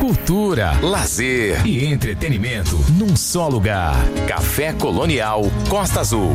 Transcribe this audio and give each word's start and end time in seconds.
cultura, 0.00 0.72
lazer 0.80 1.64
e 1.66 1.84
entretenimento 1.84 2.74
num 2.96 3.14
só 3.14 3.46
lugar. 3.46 3.94
Café 4.26 4.72
Colonial 4.72 5.42
Costa 5.68 6.00
Azul. 6.00 6.32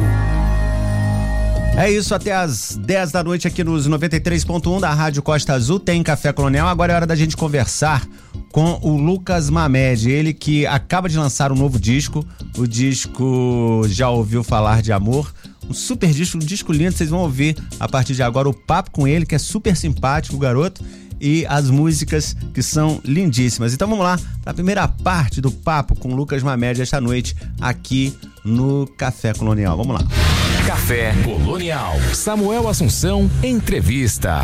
É 1.75 1.91
isso, 1.91 2.13
até 2.13 2.31
às 2.31 2.77
10 2.77 3.11
da 3.11 3.23
noite 3.23 3.47
aqui 3.47 3.63
nos 3.63 3.89
93.1 3.89 4.79
da 4.79 4.93
Rádio 4.93 5.23
Costa 5.23 5.53
Azul 5.53 5.79
tem 5.79 6.03
Café 6.03 6.31
Colonial. 6.31 6.67
Agora 6.67 6.93
é 6.93 6.95
hora 6.95 7.07
da 7.07 7.15
gente 7.15 7.35
conversar 7.35 8.07
com 8.51 8.79
o 8.83 8.97
Lucas 8.97 9.49
Mamed, 9.49 10.11
ele 10.11 10.31
que 10.31 10.67
acaba 10.67 11.09
de 11.09 11.17
lançar 11.17 11.51
um 11.51 11.55
novo 11.55 11.79
disco. 11.79 12.23
O 12.55 12.67
disco 12.67 13.81
Já 13.87 14.11
Ouviu 14.11 14.43
Falar 14.43 14.83
de 14.83 14.93
Amor. 14.93 15.33
Um 15.67 15.73
super 15.73 16.11
disco, 16.11 16.37
um 16.37 16.39
disco 16.39 16.71
lindo, 16.71 16.91
vocês 16.91 17.09
vão 17.09 17.21
ouvir 17.21 17.57
a 17.79 17.87
partir 17.87 18.13
de 18.13 18.21
agora 18.21 18.47
o 18.47 18.53
papo 18.53 18.91
com 18.91 19.07
ele, 19.07 19.25
que 19.25 19.33
é 19.33 19.39
super 19.39 19.75
simpático, 19.75 20.35
o 20.35 20.39
garoto 20.39 20.85
e 21.19 21.45
as 21.47 21.69
músicas 21.69 22.35
que 22.53 22.61
são 22.61 22.99
lindíssimas. 23.03 23.73
Então 23.73 23.87
vamos 23.87 24.03
lá 24.03 24.19
para 24.43 24.51
a 24.51 24.53
primeira 24.53 24.87
parte 24.87 25.41
do 25.41 25.51
papo 25.51 25.97
com 25.99 26.13
Lucas 26.15 26.43
Mamed 26.43 26.81
esta 26.81 27.01
noite 27.01 27.35
aqui 27.59 28.17
no 28.43 28.87
Café 28.97 29.33
Colonial. 29.33 29.75
Vamos 29.77 30.01
lá. 30.01 30.07
Café 30.65 31.13
Colonial. 31.23 31.93
Samuel 32.13 32.67
Assunção, 32.67 33.29
entrevista. 33.43 34.41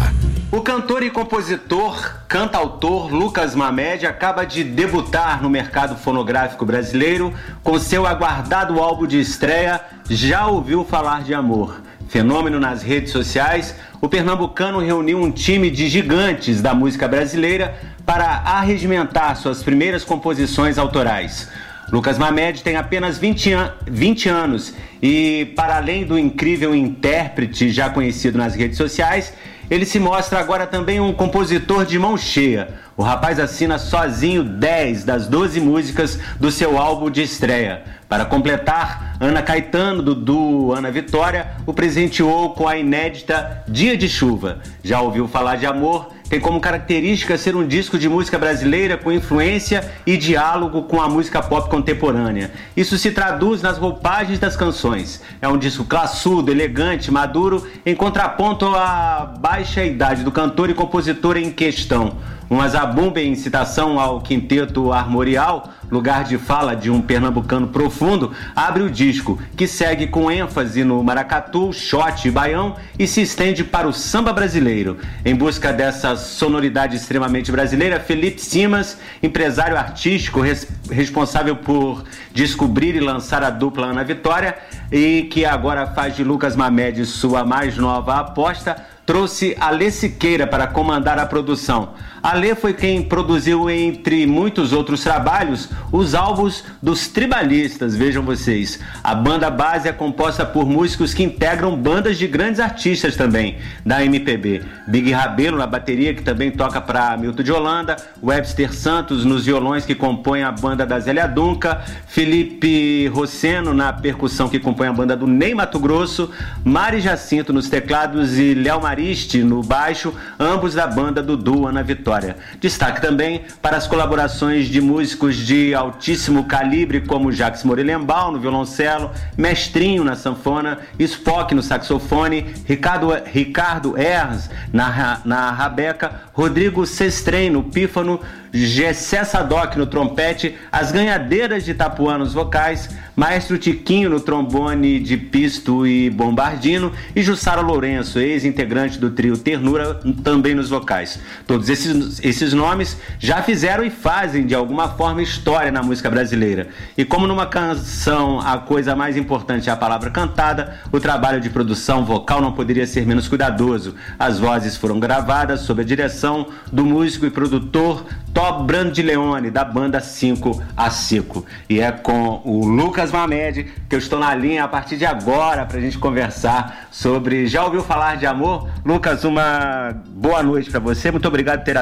O 0.52 0.62
cantor 0.62 1.02
e 1.02 1.10
compositor, 1.10 2.26
cantautor 2.28 3.12
Lucas 3.12 3.56
Mamed 3.56 4.06
acaba 4.06 4.44
de 4.46 4.64
debutar 4.64 5.42
no 5.42 5.50
mercado 5.50 5.96
fonográfico 5.96 6.66
brasileiro 6.66 7.34
com 7.64 7.80
seu 7.80 8.06
aguardado 8.06 8.80
álbum 8.80 9.08
de 9.08 9.20
estreia 9.20 9.82
Já 10.10 10.46
Ouviu 10.46 10.84
Falar 10.86 11.24
de 11.24 11.34
Amor. 11.34 11.82
Fenômeno 12.12 12.60
nas 12.60 12.84
redes 12.84 13.14
sociais, 13.14 13.74
o 14.02 14.10
pernambucano 14.10 14.80
reuniu 14.80 15.18
um 15.18 15.32
time 15.32 15.72
de 15.72 15.88
gigantes 15.88 16.62
da 16.62 16.74
música 16.74 17.08
brasileira 17.08 17.74
para 18.06 18.26
arregimentar 18.26 19.38
suas 19.38 19.64
primeiras 19.64 20.04
composições 20.04 20.78
autorais. 20.78 21.48
Lucas 21.90 22.18
Mamed 22.18 22.64
tem 22.64 22.76
apenas 22.76 23.18
20, 23.18 23.54
an 23.54 23.74
20 23.90 24.28
anos 24.28 24.74
e, 25.02 25.54
para 25.56 25.78
além 25.78 26.04
do 26.04 26.20
incrível 26.20 26.76
intérprete 26.76 27.70
já 27.70 27.90
conhecido 27.90 28.38
nas 28.38 28.56
redes 28.56 28.76
sociais, 28.76 29.34
ele 29.70 29.86
se 29.86 29.98
mostra 29.98 30.38
agora 30.38 30.68
também 30.68 31.00
um 31.00 31.14
compositor 31.14 31.86
de 31.86 31.98
mão 31.98 32.18
cheia. 32.18 32.74
O 32.98 33.04
rapaz 33.04 33.40
assina 33.40 33.80
sozinho 33.80 34.44
10 34.44 35.06
das 35.06 35.28
12 35.28 35.62
músicas 35.62 36.20
do 36.38 36.52
seu 36.52 36.78
álbum 36.78 37.10
de 37.10 37.22
estreia. 37.22 37.84
Para 38.12 38.26
completar, 38.26 39.16
Ana 39.22 39.42
Caetano, 39.42 40.04
Dudu, 40.04 40.74
Ana 40.74 40.92
Vitória 40.92 41.52
o 41.66 41.74
presenteou 41.74 42.50
com 42.50 42.68
a 42.68 42.78
inédita 42.78 43.64
Dia 43.66 43.96
de 43.96 44.10
Chuva. 44.10 44.60
Já 44.84 45.00
ouviu 45.00 45.30
falar 45.30 45.56
de 45.56 45.66
amor? 45.66 46.10
tem 46.32 46.40
como 46.40 46.62
característica 46.62 47.38
ser 47.38 47.58
um 47.58 47.68
disco 47.68 48.00
de 48.00 48.08
música 48.08 48.40
brasileira 48.40 48.98
com 48.98 49.12
influência 49.12 49.92
e 50.06 50.16
diálogo 50.16 50.84
com 50.84 51.02
a 51.02 51.10
música 51.10 51.44
pop 51.44 51.70
contemporânea. 51.70 52.52
Isso 52.76 52.98
se 52.98 53.12
traduz 53.12 53.62
nas 53.62 53.78
roupagens 53.78 54.40
das 54.40 54.56
canções. 54.56 55.22
É 55.42 55.48
um 55.50 55.58
disco 55.58 55.84
classudo, 55.84 56.50
elegante, 56.50 57.12
maduro, 57.12 57.68
em 57.86 57.94
contraponto 57.94 58.66
à 58.68 59.26
baixa 59.42 59.84
idade 59.84 60.24
do 60.24 60.32
cantor 60.32 60.70
e 60.70 60.74
compositor 60.74 61.36
em 61.36 61.52
questão. 61.52 62.16
Uma 62.52 62.68
zabumba 62.68 63.22
em 63.22 63.34
citação 63.34 63.98
ao 63.98 64.20
quinteto 64.20 64.92
armorial, 64.92 65.70
lugar 65.90 66.26
de 66.26 66.38
fala 66.38 66.76
de 66.76 66.92
um 66.92 67.02
pernambucano 67.02 67.70
profundo, 67.70 68.34
abre 68.54 68.84
o 68.84 68.90
disco, 68.90 69.40
que 69.56 69.66
segue 69.66 70.08
com 70.08 70.30
ênfase 70.30 70.84
no 70.84 71.02
maracatu, 71.02 71.72
shot 71.72 72.28
e 72.28 72.30
baião 72.30 72.76
e 73.00 73.08
se 73.08 73.22
estende 73.22 73.64
para 73.64 73.88
o 73.88 73.94
samba 73.94 74.34
brasileiro. 74.34 74.98
Em 75.24 75.34
busca 75.34 75.72
dessa 75.72 76.18
sonoridade 76.18 76.98
extremamente 76.98 77.54
brasileira, 77.54 78.02
Felipe 78.02 78.42
Simas, 78.42 78.98
empresário 79.24 79.78
artístico 79.78 80.42
res 80.42 80.68
responsável 80.92 81.56
por 81.56 82.04
descobrir 82.34 82.96
e 82.96 83.00
lançar 83.00 83.46
a 83.46 83.50
dupla 83.50 83.88
Ana 83.88 84.04
Vitória 84.04 84.58
e 84.92 85.24
que 85.32 85.46
agora 85.46 85.88
faz 85.88 86.18
de 86.18 86.24
Lucas 86.26 86.58
Mamed 86.58 87.06
sua 87.06 87.46
mais 87.46 87.78
nova 87.78 88.20
aposta, 88.20 88.76
trouxe 89.06 89.56
Alê 89.58 89.90
Siqueira 89.90 90.46
para 90.46 90.68
comandar 90.68 91.18
a 91.18 91.26
produção. 91.26 91.94
Alê 92.24 92.54
foi 92.54 92.72
quem 92.72 93.02
produziu, 93.02 93.68
entre 93.68 94.28
muitos 94.28 94.74
outros 94.74 95.02
trabalhos, 95.02 95.70
os 95.92 96.14
álbuns 96.14 96.64
dos 96.80 97.08
Tribalistas, 97.08 97.96
vejam 97.96 98.22
vocês. 98.22 98.80
A 99.04 99.16
banda 99.16 99.50
base 99.50 99.90
é 99.90 99.92
composta 99.92 100.46
por 100.46 100.68
músicos 100.68 101.16
que 101.16 101.24
integram 101.24 101.76
bandas 101.76 102.20
de 102.20 102.28
grandes 102.28 102.60
artistas 102.60 103.16
também, 103.16 103.58
da 103.84 104.06
MPB. 104.06 104.62
Big 104.88 105.12
Rabelo 105.12 105.58
na 105.58 105.66
bateria, 105.66 106.14
que 106.14 106.22
também 106.22 106.52
toca 106.52 106.80
para 106.80 107.18
Milton 107.18 107.42
de 107.42 107.52
Holanda, 107.52 107.98
Webster 108.22 108.72
Santos 108.72 109.26
nos 109.26 109.48
violões 109.48 109.84
que 109.84 109.96
compõem 109.96 110.44
a 110.44 110.52
banda 110.52 110.86
da 110.86 111.00
Zélia 111.00 111.28
Dunca, 111.28 111.82
Felipe 112.06 113.08
Rosseno 113.08 113.74
na 113.74 113.92
percussão 113.92 114.48
que 114.48 114.60
compõe 114.60 114.88
a 114.88 114.94
banda 114.94 115.18
do 115.18 115.26
Ney 115.26 115.56
Mato 115.56 115.80
Grosso, 115.80 116.30
Mari 116.64 117.02
Jacinto 117.02 117.52
nos 117.52 117.68
teclados 117.68 118.38
e 118.38 118.54
Léo 118.54 118.80
Mariste 118.80 119.44
no 119.44 119.64
baixo, 119.64 120.14
ambos 120.40 120.76
da 120.76 120.86
banda 120.86 121.24
do 121.24 121.36
Duo 121.36 121.68
Ana 121.68 121.82
Vitória 121.82 122.11
Destaque 122.60 123.02
também 123.02 123.42
para 123.62 123.78
as 123.78 123.88
colaborações 123.88 124.68
de 124.68 124.82
músicos 124.82 125.36
de 125.36 125.74
altíssimo 125.74 126.46
calibre, 126.46 127.02
como 127.02 127.32
Jacques 127.32 127.64
Morelembal 127.64 128.32
no 128.32 128.40
violoncelo, 128.40 129.12
Mestrinho 129.38 130.04
na 130.04 130.16
sanfona, 130.16 130.80
Spock 131.00 131.56
no 131.56 131.64
saxofone, 131.64 132.54
Ricardo, 132.66 133.10
Ricardo 133.26 133.98
Ers 133.98 134.50
na, 134.74 135.22
na 135.26 135.52
rabeca, 135.52 136.22
Rodrigo 136.34 136.86
Sestrem 136.86 137.50
no 137.50 137.64
pífano, 137.64 138.20
Gessé 138.54 139.24
Sadoc 139.24 139.78
no 139.78 139.86
trompete, 139.86 140.56
as 140.72 140.92
ganhadeiras 140.92 141.64
de 141.64 141.72
Itapuã 141.72 142.18
nos 142.18 142.34
vocais, 142.34 142.90
Maestro 143.16 143.58
Tiquinho 143.58 144.10
no 144.10 144.20
trombone 144.20 145.00
de 145.00 145.16
pisto 145.16 145.86
e 145.86 146.10
bombardino 146.10 146.92
e 147.16 147.22
Jussara 147.22 147.62
Lourenço, 147.62 148.20
ex-integrante 148.20 148.98
do 148.98 149.12
trio 149.12 149.38
Ternura, 149.38 150.00
também 150.24 150.56
nos 150.56 150.70
vocais. 150.70 151.20
Todos 151.46 151.70
esses, 151.70 152.01
esses 152.24 152.54
nomes 152.54 152.98
já 153.20 153.42
fizeram 153.42 153.84
e 153.84 153.90
fazem 153.90 154.46
de 154.46 154.56
alguma 154.56 154.90
forma 154.90 155.22
história 155.22 155.72
na 155.72 155.82
música 155.82 156.10
brasileira. 156.10 156.70
E 156.98 157.06
como 157.06 157.28
numa 157.28 157.46
canção 157.46 158.40
a 158.40 158.58
coisa 158.58 158.96
mais 158.96 159.18
importante 159.18 159.70
é 159.70 159.74
a 159.74 159.78
palavra 159.78 160.10
cantada, 160.10 160.80
o 160.92 161.00
trabalho 161.00 161.40
de 161.40 161.50
produção 161.50 162.06
vocal 162.06 162.42
não 162.42 162.52
poderia 162.52 162.86
ser 162.88 163.06
menos 163.06 163.28
cuidadoso. 163.28 163.96
As 164.18 164.40
vozes 164.40 164.76
foram 164.76 165.00
gravadas 165.00 165.62
sob 165.62 165.82
a 165.82 165.86
direção 165.86 166.48
do 166.72 166.86
músico 166.86 167.26
e 167.26 167.30
produtor 167.30 168.06
Top 168.34 168.64
Brandleone, 168.64 169.52
da 169.52 169.64
banda 169.64 170.00
5 170.00 170.64
a 170.76 170.90
5. 170.90 171.46
E 171.70 171.80
é 171.80 171.92
com 171.92 172.42
o 172.46 172.66
Lucas 172.66 173.12
Mamed 173.12 173.72
que 173.90 173.96
eu 173.96 174.00
estou 174.00 174.20
na 174.20 174.34
linha 174.34 174.64
a 174.64 174.68
partir 174.68 174.98
de 174.98 175.06
agora 175.06 175.66
para 175.66 175.78
a 175.78 175.82
gente 175.82 175.98
conversar 175.98 176.88
sobre. 176.92 177.48
Já 177.48 177.64
ouviu 177.66 177.84
falar 177.84 178.16
de 178.16 178.26
amor? 178.26 178.70
Lucas, 178.86 179.24
uma 179.24 179.94
boa 180.08 180.42
noite 180.42 180.70
para 180.70 180.80
você. 180.80 181.12
Muito 181.12 181.28
obrigado 181.28 181.60
por 181.60 181.66
ter 181.66 181.78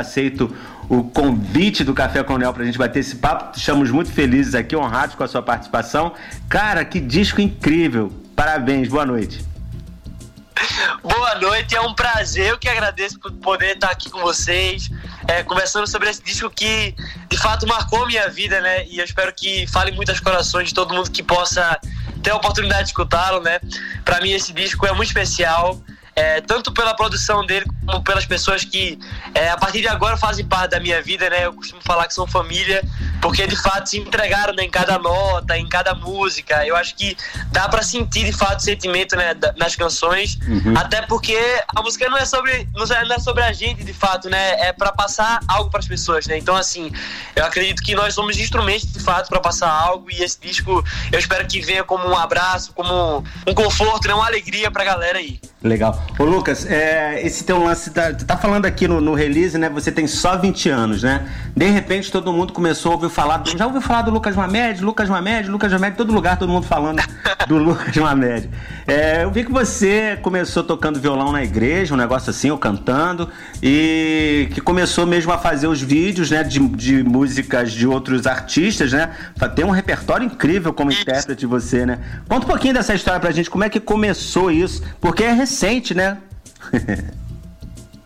o 0.90 1.04
convite 1.04 1.84
do 1.84 1.94
Café 1.94 2.24
Coronel 2.24 2.52
para 2.54 2.64
a 2.64 2.66
gente 2.66 2.78
bater 2.78 3.00
esse 3.00 3.16
papo. 3.18 3.58
Estamos 3.58 3.92
muito 3.92 4.12
felizes 4.12 4.56
aqui, 4.56 4.76
honrados 4.76 5.16
com 5.16 5.24
a 5.24 5.28
sua 5.28 5.42
participação. 5.42 6.14
Cara, 6.50 6.84
que 6.84 7.00
disco 7.00 7.40
incrível! 7.40 8.12
Parabéns, 8.36 8.88
boa 8.88 9.06
noite. 9.06 9.46
Boa 11.02 11.36
noite, 11.36 11.76
é 11.76 11.82
um 11.82 11.94
prazer. 11.94 12.48
Eu 12.48 12.58
que 12.58 12.68
agradeço 12.68 13.20
por 13.20 13.32
poder 13.34 13.76
estar 13.76 13.92
aqui 13.92 14.10
com 14.10 14.20
vocês, 14.20 14.90
é, 15.28 15.44
conversando 15.44 15.88
sobre 15.88 16.10
esse 16.10 16.22
disco 16.22 16.50
que 16.50 16.96
de 17.30 17.38
fato 17.38 17.68
marcou 17.68 18.06
minha 18.06 18.30
vida, 18.30 18.60
né? 18.60 18.86
E 18.88 19.00
eu 19.00 19.06
espero 19.06 19.34
que 19.34 19.68
fale 19.68 19.92
muitos 19.92 20.20
corações 20.20 20.70
de 20.70 20.74
todo 20.74 20.94
mundo 20.94 21.10
que 21.10 21.24
possa 21.24 21.80
ter 22.22 22.32
a 22.32 22.36
oportunidade 22.36 22.84
de 22.84 22.90
escutá-lo, 22.90 23.42
né? 23.42 23.60
Para 24.04 24.20
mim, 24.22 24.32
esse 24.32 24.52
disco 24.52 24.86
é 24.86 24.92
muito 24.92 25.08
especial 25.08 25.80
é, 26.20 26.42
tanto 26.42 26.74
pela 26.74 26.94
produção 26.94 27.46
dele 27.46 27.66
como 27.86 28.04
pelas 28.04 28.26
pessoas 28.26 28.66
que 28.66 29.00
é, 29.34 29.50
a 29.50 29.58
partir 29.58 29.80
de 29.80 29.88
agora 29.88 30.18
fazem 30.18 30.46
parte 30.46 30.72
da 30.72 30.80
minha 30.80 31.02
vida, 31.02 31.30
né? 31.30 31.46
Eu 31.46 31.54
costumo 31.54 31.82
falar 31.82 32.08
que 32.08 32.14
são 32.14 32.28
família, 32.28 32.84
porque 33.22 33.48
de 33.48 33.56
fato 33.56 33.90
se 33.90 33.98
entregaram 33.98 34.54
né, 34.54 34.64
em 34.64 34.70
cada 34.70 35.00
nota, 35.00 35.58
em 35.58 35.68
cada 35.68 35.96
música. 35.96 36.66
Eu 36.68 36.76
acho 36.76 36.94
que 36.96 37.16
dá 37.54 37.70
para 37.70 37.82
sentir 37.82 38.26
de 38.26 38.34
fato 38.34 38.60
o 38.60 38.62
sentimento 38.62 39.16
né, 39.16 39.34
nas 39.56 39.78
canções, 39.78 40.38
uhum. 40.46 40.74
até 40.78 41.02
porque 41.04 41.38
a 41.74 41.82
música 41.82 42.10
não 42.10 42.18
é 42.18 42.26
sobre 42.26 42.68
não 42.76 43.16
é 43.16 43.20
sobre 43.20 43.44
a 43.44 43.54
gente 43.54 43.86
de 43.86 43.94
fato, 43.94 44.30
né? 44.30 44.68
É 44.68 44.74
para 44.74 44.92
passar 44.92 45.40
algo 45.48 45.70
para 45.70 45.80
as 45.80 45.88
pessoas, 45.88 46.28
né? 46.28 46.38
Então 46.38 46.54
assim, 46.54 46.92
eu 47.34 47.46
acredito 47.46 47.82
que 47.82 47.96
nós 47.96 48.14
somos 48.14 48.38
instrumentos 48.38 48.92
de 48.92 49.00
fato 49.00 49.30
para 49.30 49.40
passar 49.40 49.72
algo 49.72 50.12
e 50.12 50.22
esse 50.22 50.38
disco 50.42 50.84
eu 51.14 51.18
espero 51.18 51.48
que 51.48 51.62
venha 51.62 51.86
como 51.86 52.10
um 52.10 52.18
abraço, 52.18 52.74
como 52.74 53.24
um 53.48 53.54
conforto, 53.54 54.06
né? 54.06 54.14
uma 54.14 54.26
alegria 54.26 54.70
para 54.70 54.84
a 54.84 54.86
galera 54.86 55.18
aí. 55.18 55.40
Legal. 55.62 56.02
Ô 56.18 56.24
Lucas, 56.24 56.66
é, 56.66 57.22
esse 57.26 57.44
teu 57.44 57.62
lance, 57.62 57.90
tá, 57.90 58.14
tá 58.14 58.38
falando 58.38 58.66
aqui 58.66 58.88
no, 58.88 59.02
no, 59.02 59.14
release, 59.14 59.58
né? 59.58 59.70
Você 59.70 59.92
tem 59.92 60.08
só 60.08 60.38
20 60.38 60.70
anos, 60.70 61.04
né? 61.04 61.28
De 61.54 61.66
repente 61.66 62.10
todo 62.10 62.32
mundo 62.32 62.54
começou 62.54 62.94
a 62.94 62.96
ouvir 62.96 63.10
falar, 63.10 63.44
já 63.46 63.66
ouviu 63.66 63.82
falar 63.82 64.04
do 64.04 64.12
Lucas 64.12 64.38
Mamed, 64.38 64.82
Lucas 64.82 65.10
Mamed, 65.10 65.50
Lucas 65.50 65.70
Mamed, 65.74 65.98
todo 65.98 66.14
lugar 66.14 66.40
todo 66.40 66.50
mundo 66.50 66.66
falando 66.66 67.04
do 67.46 67.58
Lucas 67.60 67.94
Mamed. 67.98 68.50
É, 68.88 69.26
eu 69.26 69.32
vi 69.32 69.44
que 69.44 69.52
você 69.52 70.18
começou 70.22 70.64
tocando 70.64 70.98
violão 70.98 71.34
na 71.34 71.44
igreja, 71.44 71.94
um 71.94 71.98
negócio 71.98 72.30
assim, 72.30 72.50
ou 72.50 72.58
cantando, 72.58 73.28
e 73.62 74.48
que 74.54 74.62
começou 74.62 75.06
mesmo 75.06 75.34
a 75.34 75.38
fazer 75.38 75.68
os 75.68 75.82
vídeos, 75.82 76.32
né, 76.32 76.42
de, 76.42 76.60
de 76.70 77.04
músicas 77.04 77.74
de 77.74 77.86
outros 77.86 78.26
artistas, 78.26 78.94
né? 78.94 79.12
Tem 79.58 79.66
um 79.66 79.72
repertório 79.72 80.26
incrível 80.26 80.72
como 80.72 80.90
intérprete 80.90 81.46
você, 81.46 81.86
né? 81.86 82.00
Conta 82.30 82.46
um 82.46 82.50
pouquinho 82.50 82.74
dessa 82.74 82.94
história 82.94 83.20
pra 83.20 83.32
gente, 83.32 83.50
como 83.50 83.66
é 83.66 83.70
que 83.70 83.82
começou 83.82 84.50
isso, 84.50 84.82
porque 85.02 85.26
é 85.26 85.34
recente, 85.50 85.96
né? 85.96 86.20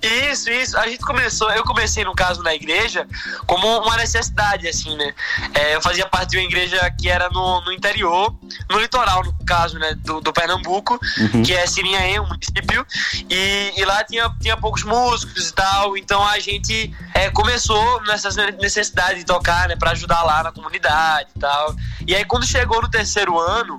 Isso, 0.04 0.52
isso. 0.52 0.78
A 0.78 0.86
gente 0.86 1.00
começou, 1.00 1.50
eu 1.52 1.64
comecei, 1.64 2.04
no 2.04 2.14
caso, 2.14 2.44
na 2.44 2.54
igreja, 2.54 3.08
como 3.48 3.66
uma 3.80 3.96
necessidade, 3.96 4.68
assim, 4.68 4.98
né? 4.98 5.14
É, 5.54 5.76
eu 5.76 5.82
fazia 5.82 6.06
parte 6.06 6.32
de 6.32 6.38
uma 6.38 6.44
igreja 6.44 6.78
que 7.00 7.10
era 7.10 7.30
no, 7.30 7.62
no 7.62 7.72
interior, 7.72 8.36
no 8.70 8.80
litoral, 8.80 9.24
no 9.24 9.34
caso, 9.46 9.80
né, 9.80 9.96
do, 9.96 10.20
do 10.20 10.34
Pernambuco, 10.34 11.00
uhum. 11.18 11.42
que 11.42 11.54
é 11.54 11.66
Sirinhaém, 11.66 12.20
um 12.20 12.28
município, 12.28 12.86
e, 13.30 13.74
e, 13.78 13.86
lá 13.86 14.04
tinha, 14.04 14.30
tinha 14.42 14.58
poucos 14.58 14.84
músicos 14.84 15.50
e 15.50 15.54
tal, 15.54 15.96
então 15.96 16.22
a 16.28 16.38
gente 16.40 16.94
é, 17.14 17.30
começou 17.30 18.02
nessa 18.04 18.30
necessidade 18.52 19.20
de 19.20 19.26
tocar, 19.26 19.70
né, 19.70 19.78
pra 19.78 19.92
ajudar 19.92 20.22
lá 20.24 20.44
na 20.44 20.52
comunidade 20.52 21.30
e 21.34 21.40
tal. 21.40 21.76
E 22.06 22.14
aí, 22.14 22.26
quando 22.26 22.46
chegou 22.46 22.82
no 22.82 22.90
terceiro 22.90 23.40
ano, 23.40 23.78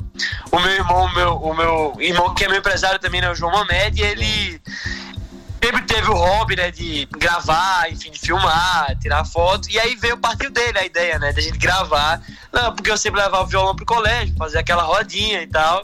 o 0.50 0.58
meu 0.58 0.72
irmão, 0.72 1.04
o 1.04 1.14
meu, 1.14 1.36
o 1.36 1.54
meu 1.54 1.92
irmão, 1.98 2.34
que 2.34 2.44
é 2.44 2.48
meu 2.48 2.58
empresário 2.58 2.98
também, 2.98 3.20
né, 3.20 3.30
o 3.30 3.34
João 3.34 3.52
Mamed, 3.52 4.00
ele 4.00 4.60
sempre 5.64 5.80
teve 5.80 6.10
o 6.10 6.14
hobby, 6.14 6.56
né, 6.56 6.70
de 6.70 7.08
gravar, 7.12 7.90
enfim, 7.90 8.10
de 8.10 8.18
filmar, 8.18 8.94
tirar 9.00 9.24
foto. 9.24 9.70
E 9.70 9.78
aí 9.78 9.94
veio 9.96 10.18
partir 10.18 10.50
dele 10.50 10.78
a 10.78 10.84
ideia, 10.84 11.18
né, 11.18 11.32
da 11.32 11.40
gente 11.40 11.56
gravar. 11.56 12.20
Não, 12.52 12.74
porque 12.74 12.90
eu 12.90 12.98
sempre 12.98 13.22
levava 13.22 13.44
o 13.44 13.46
violão 13.46 13.74
pro 13.74 13.86
colégio, 13.86 14.36
fazer 14.36 14.58
aquela 14.58 14.82
rodinha 14.82 15.40
e 15.40 15.46
tal. 15.46 15.82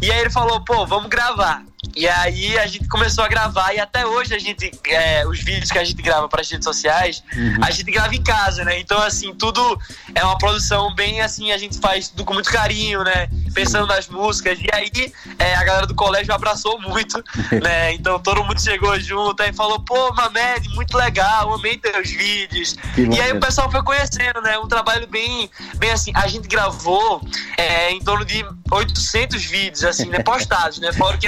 E 0.00 0.10
aí 0.10 0.18
ele 0.18 0.30
falou, 0.30 0.64
pô, 0.64 0.84
vamos 0.84 1.08
gravar. 1.08 1.62
E 1.94 2.08
aí 2.08 2.58
a 2.58 2.66
gente 2.66 2.88
começou 2.88 3.24
a 3.24 3.28
gravar 3.28 3.72
e 3.74 3.80
até 3.80 4.06
hoje 4.06 4.34
a 4.34 4.38
gente, 4.38 4.70
é, 4.86 5.26
os 5.26 5.40
vídeos 5.40 5.70
que 5.70 5.78
a 5.78 5.84
gente 5.84 6.00
grava 6.00 6.28
para 6.28 6.40
as 6.40 6.50
redes 6.50 6.64
sociais, 6.64 7.22
uhum. 7.36 7.58
a 7.62 7.70
gente 7.70 7.90
grava 7.90 8.14
em 8.14 8.22
casa, 8.22 8.64
né? 8.64 8.78
Então, 8.78 9.00
assim, 9.02 9.34
tudo 9.34 9.78
é 10.14 10.24
uma 10.24 10.38
produção 10.38 10.94
bem 10.94 11.20
assim, 11.20 11.52
a 11.52 11.58
gente 11.58 11.78
faz 11.78 12.08
tudo 12.08 12.24
com 12.24 12.34
muito 12.34 12.50
carinho, 12.50 13.04
né? 13.04 13.28
Pensando 13.54 13.86
nas 13.86 14.08
músicas. 14.08 14.58
E 14.58 14.68
aí 14.72 14.90
é, 15.38 15.54
a 15.54 15.64
galera 15.64 15.86
do 15.86 15.94
colégio 15.94 16.32
abraçou 16.32 16.80
muito, 16.80 17.22
né? 17.62 17.92
Então 17.92 18.18
todo 18.18 18.42
mundo 18.42 18.60
chegou 18.60 18.98
junto 18.98 19.42
e 19.42 19.52
falou, 19.52 19.78
pô, 19.80 20.12
Mamed, 20.14 20.68
muito 20.70 20.96
legal, 20.96 21.52
amei 21.52 21.76
teus 21.76 22.10
vídeos. 22.10 22.76
Que 22.94 23.02
e 23.02 23.20
aí 23.20 23.32
o 23.32 23.40
pessoal 23.40 23.70
foi 23.70 23.82
conhecendo, 23.82 24.40
né? 24.40 24.58
Um 24.58 24.68
trabalho 24.68 25.06
bem, 25.08 25.50
bem 25.76 25.90
assim, 25.90 26.10
a 26.14 26.26
gente 26.26 26.48
gravou 26.48 27.20
é, 27.56 27.90
em 27.90 28.00
torno 28.00 28.24
de 28.24 28.44
800 28.70 29.44
vídeos, 29.44 29.84
assim, 29.84 30.06
né? 30.06 30.20
Postados, 30.24 30.78
né? 30.78 30.92
Fora 30.92 31.18
que 31.18 31.26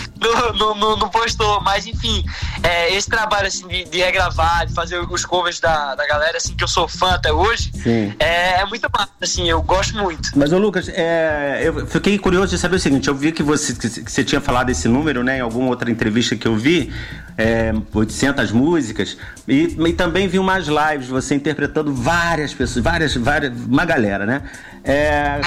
não, 0.58 0.74
não, 0.74 0.96
não, 0.96 1.08
postou, 1.08 1.60
mas 1.60 1.86
enfim, 1.86 2.24
é, 2.62 2.94
esse 2.94 3.08
trabalho 3.08 3.46
assim 3.46 3.66
de, 3.66 3.84
de, 3.84 3.98
regravar, 3.98 4.66
de 4.66 4.72
fazer 4.72 4.98
os 4.98 5.24
covers 5.24 5.60
da, 5.60 5.94
da 5.94 6.06
galera, 6.06 6.36
assim, 6.36 6.54
que 6.54 6.64
eu 6.64 6.68
sou 6.68 6.86
fã 6.88 7.14
até 7.14 7.32
hoje, 7.32 7.72
é, 8.18 8.60
é, 8.60 8.64
muito 8.66 8.88
massa, 8.92 9.10
assim, 9.20 9.48
eu 9.48 9.62
gosto 9.62 9.96
muito. 9.96 10.30
Mas, 10.36 10.52
ô 10.52 10.58
Lucas, 10.58 10.88
é, 10.88 11.62
eu 11.64 11.86
fiquei 11.86 12.18
curioso 12.18 12.54
de 12.54 12.58
saber 12.58 12.76
o 12.76 12.78
seguinte, 12.78 13.08
eu 13.08 13.14
vi 13.14 13.32
que 13.32 13.42
você, 13.42 13.74
que 13.74 14.10
você 14.10 14.24
tinha 14.24 14.40
falado 14.40 14.70
esse 14.70 14.88
número, 14.88 15.22
né, 15.22 15.38
em 15.38 15.40
alguma 15.40 15.68
outra 15.68 15.90
entrevista 15.90 16.36
que 16.36 16.46
eu 16.46 16.56
vi, 16.56 16.92
é, 17.36 17.72
800 17.92 18.52
músicas, 18.52 19.16
e, 19.48 19.76
e 19.78 19.92
também 19.92 20.28
vi 20.28 20.38
umas 20.38 20.66
lives, 20.66 21.08
você 21.08 21.34
interpretando 21.34 21.92
várias 21.92 22.54
pessoas, 22.54 22.84
várias, 22.84 23.14
várias, 23.16 23.52
uma 23.52 23.84
galera, 23.84 24.24
né? 24.24 24.42
É, 24.84 25.40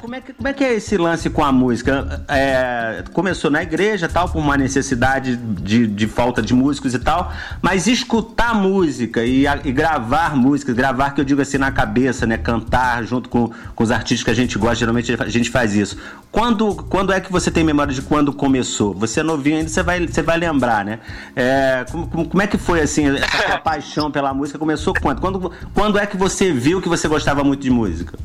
como, 0.00 0.14
é 0.14 0.20
que, 0.20 0.32
como 0.32 0.48
é 0.48 0.52
que 0.52 0.64
é 0.64 0.74
esse 0.74 0.96
lance 0.96 1.28
com 1.28 1.44
a 1.44 1.52
música? 1.52 2.24
É, 2.26 3.04
começou 3.12 3.50
na 3.50 3.62
igreja, 3.62 4.08
tal, 4.08 4.28
por 4.28 4.38
uma 4.38 4.56
necessidade 4.56 5.36
de, 5.36 5.86
de 5.86 6.06
falta 6.06 6.40
de 6.40 6.54
músicos 6.54 6.94
e 6.94 6.98
tal, 6.98 7.30
mas 7.60 7.86
escutar 7.86 8.54
música 8.54 9.22
e, 9.24 9.44
e 9.46 9.72
gravar 9.72 10.34
música, 10.34 10.72
gravar 10.72 11.10
que 11.10 11.20
eu 11.20 11.24
digo 11.24 11.42
assim 11.42 11.58
na 11.58 11.70
cabeça, 11.70 12.26
né? 12.26 12.38
Cantar 12.38 13.04
junto 13.04 13.28
com, 13.28 13.50
com 13.74 13.84
os 13.84 13.90
artistas 13.90 14.24
que 14.24 14.30
a 14.30 14.34
gente 14.34 14.56
gosta, 14.58 14.76
geralmente 14.76 15.14
a 15.20 15.28
gente 15.28 15.50
faz 15.50 15.74
isso. 15.74 15.98
Quando, 16.32 16.74
quando 16.74 17.12
é 17.12 17.20
que 17.20 17.30
você 17.30 17.50
tem 17.50 17.62
memória 17.62 17.92
de 17.92 18.00
quando 18.00 18.32
começou? 18.32 18.94
Você 18.94 19.20
é 19.20 19.22
novinho 19.22 19.58
ainda, 19.58 19.68
você 19.68 19.82
vai, 19.82 20.06
você 20.06 20.22
vai 20.22 20.38
lembrar, 20.38 20.84
né? 20.84 20.98
É, 21.36 21.84
como, 21.90 22.26
como 22.26 22.42
é 22.42 22.46
que 22.46 22.56
foi 22.56 22.80
assim, 22.80 23.06
essa 23.06 23.58
paixão 23.60 24.10
pela 24.10 24.32
música? 24.32 24.58
Começou 24.58 24.94
quando? 24.98 25.20
quando? 25.20 25.52
Quando 25.74 25.98
é 25.98 26.06
que 26.06 26.16
você 26.16 26.52
viu 26.52 26.80
que 26.80 26.88
você 26.88 27.06
gostava 27.06 27.44
muito 27.44 27.60
de 27.60 27.70
música? 27.70 28.18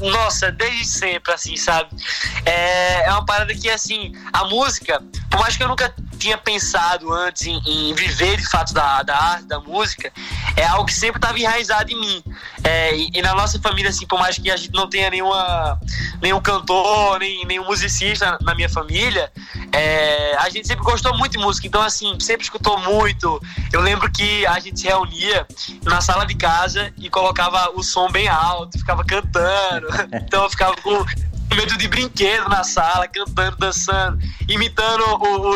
Nossa, 0.00 0.50
desde 0.50 0.86
sempre, 0.86 1.32
assim, 1.32 1.56
sabe? 1.56 1.90
É, 2.46 3.04
é 3.04 3.10
uma 3.10 3.24
parada 3.24 3.54
que, 3.54 3.68
assim, 3.68 4.12
a 4.32 4.44
música, 4.44 5.02
por 5.30 5.40
mais 5.40 5.56
que 5.56 5.62
eu 5.62 5.68
nunca 5.68 5.94
tinha 6.20 6.36
pensado 6.36 7.12
antes 7.12 7.46
em, 7.46 7.58
em 7.66 7.94
viver 7.94 8.36
de 8.36 8.46
fato 8.46 8.74
da, 8.74 9.02
da 9.02 9.16
arte, 9.16 9.46
da 9.46 9.58
música, 9.58 10.12
é 10.54 10.64
algo 10.66 10.84
que 10.84 10.92
sempre 10.92 11.16
estava 11.16 11.38
enraizado 11.38 11.90
em 11.90 11.98
mim. 11.98 12.22
É, 12.62 12.94
e, 12.94 13.10
e, 13.14 13.22
na 13.22 13.34
nossa 13.34 13.58
família, 13.58 13.88
assim, 13.88 14.06
por 14.06 14.18
mais 14.18 14.38
que 14.38 14.50
a 14.50 14.56
gente 14.56 14.74
não 14.74 14.88
tenha 14.88 15.08
nenhuma, 15.08 15.80
nenhum 16.20 16.40
cantor, 16.40 17.18
nem 17.18 17.46
nenhum 17.46 17.64
musicista 17.64 18.38
na 18.42 18.54
minha 18.54 18.68
família, 18.68 19.32
é, 19.72 20.36
a 20.36 20.50
gente 20.50 20.68
sempre 20.68 20.84
gostou 20.84 21.16
muito 21.16 21.32
de 21.32 21.38
música. 21.38 21.66
Então, 21.66 21.80
assim, 21.80 22.18
sempre 22.20 22.44
escutou 22.44 22.78
muito. 22.80 23.40
Eu 23.72 23.80
lembro 23.80 24.10
que 24.12 24.44
a 24.46 24.60
gente 24.60 24.78
se 24.78 24.86
reunia 24.86 25.46
na 25.82 26.02
sala 26.02 26.26
de 26.26 26.34
casa 26.34 26.92
e 26.98 27.08
colocava 27.08 27.70
o 27.74 27.82
som 27.82 28.10
bem 28.10 28.28
alto, 28.28 28.78
ficava 28.78 29.02
cantando. 29.04 29.88
Então 30.12 30.44
eu 30.44 30.50
ficava 30.50 30.76
com 30.76 31.04
medo 31.54 31.76
de 31.76 31.88
brinquedo 31.88 32.48
na 32.48 32.64
sala, 32.64 33.08
cantando, 33.08 33.56
dançando, 33.56 34.18
imitando 34.48 35.02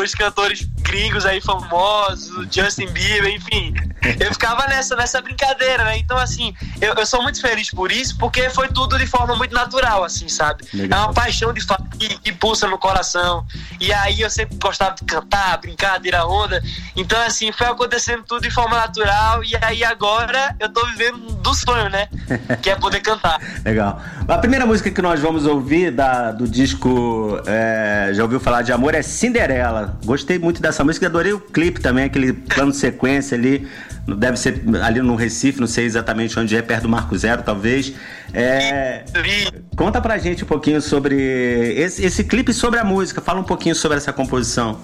os 0.00 0.14
cantores 0.14 0.68
gringos 0.82 1.24
aí 1.24 1.40
famosos, 1.40 2.46
Justin 2.50 2.86
Bieber, 2.88 3.32
enfim. 3.32 3.74
Eu 4.20 4.32
ficava 4.32 4.66
nessa, 4.66 4.94
nessa 4.96 5.20
brincadeira, 5.20 5.84
né? 5.84 5.98
Então, 5.98 6.16
assim, 6.16 6.54
eu, 6.80 6.94
eu 6.94 7.06
sou 7.06 7.22
muito 7.22 7.40
feliz 7.40 7.70
por 7.70 7.90
isso, 7.90 8.16
porque 8.18 8.50
foi 8.50 8.68
tudo 8.68 8.98
de 8.98 9.06
forma 9.06 9.34
muito 9.36 9.54
natural, 9.54 10.04
assim, 10.04 10.28
sabe? 10.28 10.64
Legal. 10.72 11.00
É 11.00 11.04
uma 11.04 11.14
paixão 11.14 11.52
de 11.52 11.60
fato 11.60 11.84
que, 11.98 12.18
que, 12.18 12.32
pulsa 12.32 12.66
no 12.68 12.78
coração. 12.78 13.44
E 13.80 13.92
aí 13.92 14.20
eu 14.20 14.30
sempre 14.30 14.56
gostava 14.56 14.94
de 14.94 15.04
cantar, 15.04 15.58
brincar, 15.58 16.00
tirar 16.00 16.26
onda. 16.26 16.62
Então, 16.96 17.20
assim, 17.22 17.52
foi 17.52 17.66
acontecendo 17.66 18.22
tudo 18.26 18.42
de 18.42 18.50
forma 18.50 18.76
natural. 18.76 19.42
E 19.44 19.56
aí 19.62 19.84
agora 19.84 20.54
eu 20.60 20.68
tô 20.68 20.84
vivendo 20.86 21.34
do 21.36 21.54
sonho, 21.54 21.88
né? 21.88 22.08
Que 22.62 22.70
é 22.70 22.76
poder 22.76 23.00
cantar. 23.00 23.40
Legal. 23.64 24.00
A 24.28 24.38
primeira 24.38 24.66
música 24.66 24.90
que 24.90 25.02
nós 25.02 25.20
vamos 25.20 25.46
ouvir 25.46 25.90
da, 25.90 26.32
do 26.32 26.48
disco 26.48 27.40
é, 27.46 28.10
Já 28.14 28.22
ouviu 28.22 28.40
falar 28.40 28.62
de 28.62 28.72
amor 28.72 28.94
é 28.94 29.02
Cinderela. 29.02 29.98
Gostei 30.04 30.38
muito 30.38 30.60
dessa 30.60 30.84
música 30.84 31.06
e 31.06 31.08
adorei 31.08 31.32
o 31.32 31.40
clipe 31.40 31.80
também, 31.80 32.04
aquele 32.04 32.32
plano 32.32 32.70
de 32.70 32.78
sequência 32.78 33.36
ali. 33.36 33.68
Deve 34.06 34.36
ser 34.36 34.62
ali 34.82 35.00
no 35.00 35.16
Recife, 35.16 35.60
não 35.60 35.66
sei 35.66 35.86
exatamente 35.86 36.38
onde 36.38 36.54
é, 36.56 36.60
perto 36.60 36.82
do 36.82 36.88
Marco 36.88 37.16
Zero, 37.16 37.42
talvez. 37.42 37.92
É, 38.32 39.04
conta 39.76 40.00
pra 40.00 40.18
gente 40.18 40.44
um 40.44 40.46
pouquinho 40.46 40.80
sobre 40.82 41.14
esse, 41.74 42.04
esse 42.04 42.24
clipe 42.24 42.52
sobre 42.52 42.78
a 42.78 42.84
música. 42.84 43.20
Fala 43.20 43.40
um 43.40 43.44
pouquinho 43.44 43.74
sobre 43.74 43.96
essa 43.96 44.12
composição. 44.12 44.78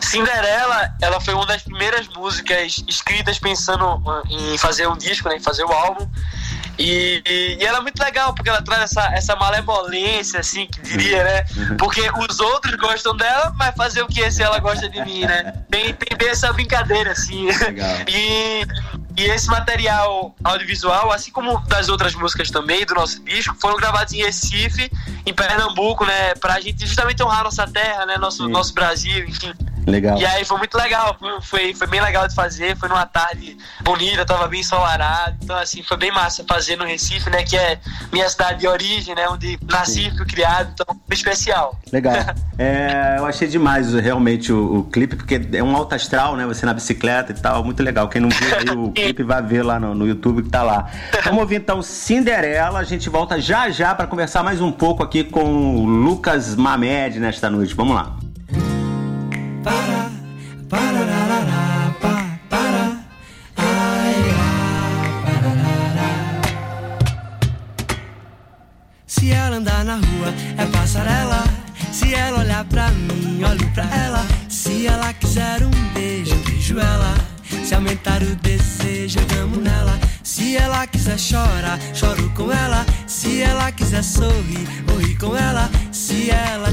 Cinderela, 0.00 0.94
ela 1.00 1.20
foi 1.20 1.32
uma 1.32 1.46
das 1.46 1.62
primeiras 1.62 2.06
músicas 2.08 2.84
escritas 2.86 3.38
pensando 3.38 4.02
em 4.28 4.58
fazer 4.58 4.86
um 4.86 4.96
disco, 4.96 5.28
né, 5.28 5.36
em 5.36 5.40
fazer 5.40 5.64
o 5.64 5.72
álbum. 5.72 6.06
E, 6.78 7.22
e, 7.26 7.64
ela 7.64 7.78
é 7.78 7.80
muito 7.80 8.02
legal, 8.02 8.34
porque 8.34 8.48
ela 8.48 8.62
traz 8.62 8.82
essa, 8.82 9.02
essa 9.14 9.36
malemolência, 9.36 10.40
assim, 10.40 10.66
que 10.66 10.80
diria, 10.80 11.22
né? 11.22 11.44
Uhum. 11.56 11.76
Porque 11.76 12.00
os 12.28 12.40
outros 12.40 12.74
gostam 12.76 13.16
dela, 13.16 13.52
mas 13.56 13.74
fazer 13.74 14.02
o 14.02 14.06
que 14.06 14.28
se 14.30 14.42
ela 14.42 14.58
gosta 14.58 14.88
de 14.88 15.00
mim, 15.04 15.20
né? 15.20 15.52
Tem, 15.70 15.92
tem 15.94 16.16
bem 16.16 16.28
essa 16.28 16.52
brincadeira, 16.52 17.12
assim. 17.12 17.46
Legal. 17.46 17.96
E, 18.08 18.66
e 19.16 19.24
esse 19.24 19.48
material 19.48 20.34
audiovisual, 20.42 21.12
assim 21.12 21.30
como 21.30 21.58
das 21.66 21.88
outras 21.88 22.14
músicas 22.14 22.50
também 22.50 22.84
do 22.86 22.94
nosso 22.94 23.22
disco, 23.22 23.54
foram 23.60 23.76
gravados 23.76 24.12
em 24.14 24.22
Recife, 24.22 24.90
em 25.26 25.34
Pernambuco, 25.34 26.04
né? 26.04 26.34
Pra 26.34 26.60
gente 26.60 26.86
justamente 26.86 27.22
honrar 27.22 27.44
nossa 27.44 27.66
terra, 27.66 28.06
né? 28.06 28.16
Nosso, 28.16 28.48
nosso 28.48 28.72
Brasil, 28.72 29.24
enfim. 29.26 29.52
Legal. 29.86 30.18
E 30.18 30.24
aí 30.24 30.44
foi 30.44 30.58
muito 30.58 30.76
legal, 30.76 31.16
foi, 31.42 31.74
foi 31.74 31.86
bem 31.86 32.00
legal 32.00 32.28
de 32.28 32.34
fazer, 32.34 32.76
foi 32.76 32.88
numa 32.88 33.06
tarde 33.06 33.56
bonita, 33.82 34.24
tava 34.24 34.46
bem 34.46 34.60
ensolarado, 34.60 35.36
então 35.42 35.56
assim, 35.56 35.82
foi 35.82 35.96
bem 35.96 36.12
massa 36.12 36.44
fazer 36.48 36.76
no 36.76 36.84
Recife, 36.84 37.28
né, 37.30 37.42
que 37.42 37.56
é 37.56 37.78
minha 38.12 38.28
cidade 38.28 38.60
de 38.60 38.68
origem, 38.68 39.14
né, 39.14 39.28
onde 39.28 39.58
nasci, 39.68 40.10
fui 40.16 40.26
criado, 40.26 40.70
então 40.72 40.86
bem 41.08 41.16
especial. 41.16 41.78
Legal. 41.92 42.14
é, 42.58 43.16
eu 43.18 43.26
achei 43.26 43.48
demais 43.48 43.92
realmente 43.94 44.52
o, 44.52 44.78
o, 44.78 44.84
clipe, 44.84 45.16
porque 45.16 45.40
é 45.52 45.62
um 45.62 45.74
alto 45.76 45.94
astral, 45.94 46.36
né, 46.36 46.46
você 46.46 46.64
na 46.64 46.74
bicicleta 46.74 47.32
e 47.32 47.34
tal, 47.34 47.64
muito 47.64 47.82
legal. 47.82 48.08
Quem 48.08 48.20
não 48.20 48.28
viu 48.28 48.56
aí 48.56 48.68
o 48.70 48.90
clipe 48.92 49.22
vai 49.22 49.42
ver 49.42 49.62
lá 49.62 49.80
no, 49.80 49.94
no 49.94 50.06
YouTube 50.06 50.42
que 50.42 50.50
tá 50.50 50.62
lá. 50.62 50.88
Vamos 51.24 51.40
ouvir 51.40 51.56
então 51.56 51.82
Cinderela, 51.82 52.78
a 52.78 52.84
gente 52.84 53.08
volta 53.08 53.40
já 53.40 53.68
já 53.70 53.94
para 53.94 54.06
conversar 54.06 54.42
mais 54.42 54.60
um 54.60 54.70
pouco 54.70 55.02
aqui 55.02 55.24
com 55.24 55.76
o 55.76 55.86
Lucas 55.86 56.54
Mamed 56.54 57.18
nesta 57.18 57.50
noite. 57.50 57.74
Vamos 57.74 57.94
lá. 57.94 58.21
Se 69.06 69.30
ela 69.30 69.56
andar 69.56 69.84
na 69.84 69.94
rua, 69.94 70.34
é 70.58 70.66
passarela. 70.66 71.44
Se 71.92 72.12
ela 72.12 72.40
olhar 72.40 72.64
pra 72.64 72.90
mim, 72.90 73.44
olho 73.44 73.70
pra 73.72 73.84
ela. 73.84 74.26
Se 74.48 74.88
ela 74.88 75.12
quiser 75.12 75.62
um 75.62 75.70
beijo, 75.94 76.34
beijo 76.44 76.78
ela. 76.80 77.14
Se 77.64 77.72
aumentar 77.72 78.20
o 78.20 78.34
desejo, 78.36 79.20
eu 79.38 79.46
nela. 79.46 79.96
Se 80.24 80.56
ela 80.56 80.84
quiser 80.88 81.18
chorar, 81.18 81.78
choro 81.94 82.28
com 82.30 82.50
ela. 82.50 82.84
Se 83.06 83.42
ela 83.42 83.70
quiser 83.70 84.02
sorrir, 84.02 84.66
vou 84.86 84.98
rir 84.98 85.16
com 85.16 85.36
ela. 85.36 85.70
Se 85.92 86.30
ela 86.30 86.71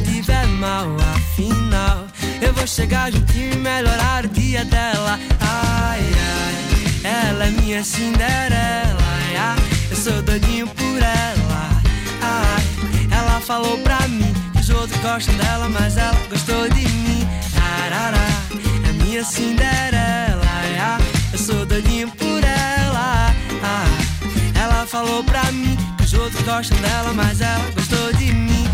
chegar 2.69 3.11
juntinho 3.11 3.53
e 3.53 3.57
melhorar 3.57 4.25
o 4.25 4.27
dia 4.27 4.63
dela. 4.63 5.19
Ai, 5.39 6.01
ai, 6.01 7.29
ela 7.29 7.45
é 7.45 7.49
minha 7.49 7.83
Cinderela. 7.83 8.97
Ai, 9.37 9.57
eu 9.89 9.97
sou 9.97 10.21
doidinho 10.21 10.67
por 10.67 11.01
ela. 11.01 11.81
Ai, 12.21 12.63
ela 13.11 13.41
falou 13.41 13.77
pra 13.79 14.07
mim 14.07 14.31
que 14.53 14.59
os 14.61 14.69
outros 14.69 14.99
gostam 15.01 15.35
dela, 15.37 15.67
mas 15.67 15.97
ela 15.97 16.15
gostou 16.29 16.69
de 16.69 16.87
mim. 16.87 17.27
Arará, 17.83 18.27
é 18.87 19.03
minha 19.03 19.23
Cinderela. 19.23 20.45
Ai, 20.45 21.01
eu 21.33 21.39
sou 21.39 21.65
doidinho 21.65 22.09
por 22.11 22.43
ela. 22.43 23.33
Ai, 23.63 24.61
ela 24.61 24.85
falou 24.85 25.23
pra 25.23 25.51
mim 25.51 25.75
que 25.97 26.03
os 26.03 26.13
outros 26.13 26.41
gostam 26.43 26.77
dela, 26.81 27.13
mas 27.13 27.41
ela 27.41 27.65
gostou 27.75 28.13
de 28.13 28.31
mim. 28.31 28.68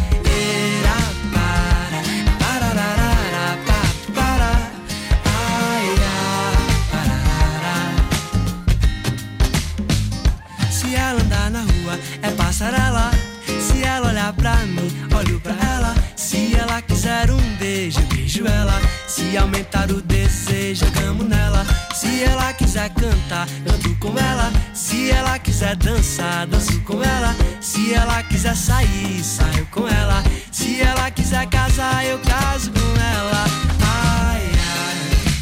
Passarela. 12.56 13.12
Se 13.60 13.84
ela 13.84 14.08
olhar 14.08 14.34
pra 14.34 14.56
mim, 14.66 14.90
olho 15.14 15.40
pra 15.42 15.54
ela. 15.54 15.94
Se 16.16 16.56
ela 16.56 16.82
quiser 16.82 17.30
um 17.30 17.56
beijo, 17.58 18.00
beijo 18.14 18.48
ela. 18.48 18.82
Se 19.08 19.38
aumentar 19.38 19.92
o 19.92 20.02
desejo, 20.02 20.86
gamo 20.92 21.24
nela. 21.24 21.66
Se 21.94 22.24
ela 22.24 22.54
quiser 22.54 22.90
cantar, 22.94 23.48
canto 23.66 23.96
com 24.00 24.18
ela. 24.18 24.52
Se 24.74 25.12
ela 25.12 25.38
quiser 25.38 25.76
dançar, 25.76 26.48
danço 26.48 26.80
com 26.82 27.04
ela. 27.04 27.36
Se 27.60 27.94
ela 27.94 28.24
quiser 28.24 28.56
sair, 28.56 29.22
saio 29.22 29.66
com 29.72 29.88
ela. 29.88 30.24
Se 30.52 30.82
ela 30.82 31.12
quiser 31.12 31.46
casar, 31.48 32.06
eu 32.06 32.20
caso 32.20 32.72
com 32.72 33.02
ela. 33.02 33.46
Ai, 33.82 34.50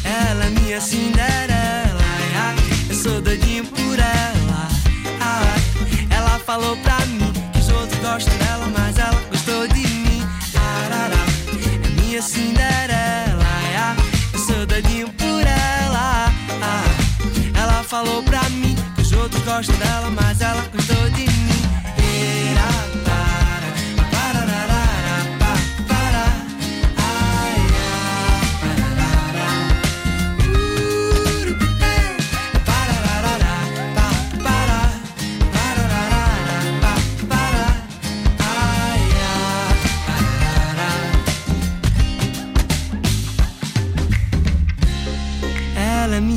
ai, 0.04 0.30
ela 0.30 0.44
é 0.46 0.50
minha 0.50 0.80
Cinderela. 0.80 2.00
Ai, 2.00 2.36
ai, 2.36 2.56
eu 2.90 2.94
sou 2.96 3.20
doidinho 3.20 3.64
por 3.66 3.98
ela. 3.98 4.68
Ai, 5.20 6.08
ela 6.10 6.38
falou 6.40 6.76
pra 6.78 7.03
gostam 8.14 8.38
dela, 8.38 8.66
mas 8.68 8.96
ela 8.96 9.20
gostou 9.28 9.66
de 9.66 9.88
mim. 9.88 10.22
Arará, 10.54 11.24
é 11.74 12.00
minha 12.00 12.22
Cinderela, 12.22 13.44
ah, 13.76 13.96
eu 14.32 14.38
sou 14.38 14.64
doidinho 14.66 15.08
por 15.14 15.40
ela. 15.44 16.32
Ah, 16.62 16.84
ela 17.60 17.82
falou 17.82 18.22
pra 18.22 18.48
mim 18.50 18.76
que 18.94 19.02
os 19.02 19.10
outros 19.10 19.42
gostam 19.42 19.76
dela, 19.78 20.10
mas 20.10 20.40
ela 20.40 20.62
gostou 20.72 21.10
de 21.10 21.22
mim. 21.22 21.33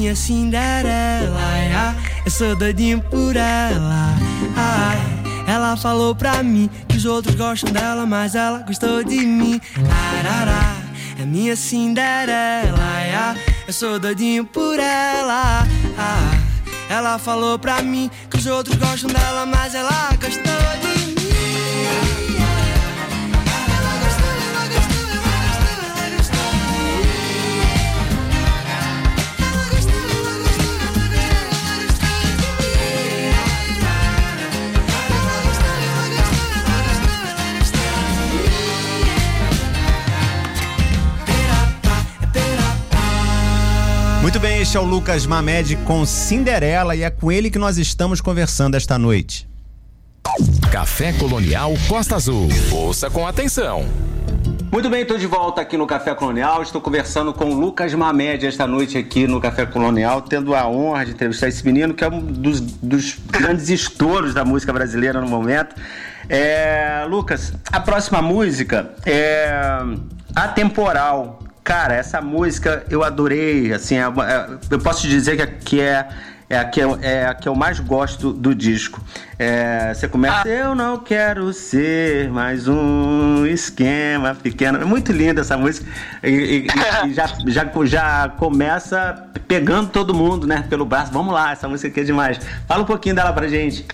Minha 0.07 0.15
Cinderela. 0.15 1.37
Ai, 1.37 1.95
eu 2.23 2.31
sou 2.31 2.55
doidinho 2.55 3.01
por 3.01 3.35
ela. 3.35 4.15
Ai, 4.55 4.97
ela 5.45 5.75
falou 5.75 6.15
pra 6.15 6.41
mim 6.41 6.69
que 6.87 6.95
os 6.95 7.03
outros 7.03 7.35
gostam 7.35 7.73
dela, 7.73 8.05
mas 8.05 8.33
ela 8.33 8.59
gostou 8.59 9.03
de 9.03 9.17
mim. 9.17 9.59
Arará, 9.75 10.77
é 11.19 11.25
minha 11.25 11.57
Cinderela. 11.57 12.77
Ai, 12.79 13.37
eu 13.67 13.73
sou 13.73 13.99
doidinho 13.99 14.45
por 14.45 14.79
ela. 14.79 15.67
Ai, 15.97 16.39
ela 16.89 17.19
falou 17.19 17.59
pra 17.59 17.81
mim 17.81 18.09
que 18.29 18.37
os 18.37 18.45
outros 18.45 18.77
gostam 18.77 19.09
dela, 19.09 19.45
mas 19.45 19.75
ela 19.75 20.09
gostou 20.21 20.53
de 20.79 20.81
mim. 20.81 20.87
Muito 44.27 44.41
bem, 44.41 44.62
este 44.62 44.75
é 44.75 44.79
o 44.81 44.84
Lucas 44.84 45.25
Mamed 45.25 45.77
com 45.86 46.05
Cinderela 46.05 46.93
e 46.98 47.01
é 47.01 47.10
com 47.10 47.31
ele 47.31 47.50
que 47.50 47.57
nós 47.57 47.77
estamos 47.77 48.19
conversando 48.19 48.75
esta 48.75 49.00
noite. 49.00 49.48
Café 50.69 51.13
Colonial 51.13 51.72
Costa 51.88 52.17
Azul. 52.17 52.50
Ouça 52.69 53.10
com 53.10 53.25
atenção. 53.25 53.86
Muito 54.69 54.89
bem, 54.89 55.03
estou 55.03 55.17
de 55.17 55.25
volta 55.25 55.62
aqui 55.62 55.77
no 55.77 55.88
Café 55.88 56.13
Colonial. 56.13 56.62
Estou 56.62 56.81
conversando 56.81 57.34
com 57.34 57.46
o 57.46 57.53
Lucas 57.57 57.93
Mamed 57.93 58.46
esta 58.46 58.67
noite 58.67 58.98
aqui 58.98 59.25
no 59.25 59.39
Café 59.39 59.65
Colonial, 59.65 60.22
tendo 60.22 60.53
a 60.53 60.67
honra 60.67 61.05
de 61.05 61.12
entrevistar 61.12 61.48
esse 61.48 61.65
menino 61.65 61.93
que 61.93 62.03
é 62.03 62.10
um 62.10 62.19
dos, 62.19 62.60
dos 62.60 63.17
grandes 63.31 63.69
estouros 63.69 64.34
da 64.34 64.43
música 64.43 64.74
brasileira 64.74 65.22
no 65.22 65.29
momento. 65.29 65.74
É, 66.27 67.05
Lucas, 67.07 67.53
a 67.72 67.79
próxima 67.79 68.22
música 68.22 68.93
é 69.05 69.50
Atemporal. 70.36 71.47
Cara, 71.67 71.95
essa 71.95 72.21
música 72.21 72.86
eu 72.89 73.03
adorei, 73.03 73.74
assim, 73.74 73.97
é, 73.97 74.03
é, 74.03 74.57
eu 74.71 74.79
posso 74.79 75.05
dizer 75.05 75.36
que, 75.36 75.47
que 75.65 75.81
é 75.81 76.07
é 76.50 76.57
a 76.57 76.63
que 76.63 76.79
eu, 76.79 76.97
é 77.01 77.25
a 77.25 77.36
que 77.36 77.50
eu 77.50 77.53
mais 77.53 77.77
gosto 77.81 78.31
do 78.31 78.55
disco. 78.55 79.03
É, 79.38 79.93
você 79.93 80.07
começa, 80.07 80.43
ah. 80.45 80.47
eu 80.47 80.74
não 80.74 80.97
quero 80.97 81.51
ser 81.51 82.29
mais 82.29 82.69
um 82.69 83.45
esquema 83.45 84.33
pequeno. 84.33 84.81
É 84.81 84.86
muito 84.86 85.12
linda 85.12 85.41
essa 85.41 85.57
música. 85.57 85.86
E, 86.24 86.29
e, 86.29 86.67
e 86.67 87.12
já, 87.13 87.27
já, 87.43 87.69
já 87.83 88.29
começa 88.29 89.27
pegando 89.45 89.89
todo 89.89 90.13
mundo, 90.13 90.47
né, 90.47 90.63
pelo 90.69 90.86
braço. 90.86 91.12
Vamos 91.12 91.33
lá, 91.33 91.51
essa 91.51 91.67
música 91.67 91.89
aqui 91.89 92.00
é 92.00 92.03
demais. 92.05 92.39
Fala 92.65 92.83
um 92.83 92.86
pouquinho 92.86 93.15
dela 93.15 93.33
pra 93.33 93.50
gente. 93.50 93.86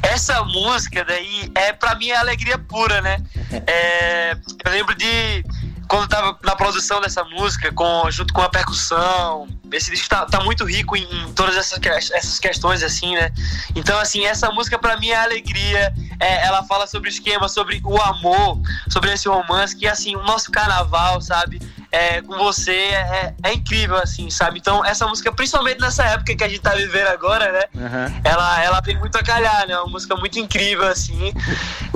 Essa 0.00 0.44
música 0.44 1.04
daí 1.04 1.50
é 1.56 1.72
pra 1.72 1.96
mim 1.96 2.10
é 2.10 2.16
alegria 2.16 2.56
pura, 2.56 3.00
né? 3.00 3.18
É, 3.66 4.32
eu 4.64 4.70
lembro 4.70 4.94
de 4.94 5.44
quando 5.90 6.08
tava 6.08 6.38
na 6.44 6.54
produção 6.54 7.00
dessa 7.00 7.24
música, 7.24 7.72
com, 7.72 8.08
junto 8.12 8.32
com 8.32 8.40
a 8.40 8.48
percussão, 8.48 9.48
esse 9.72 9.90
disco 9.90 10.08
tá, 10.08 10.24
tá 10.24 10.38
muito 10.44 10.64
rico 10.64 10.96
em, 10.96 11.02
em, 11.02 11.32
todas 11.32 11.56
essas, 11.56 11.80
essas 12.12 12.38
questões, 12.38 12.84
assim, 12.84 13.16
né? 13.16 13.32
Então, 13.74 13.98
assim, 13.98 14.24
essa 14.24 14.52
música 14.52 14.78
para 14.78 14.96
mim 14.98 15.08
é 15.08 15.16
alegria, 15.16 15.92
é, 16.20 16.46
ela 16.46 16.62
fala 16.62 16.86
sobre 16.86 17.08
o 17.08 17.12
esquema, 17.12 17.48
sobre 17.48 17.80
o 17.84 18.00
amor, 18.00 18.60
sobre 18.88 19.12
esse 19.12 19.28
romance, 19.28 19.76
que, 19.76 19.84
assim, 19.88 20.14
o 20.14 20.22
nosso 20.22 20.52
carnaval, 20.52 21.20
sabe? 21.20 21.60
É, 21.90 22.22
com 22.22 22.38
você 22.38 22.70
é, 22.70 23.34
é, 23.42 23.52
incrível, 23.52 23.96
assim, 23.96 24.30
sabe? 24.30 24.60
Então, 24.60 24.84
essa 24.84 25.08
música, 25.08 25.32
principalmente 25.32 25.80
nessa 25.80 26.04
época 26.04 26.36
que 26.36 26.44
a 26.44 26.48
gente 26.48 26.60
tá 26.60 26.70
vivendo 26.70 27.08
agora, 27.08 27.50
né? 27.50 27.62
Uhum. 27.74 28.20
Ela, 28.22 28.62
ela 28.62 28.80
tem 28.80 28.96
muito 28.96 29.18
a 29.18 29.24
calhar, 29.24 29.66
né? 29.66 29.74
É 29.74 29.80
uma 29.80 29.90
música 29.90 30.14
muito 30.14 30.38
incrível, 30.38 30.86
assim. 30.86 31.34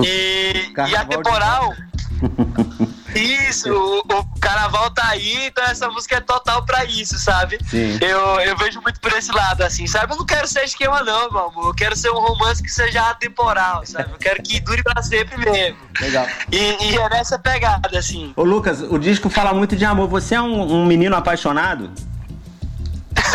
E, 0.03 0.73
e 0.89 0.95
a 0.97 1.05
temporal. 1.05 1.73
Isso, 3.15 3.71
o, 3.71 3.99
o 3.99 4.39
carnaval 4.39 4.91
tá 4.91 5.07
aí, 5.09 5.47
então 5.47 5.63
essa 5.63 5.89
música 5.89 6.17
é 6.17 6.21
total 6.21 6.65
pra 6.65 6.85
isso, 6.85 7.17
sabe? 7.17 7.57
Sim. 7.69 7.97
Eu, 8.01 8.39
eu 8.41 8.57
vejo 8.57 8.81
muito 8.81 8.99
por 8.99 9.11
esse 9.13 9.31
lado, 9.31 9.61
assim, 9.61 9.87
sabe? 9.87 10.13
Eu 10.13 10.17
não 10.17 10.25
quero 10.25 10.47
ser 10.47 10.63
esquema, 10.63 11.01
não, 11.03 11.31
meu 11.31 11.47
amor. 11.47 11.67
Eu 11.67 11.73
quero 11.73 11.95
ser 11.95 12.09
um 12.11 12.19
romance 12.19 12.61
que 12.61 12.69
seja 12.69 13.09
atemporal, 13.09 13.85
sabe? 13.85 14.11
Eu 14.11 14.17
quero 14.17 14.43
que 14.43 14.59
dure 14.59 14.83
pra 14.83 15.01
sempre 15.01 15.37
mesmo. 15.37 15.77
Legal. 15.99 16.27
E, 16.51 16.91
e 16.91 16.97
é 16.97 17.09
nessa 17.09 17.39
pegada, 17.39 17.97
assim. 17.97 18.33
Ô 18.35 18.43
Lucas, 18.43 18.81
o 18.81 18.97
disco 18.97 19.29
fala 19.29 19.53
muito 19.53 19.75
de 19.75 19.85
amor. 19.85 20.07
Você 20.09 20.35
é 20.35 20.41
um, 20.41 20.81
um 20.81 20.85
menino 20.85 21.15
apaixonado? 21.15 21.89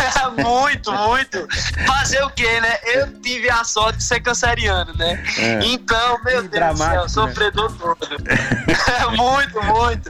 muito, 0.37 0.91
muito. 0.91 1.47
Fazer 1.85 2.23
o 2.23 2.29
quê, 2.29 2.59
né? 2.59 2.77
Eu 2.85 3.19
tive 3.21 3.49
a 3.49 3.63
sorte 3.63 3.97
de 3.97 4.03
ser 4.03 4.19
canceriano, 4.21 4.93
né? 4.95 5.23
É. 5.37 5.59
Então, 5.65 6.19
meu 6.23 6.43
Que 6.43 6.49
Deus 6.59 6.71
do 6.71 6.77
céu, 6.77 7.01
né? 7.01 7.07
sofredor 7.07 7.71
todo. 7.77 7.97
muito, 9.15 9.63
muito. 9.63 10.09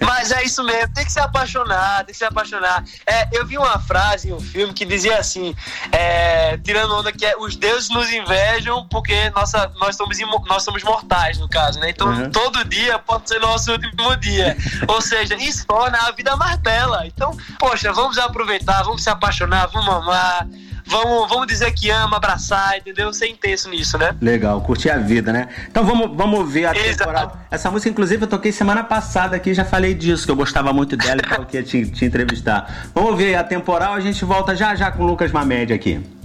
Mas 0.00 0.30
é 0.30 0.44
isso 0.44 0.62
mesmo, 0.62 0.94
tem 0.94 1.04
que 1.04 1.12
se 1.12 1.18
apaixonar, 1.18 1.98
tem 2.04 2.12
que 2.12 2.18
se 2.18 2.24
apaixonar. 2.24 2.84
É, 3.04 3.28
eu 3.32 3.44
vi 3.46 3.58
uma 3.58 3.78
frase 3.80 4.28
em 4.28 4.32
um 4.32 4.40
filme 4.40 4.72
que 4.72 4.84
dizia 4.84 5.18
assim, 5.18 5.54
é, 5.90 6.56
tirando 6.58 6.94
onda 6.94 7.12
que 7.12 7.26
é 7.26 7.36
os 7.36 7.56
deuses 7.56 7.88
nos 7.90 8.10
invejam 8.12 8.86
porque 8.88 9.30
nossa, 9.30 9.70
nós, 9.80 9.96
somos 9.96 10.16
nós 10.46 10.62
somos 10.62 10.82
mortais, 10.84 11.38
no 11.38 11.48
caso, 11.48 11.80
né? 11.80 11.90
Então 11.90 12.06
Uhum. 12.06 12.30
todo 12.30 12.64
dia 12.64 12.98
pode 13.00 13.28
ser 13.28 13.40
nosso 13.40 13.72
último 13.72 14.16
dia. 14.16 14.56
Ou 14.86 15.00
seja, 15.00 15.34
isso 15.34 15.66
torna 15.66 15.98
a 15.98 16.12
vida 16.12 16.36
mais 16.36 16.56
bela. 16.58 17.06
Então, 17.06 17.36
poxa, 17.58 17.92
vamos 17.92 18.16
aproveitar, 18.18 18.82
vamos 18.84 19.02
se 19.02 19.10
apaixonar, 19.10 19.66
vamos 19.66 19.88
amar, 19.92 20.46
vamos, 20.86 21.28
vamos 21.28 21.46
dizer 21.46 21.72
que 21.72 21.90
ama, 21.90 22.16
abraçar, 22.16 22.78
entendeu? 22.78 23.12
Ser 23.12 23.28
intenso 23.28 23.68
nisso, 23.68 23.98
né? 23.98 24.14
Legal, 24.20 24.60
curtir 24.60 24.90
a 24.90 24.98
vida, 24.98 25.32
né? 25.32 25.48
Então 25.68 25.84
vamos, 25.84 26.16
vamos 26.16 26.50
ver 26.50 26.66
a 26.66 26.76
Exato. 26.76 26.98
temporada. 26.98 27.32
Essa 27.50 27.70
música, 27.70 27.90
inclusive, 27.90 28.24
eu 28.24 28.28
toquei 28.28 28.52
semana 28.52 28.84
passada 28.84 29.36
aqui, 29.36 29.52
já 29.54 29.64
falei 29.64 29.94
disso, 29.94 30.24
que 30.24 30.30
eu 30.30 30.36
gostava 30.36 30.72
muito 30.72 30.96
dela 30.96 31.20
e 31.20 31.44
que 31.46 31.56
ia 31.56 31.62
te, 31.62 31.86
te 31.90 32.04
entrevistar. 32.04 32.90
Vamos 32.94 33.16
ver 33.16 33.34
a 33.34 33.44
temporal, 33.44 33.94
a 33.94 34.00
gente 34.00 34.24
volta 34.24 34.54
já 34.54 34.74
já 34.74 34.90
com 34.90 35.02
o 35.02 35.06
Lucas 35.06 35.32
Mamed 35.32 35.72
aqui. 35.72 36.15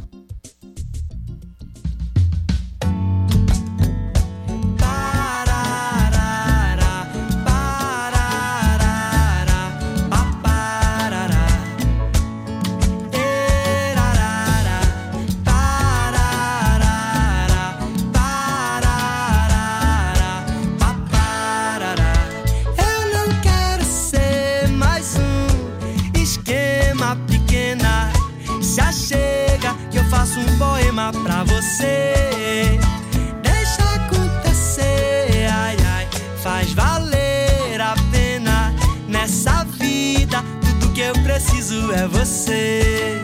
Preciso 41.41 41.91
é 41.91 42.07
você. 42.07 43.24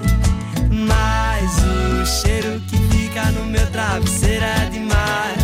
Mas 0.72 1.52
o 1.60 2.06
cheiro 2.06 2.60
que 2.68 2.78
fica 2.90 3.32
no 3.32 3.46
meu 3.46 3.66
travesseiro 3.68 4.44
é 4.44 4.70
demais. 4.72 5.38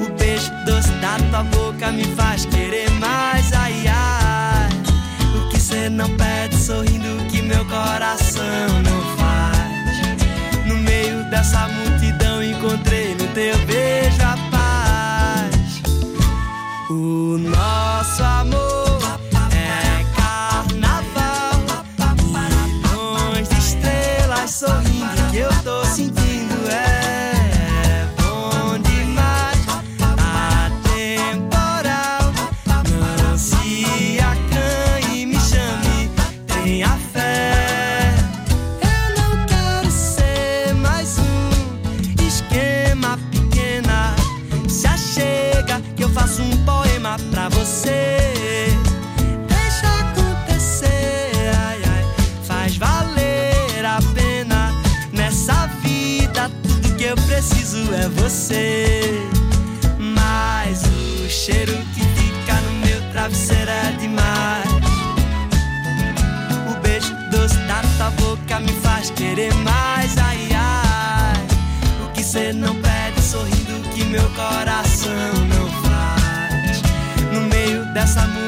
O 0.00 0.12
beijo 0.18 0.50
doce 0.64 0.90
da 1.00 1.16
tua 1.30 1.42
boca 1.44 1.92
me 1.92 2.04
faz 2.16 2.46
querer 2.46 2.90
mais, 2.92 3.52
ai 3.52 3.84
ai. 3.88 4.68
O 5.36 5.48
que 5.50 5.60
cê 5.60 5.88
não 5.88 6.08
pede 6.16 6.56
sorrindo 6.56 7.24
que 7.30 7.42
meu 7.42 7.64
coração 7.66 8.82
não 8.82 9.16
faz. 9.16 10.66
No 10.66 10.76
meio 10.76 11.24
dessa 11.30 11.68
multidão 11.68 12.42
encontrei 12.42 13.14
no 13.14 13.26
teu 13.28 13.56
beijo 13.66 14.22
a 14.22 14.49
é 57.94 58.08
você. 58.08 59.00
Mas 59.98 60.82
o 60.84 61.28
cheiro 61.28 61.72
que 61.94 62.00
fica 62.00 62.54
no 62.60 62.86
meu 62.86 63.00
travesseiro 63.12 63.70
é 63.70 63.92
demais. 63.98 64.68
O 66.70 66.80
beijo 66.80 67.14
doce 67.30 67.56
da 67.68 67.82
tua 67.96 68.10
boca 68.10 68.60
me 68.60 68.72
faz 68.82 69.10
querer 69.10 69.54
mais, 69.54 70.16
ai 70.18 70.48
ai. 70.54 71.46
O 72.04 72.12
que 72.12 72.22
cê 72.22 72.52
não 72.52 72.74
pede 72.76 73.22
sorrindo 73.22 73.88
que 73.94 74.04
meu 74.04 74.28
coração 74.30 75.32
não 75.48 75.68
faz. 75.82 76.82
No 77.32 77.42
meio 77.42 77.84
dessa 77.94 78.20
multidão 78.22 78.39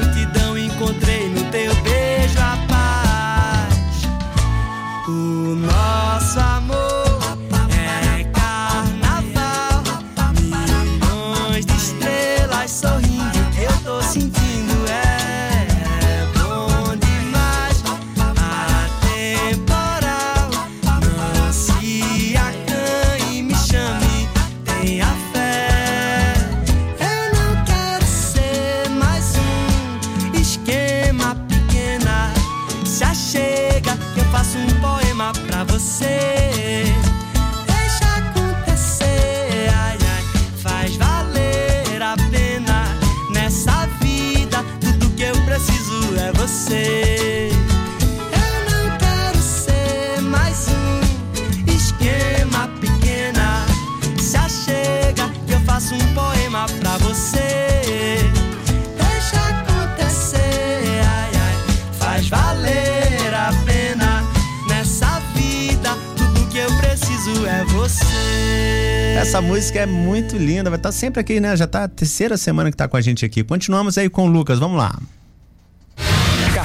Essa 69.33 69.41
música 69.41 69.79
é 69.79 69.87
muito 69.87 70.37
linda, 70.37 70.69
vai 70.69 70.79
estar 70.79 70.93
sempre 70.93 71.19
aqui, 71.19 71.41
né? 71.41 71.57
Já 71.57 71.67
tá 71.67 71.85
a 71.85 71.89
terceira 71.89 72.37
semana 72.37 72.71
que 72.71 72.77
tá 72.77 72.87
com 72.87 72.99
a 72.99 73.01
gente 73.01 73.25
aqui. 73.25 73.43
Continuamos 73.43 73.97
aí 73.97 74.11
com 74.11 74.27
o 74.27 74.31
Lucas, 74.31 74.59
vamos 74.59 74.77
lá. 74.77 74.95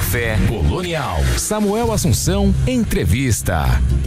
Café 0.08 0.38
Colonial. 0.48 1.18
Samuel 1.36 1.92
Assunção, 1.92 2.54
entrevista. 2.66 3.66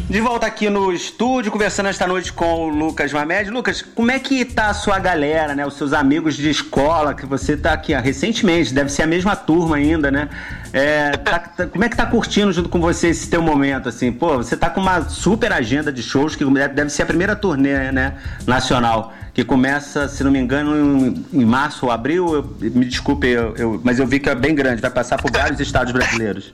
De 0.10 0.20
volta 0.20 0.48
aqui 0.48 0.68
no 0.68 0.92
estúdio, 0.92 1.52
conversando 1.52 1.90
esta 1.90 2.08
noite 2.08 2.34
com 2.34 2.66
o 2.66 2.70
Lucas 2.70 3.14
Mamed. 3.14 3.52
Lucas, 3.52 3.84
como 3.84 4.10
é 4.10 4.18
que 4.18 4.44
tá 4.44 4.70
a 4.70 4.74
sua 4.74 4.98
galera, 4.98 5.54
né? 5.54 5.64
Os 5.64 5.76
seus 5.76 5.94
amigos 5.94 6.36
de 6.36 6.50
escola, 6.50 7.14
que 7.14 7.28
você 7.28 7.56
tá 7.56 7.74
aqui 7.74 7.94
ó, 7.94 8.02
recentemente, 8.02 8.74
deve 8.74 8.92
ser 8.92 9.04
a 9.04 9.08
mesma 9.08 9.36
turma 9.36 9.76
ainda, 9.76 10.10
né? 10.10 10.28
É, 10.74 11.12
tá- 11.18 11.38
tá- 11.38 11.68
como 11.68 11.84
é 11.84 11.90
que 11.90 11.96
tá 11.96 12.08
curtindo 12.08 12.52
junto 12.52 12.68
com 12.68 12.82
você 12.82 13.10
esse 13.10 13.30
teu 13.30 13.42
momento, 13.44 13.88
assim? 13.88 14.12
Pô, 14.12 14.38
você 14.38 14.58
tá 14.58 14.72
com 14.72 14.82
uma 14.82 15.08
super 15.08 15.54
agenda 15.54 15.94
de 15.94 16.02
shows, 16.02 16.36
que 16.36 16.44
deve 16.74 16.90
ser 16.90 17.04
a 17.04 17.06
primeira 17.06 17.36
turnê, 17.36 17.92
né? 17.92 18.16
Nacional. 18.48 19.14
Que 19.34 19.44
começa, 19.44 20.08
se 20.08 20.24
não 20.24 20.32
me 20.32 20.39
engano, 20.39 21.08
em, 21.08 21.26
em 21.41 21.46
março 21.46 21.86
ou 21.86 21.91
abril. 21.91 22.34
Eu, 22.34 22.72
me 22.72 22.86
desculpe, 22.86 23.28
eu, 23.28 23.56
eu, 23.56 23.82
mas 23.84 24.00
eu 24.00 24.08
vi 24.08 24.20
que 24.20 24.30
é 24.30 24.36
bem 24.36 24.54
grande, 24.54 24.82
vai 24.82 24.91
passar 24.91 25.22
por 25.22 25.32
vários 25.32 25.60
estados 25.60 25.91
brasileiros. 25.91 26.54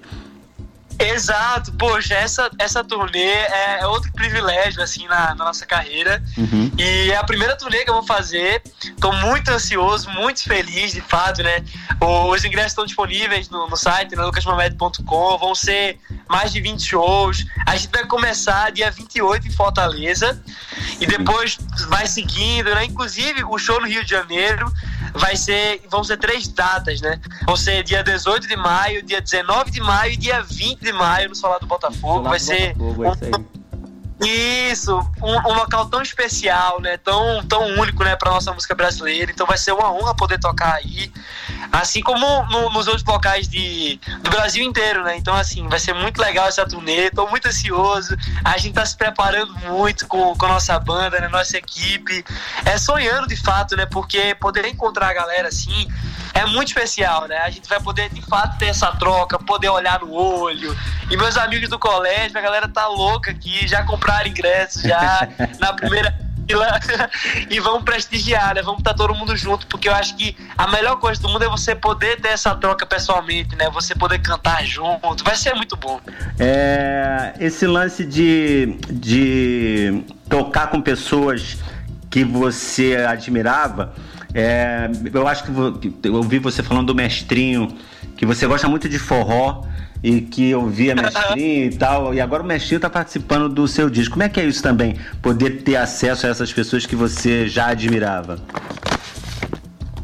Exato, 0.99 1.71
poxa, 1.73 2.15
essa, 2.15 2.49
essa 2.57 2.83
turnê 2.83 3.19
é, 3.19 3.81
é 3.81 3.87
outro 3.87 4.11
privilégio, 4.13 4.81
assim, 4.81 5.07
na, 5.07 5.35
na 5.35 5.45
nossa 5.45 5.63
carreira. 5.63 6.23
Uhum. 6.35 6.71
E 6.75 7.11
é 7.11 7.17
a 7.17 7.23
primeira 7.23 7.55
turnê 7.55 7.83
que 7.83 7.89
eu 7.89 7.93
vou 7.93 8.03
fazer. 8.03 8.63
Tô 8.99 9.11
muito 9.11 9.49
ansioso, 9.49 10.09
muito 10.09 10.43
feliz, 10.43 10.91
de 10.91 11.01
fato, 11.01 11.43
né? 11.43 11.63
Os 12.01 12.43
ingressos 12.43 12.71
estão 12.71 12.85
disponíveis 12.85 13.47
no, 13.49 13.69
no 13.69 13.77
site, 13.77 14.15
na 14.15 14.25
lucasmamed.com. 14.25 15.37
Vão 15.37 15.53
ser 15.53 15.99
mais 16.29 16.51
de 16.51 16.61
20 16.61 16.81
shows. 16.81 17.45
A 17.65 17.75
gente 17.75 17.89
vai 17.91 18.05
começar 18.05 18.71
dia 18.71 18.89
28 18.91 19.47
em 19.47 19.51
Fortaleza. 19.51 20.41
E 20.99 21.05
depois 21.05 21.57
vai 21.89 22.07
seguindo, 22.07 22.73
né? 22.73 22.85
Inclusive, 22.85 23.43
o 23.43 23.57
show 23.57 23.79
no 23.79 23.87
Rio 23.87 24.03
de 24.03 24.09
Janeiro 24.09 24.71
vai 25.13 25.35
ser, 25.35 25.81
vão 25.89 26.03
ser 26.03 26.17
três 26.17 26.47
datas, 26.47 27.01
né? 27.01 27.19
Vão 27.45 27.55
ser 27.55 27.83
dia 27.83 28.03
18 28.03 28.47
de 28.47 28.55
maio, 28.55 29.03
dia 29.03 29.21
19 29.21 29.71
de 29.71 29.81
maio 29.81 30.13
e 30.13 30.17
dia 30.17 30.41
20 30.41 30.79
de 30.79 30.91
maio 30.91 31.29
no 31.29 31.35
Solar 31.35 31.59
do 31.59 31.67
Botafogo. 31.67 32.29
Vai 32.29 32.39
ser 32.39 32.73
Botafogo, 32.75 33.37
um, 33.37 33.66
isso, 34.19 34.97
um, 35.21 35.35
um, 35.35 35.53
local 35.53 35.85
tão 35.89 36.01
especial, 36.01 36.81
né? 36.81 36.97
Tão, 36.97 37.43
tão 37.45 37.61
único, 37.79 38.03
né, 38.03 38.15
para 38.15 38.31
nossa 38.31 38.51
música 38.51 38.73
brasileira. 38.73 39.31
Então 39.31 39.45
vai 39.45 39.57
ser 39.57 39.73
uma 39.73 39.91
honra 39.93 40.15
poder 40.15 40.39
tocar 40.39 40.73
aí, 40.73 41.11
assim 41.71 42.01
como 42.01 42.25
no, 42.45 42.71
nos 42.71 42.87
outros 42.87 43.05
locais 43.05 43.47
de, 43.47 43.99
do 44.21 44.29
Brasil 44.31 44.63
inteiro, 44.63 45.03
né? 45.03 45.15
Então 45.17 45.35
assim, 45.35 45.67
vai 45.67 45.79
ser 45.79 45.93
muito 45.93 46.19
legal 46.19 46.47
essa 46.47 46.65
turnê. 46.65 47.11
Tô 47.11 47.27
muito 47.27 47.47
ansioso. 47.47 48.17
A 48.43 48.57
gente 48.57 48.73
tá 48.73 48.85
se 48.85 48.97
preparando 48.97 49.53
muito 49.67 50.07
com, 50.07 50.35
com 50.35 50.45
a 50.47 50.49
nossa 50.49 50.79
banda, 50.79 51.19
né, 51.19 51.27
nossa 51.27 51.57
equipe. 51.57 52.25
É 52.65 52.77
sonhando 52.77 53.27
de 53.27 53.35
fato, 53.35 53.75
né? 53.75 53.85
Porque 53.85 54.33
poder 54.35 54.65
encontrar 54.65 55.09
a 55.09 55.13
galera 55.13 55.47
assim 55.49 55.87
é 56.33 56.45
muito 56.45 56.69
especial, 56.69 57.27
né? 57.27 57.37
A 57.39 57.49
gente 57.49 57.67
vai 57.67 57.79
poder 57.79 58.09
de 58.09 58.21
fato 58.21 58.57
ter 58.57 58.67
essa 58.67 58.91
troca, 58.93 59.39
poder 59.39 59.69
olhar 59.69 59.99
no 59.99 60.11
olho. 60.11 60.75
E 61.09 61.17
meus 61.17 61.37
amigos 61.37 61.69
do 61.69 61.79
colégio, 61.79 62.37
a 62.37 62.41
galera 62.41 62.67
tá 62.67 62.87
louca 62.87 63.31
aqui, 63.31 63.67
já 63.67 63.83
comprou 63.83 64.06
comprar 64.07 64.27
ingressos 64.27 64.81
já 64.81 65.27
na 65.59 65.73
primeira 65.73 66.15
fila 66.47 66.79
e 67.51 67.59
vamos 67.59 67.83
prestigiar, 67.83 68.55
né? 68.55 68.61
Vamos 68.61 68.79
estar 68.79 68.93
todo 68.93 69.13
mundo 69.13 69.35
junto, 69.35 69.67
porque 69.67 69.89
eu 69.89 69.93
acho 69.93 70.15
que 70.15 70.35
a 70.57 70.67
melhor 70.67 70.97
coisa 70.97 71.21
do 71.21 71.27
mundo 71.27 71.43
é 71.43 71.49
você 71.49 71.75
poder 71.75 72.21
ter 72.21 72.29
essa 72.29 72.55
troca 72.55 72.85
pessoalmente, 72.85 73.55
né? 73.57 73.69
Você 73.71 73.93
poder 73.93 74.19
cantar 74.19 74.65
junto, 74.65 75.23
vai 75.23 75.35
ser 75.35 75.53
muito 75.53 75.75
bom. 75.75 75.99
É, 76.39 77.33
esse 77.39 77.67
lance 77.67 78.05
de, 78.05 78.77
de 78.89 80.03
tocar 80.29 80.67
com 80.67 80.81
pessoas 80.81 81.57
que 82.09 82.23
você 82.23 82.95
admirava, 82.95 83.93
é, 84.33 84.89
eu 85.13 85.27
acho 85.27 85.43
que 85.43 86.07
eu 86.07 86.13
ouvi 86.15 86.39
você 86.39 86.63
falando 86.63 86.87
do 86.87 86.95
mestrinho, 86.95 87.77
que 88.15 88.25
você 88.25 88.47
gosta 88.47 88.69
muito 88.69 88.87
de 88.87 88.97
forró 88.97 89.65
e 90.03 90.21
que 90.21 90.49
eu 90.49 90.67
via 90.67 90.95
mestrinho 90.95 91.65
e 91.65 91.75
tal, 91.75 92.13
e 92.13 92.21
agora 92.21 92.43
o 92.43 92.45
mestrinho 92.45 92.77
está 92.77 92.89
participando 92.89 93.49
do 93.49 93.67
seu 93.67 93.89
disco. 93.89 94.13
Como 94.13 94.23
é 94.23 94.29
que 94.29 94.39
é 94.39 94.45
isso 94.45 94.61
também? 94.61 94.99
Poder 95.21 95.63
ter 95.63 95.75
acesso 95.75 96.27
a 96.27 96.29
essas 96.29 96.51
pessoas 96.53 96.85
que 96.85 96.95
você 96.95 97.47
já 97.47 97.67
admirava? 97.67 98.39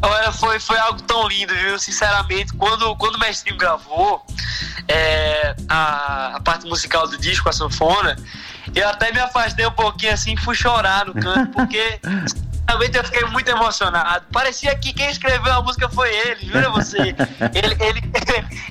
Olha, 0.01 0.31
foi, 0.33 0.59
foi 0.59 0.77
algo 0.77 1.01
tão 1.03 1.27
lindo, 1.27 1.55
viu? 1.55 1.79
Sinceramente, 1.79 2.53
quando, 2.53 2.93
quando 2.97 3.15
o 3.15 3.19
Mestrinho 3.19 3.57
gravou 3.57 4.25
é, 4.87 5.55
a, 5.69 6.35
a 6.35 6.39
parte 6.41 6.67
musical 6.67 7.07
do 7.07 7.17
disco, 7.17 7.47
a 7.47 7.53
sanfona, 7.53 8.17
eu 8.75 8.87
até 8.89 9.13
me 9.13 9.19
afastei 9.19 9.65
um 9.65 9.71
pouquinho 9.71 10.13
assim 10.13 10.33
e 10.33 10.37
fui 10.37 10.55
chorar 10.55 11.05
no 11.05 11.13
canto, 11.13 11.53
porque 11.53 11.99
Realmente 12.67 12.97
eu 12.97 13.03
fiquei 13.03 13.25
muito 13.25 13.49
emocionado. 13.49 14.25
Parecia 14.31 14.75
que 14.75 14.93
quem 14.93 15.09
escreveu 15.09 15.53
a 15.53 15.61
música 15.61 15.89
foi 15.89 16.09
ele, 16.09 16.45
jura 16.45 16.69
você? 16.69 16.97
ele, 17.53 17.77
ele, 17.79 18.01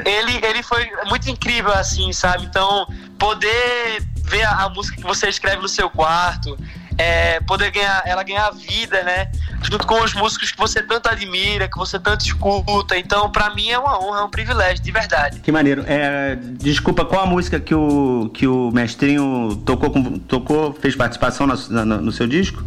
ele, 0.05 0.46
ele 0.46 0.62
foi 0.62 0.90
muito 1.07 1.28
incrível, 1.31 1.72
assim, 1.72 2.12
sabe? 2.12 2.44
Então, 2.44 2.87
poder 3.18 4.02
ver 4.24 4.44
a, 4.44 4.64
a 4.64 4.68
música 4.70 4.96
que 4.96 5.02
você 5.02 5.28
escreve 5.28 5.61
no 5.61 5.68
seu 5.68 5.90
quarto, 5.90 6.57
é, 6.98 7.40
poder 7.40 7.70
ganhar, 7.70 8.02
ela 8.05 8.22
ganhar 8.22 8.50
vida, 8.50 9.02
né? 9.02 9.31
Junto 9.62 9.87
com 9.87 10.02
os 10.02 10.14
músicos 10.14 10.50
que 10.50 10.59
você 10.59 10.83
tanto 10.83 11.09
admira, 11.09 11.68
que 11.68 11.76
você 11.76 11.98
tanto 11.98 12.24
escuta. 12.24 12.96
Então, 12.96 13.31
para 13.31 13.55
mim 13.55 13.70
é 13.70 13.78
uma 13.78 13.98
honra, 13.98 14.20
é 14.20 14.24
um 14.24 14.31
privilégio, 14.31 14.83
de 14.83 14.90
verdade. 14.90 15.40
Que 15.40 15.52
maneiro. 15.52 15.85
É, 15.87 16.37
desculpa, 16.37 17.05
qual 17.05 17.22
a 17.22 17.26
música 17.26 17.61
que 17.61 17.74
o, 17.74 18.31
que 18.33 18.46
o 18.46 18.70
mestrinho 18.70 19.62
tocou, 19.64 19.90
tocou 20.26 20.72
fez 20.74 20.96
participação 20.96 21.46
no, 21.46 21.57
no, 21.85 22.00
no 22.02 22.12
seu 22.12 22.26
disco? 22.26 22.62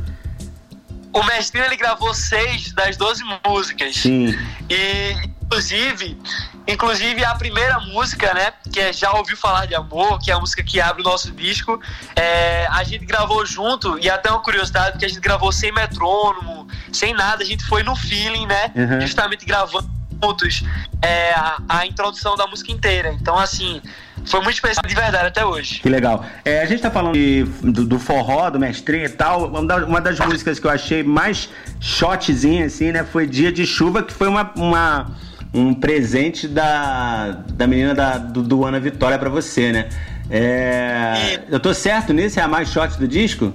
O 1.15 1.23
Mestrinho 1.23 1.65
ele 1.65 1.77
gravou 1.77 2.13
seis 2.13 2.73
das 2.73 2.97
doze 2.97 3.23
músicas. 3.47 3.95
Sim. 3.95 4.37
E, 4.69 5.15
inclusive, 5.41 6.19
inclusive 6.67 7.23
a 7.23 7.33
primeira 7.35 7.79
música, 7.79 8.33
né, 8.33 8.51
que 8.71 8.81
é 8.81 8.91
Já 8.91 9.13
Ouviu 9.13 9.37
Falar 9.37 9.65
de 9.65 9.73
Amor, 9.73 10.19
que 10.19 10.29
é 10.29 10.33
a 10.33 10.39
música 10.39 10.61
que 10.61 10.81
abre 10.81 11.01
o 11.01 11.05
nosso 11.05 11.31
disco, 11.31 11.79
é, 12.17 12.67
a 12.69 12.83
gente 12.83 13.05
gravou 13.05 13.45
junto, 13.45 13.97
e 13.97 14.09
até 14.09 14.29
uma 14.29 14.41
curiosidade, 14.41 14.97
que 14.97 15.05
a 15.05 15.07
gente 15.07 15.21
gravou 15.21 15.53
sem 15.53 15.71
metrônomo, 15.71 16.67
sem 16.91 17.13
nada, 17.13 17.43
a 17.43 17.45
gente 17.45 17.63
foi 17.63 17.81
no 17.81 17.95
feeling, 17.95 18.45
né, 18.45 18.73
uhum. 18.75 18.99
justamente 18.99 19.45
gravando 19.45 19.89
juntos 20.21 20.63
é, 21.01 21.31
a, 21.31 21.57
a 21.69 21.85
introdução 21.85 22.35
da 22.35 22.45
música 22.45 22.73
inteira. 22.73 23.13
Então, 23.13 23.37
assim, 23.37 23.81
foi 24.25 24.41
muito 24.41 24.55
especial 24.55 24.83
de 24.87 24.95
verdade 24.95 25.27
até 25.27 25.45
hoje. 25.45 25.79
Que 25.79 25.89
legal. 25.89 26.25
É, 26.43 26.61
a 26.61 26.65
gente 26.65 26.81
tá 26.81 26.91
falando 26.91 27.13
de, 27.13 27.43
do, 27.61 27.85
do, 27.85 27.99
forró, 27.99 28.49
do 28.49 28.59
mestrinho 28.59 29.05
e 29.05 29.09
tal. 29.09 29.47
Uma 29.47 30.01
das 30.01 30.19
músicas 30.19 30.59
que 30.59 30.65
eu 30.65 30.71
achei 30.71 31.03
mais 31.03 31.49
shotzinha, 31.79 32.65
assim, 32.65 32.91
né? 32.91 33.03
Foi 33.03 33.27
Dia 33.27 33.51
de 33.51 33.65
Chuva, 33.65 34.03
que 34.03 34.13
foi 34.13 34.27
uma, 34.27 34.51
uma 34.55 35.15
um 35.53 35.73
presente 35.73 36.47
da, 36.47 37.43
da 37.53 37.65
menina 37.65 37.93
da, 37.93 38.17
do, 38.17 38.43
do 38.43 38.65
Ana 38.65 38.79
Vitória 38.79 39.17
para 39.17 39.29
você, 39.29 39.71
né? 39.71 39.89
É, 40.29 41.39
e... 41.49 41.53
Eu 41.53 41.59
tô 41.59 41.73
certo 41.73 42.11
nisso? 42.11 42.39
É 42.39 42.43
a 42.43 42.47
mais 42.47 42.69
shot 42.69 42.97
do 42.97 43.07
disco? 43.07 43.53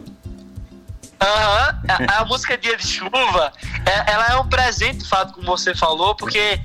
Aham, 1.20 1.74
uhum. 1.74 2.06
a, 2.08 2.20
a, 2.20 2.24
música 2.24 2.56
Dia 2.56 2.76
de 2.78 2.86
Chuva, 2.86 3.52
é, 3.84 4.12
ela 4.12 4.28
é 4.32 4.36
um 4.36 4.48
presente, 4.48 4.98
de 4.98 5.08
fato, 5.08 5.34
como 5.34 5.46
você 5.46 5.74
falou, 5.74 6.14
porque 6.14 6.38
é, 6.38 6.60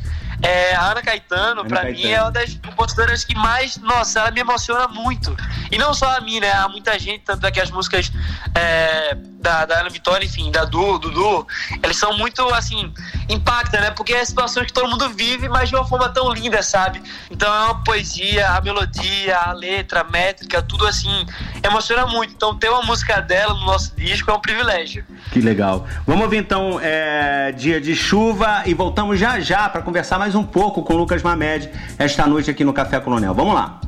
a 0.75 0.91
Ana 0.91 1.01
Caetano, 1.01 1.61
Ana 1.61 1.65
pra 1.65 1.81
Caetano. 1.81 2.03
mim, 2.03 2.11
é 2.11 2.21
uma 2.21 2.31
das 2.31 2.53
compositoras 2.55 3.23
que 3.23 3.35
mais, 3.35 3.77
nossa, 3.77 4.19
ela 4.19 4.31
me 4.31 4.41
emociona 4.41 4.87
muito. 4.87 5.35
E 5.71 5.77
não 5.77 5.93
só 5.93 6.17
a 6.17 6.21
mim, 6.21 6.39
né? 6.39 6.51
Há 6.51 6.67
muita 6.69 6.97
gente, 6.99 7.21
tanto 7.23 7.45
é 7.45 7.51
que 7.51 7.59
as 7.59 7.71
músicas 7.71 8.11
é, 8.53 9.15
da, 9.15 9.65
da 9.65 9.79
Ana 9.79 9.89
Vitória, 9.89 10.25
enfim, 10.25 10.51
da 10.51 10.65
Du, 10.65 10.99
Dudu, 10.99 11.47
eles 11.81 11.97
são 11.97 12.17
muito, 12.17 12.41
assim, 12.53 12.93
impactam, 13.29 13.81
né? 13.81 13.91
Porque 13.91 14.13
é 14.13 14.23
situações 14.23 14.67
que 14.67 14.73
todo 14.73 14.89
mundo 14.89 15.09
vive, 15.09 15.47
mas 15.49 15.69
de 15.69 15.75
uma 15.75 15.85
forma 15.85 16.09
tão 16.09 16.31
linda, 16.31 16.61
sabe? 16.61 17.01
Então 17.29 17.53
é 17.53 17.65
uma 17.65 17.83
poesia, 17.83 18.49
a 18.49 18.61
melodia, 18.61 19.37
a 19.37 19.53
letra, 19.53 20.01
a 20.01 20.03
métrica, 20.03 20.61
tudo 20.61 20.85
assim, 20.85 21.25
emociona 21.63 22.05
muito. 22.05 22.33
Então 22.33 22.55
ter 22.55 22.69
uma 22.69 22.81
música 22.83 23.21
dela 23.21 23.53
no 23.53 23.65
nosso 23.65 23.95
disco 23.95 24.29
é 24.29 24.33
um 24.33 24.39
privilégio. 24.39 25.05
Que 25.31 25.39
legal. 25.39 25.87
Vamos 26.05 26.23
ouvir 26.23 26.37
então 26.37 26.79
é, 26.81 27.51
Dia 27.51 27.79
de 27.81 27.95
Chuva 27.95 28.63
e 28.65 28.73
voltamos 28.73 29.19
já 29.19 29.39
já 29.39 29.69
para 29.69 29.81
conversar 29.81 30.19
mais 30.19 30.34
um 30.35 30.43
pouco 30.43 30.83
com 30.83 30.93
o 30.93 30.97
Lucas 30.97 31.23
Mamed 31.23 31.69
esta 31.97 32.27
noite 32.27 32.51
aqui 32.51 32.63
no 32.63 32.73
Café 32.73 32.99
Colonial. 32.99 33.33
Vamos 33.33 33.53
lá. 33.53 33.79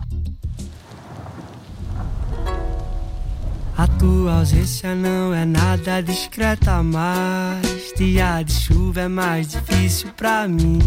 A 3.78 3.86
tua 3.86 4.40
ausência 4.40 4.96
não 4.96 5.34
é 5.34 5.46
nada 5.46 6.02
discreta, 6.02 6.82
mas 6.82 7.94
dia 7.96 8.42
de 8.42 8.52
chuva 8.52 9.02
é 9.02 9.08
mais 9.08 9.50
difícil 9.50 10.10
pra 10.18 10.48
mim. 10.48 10.80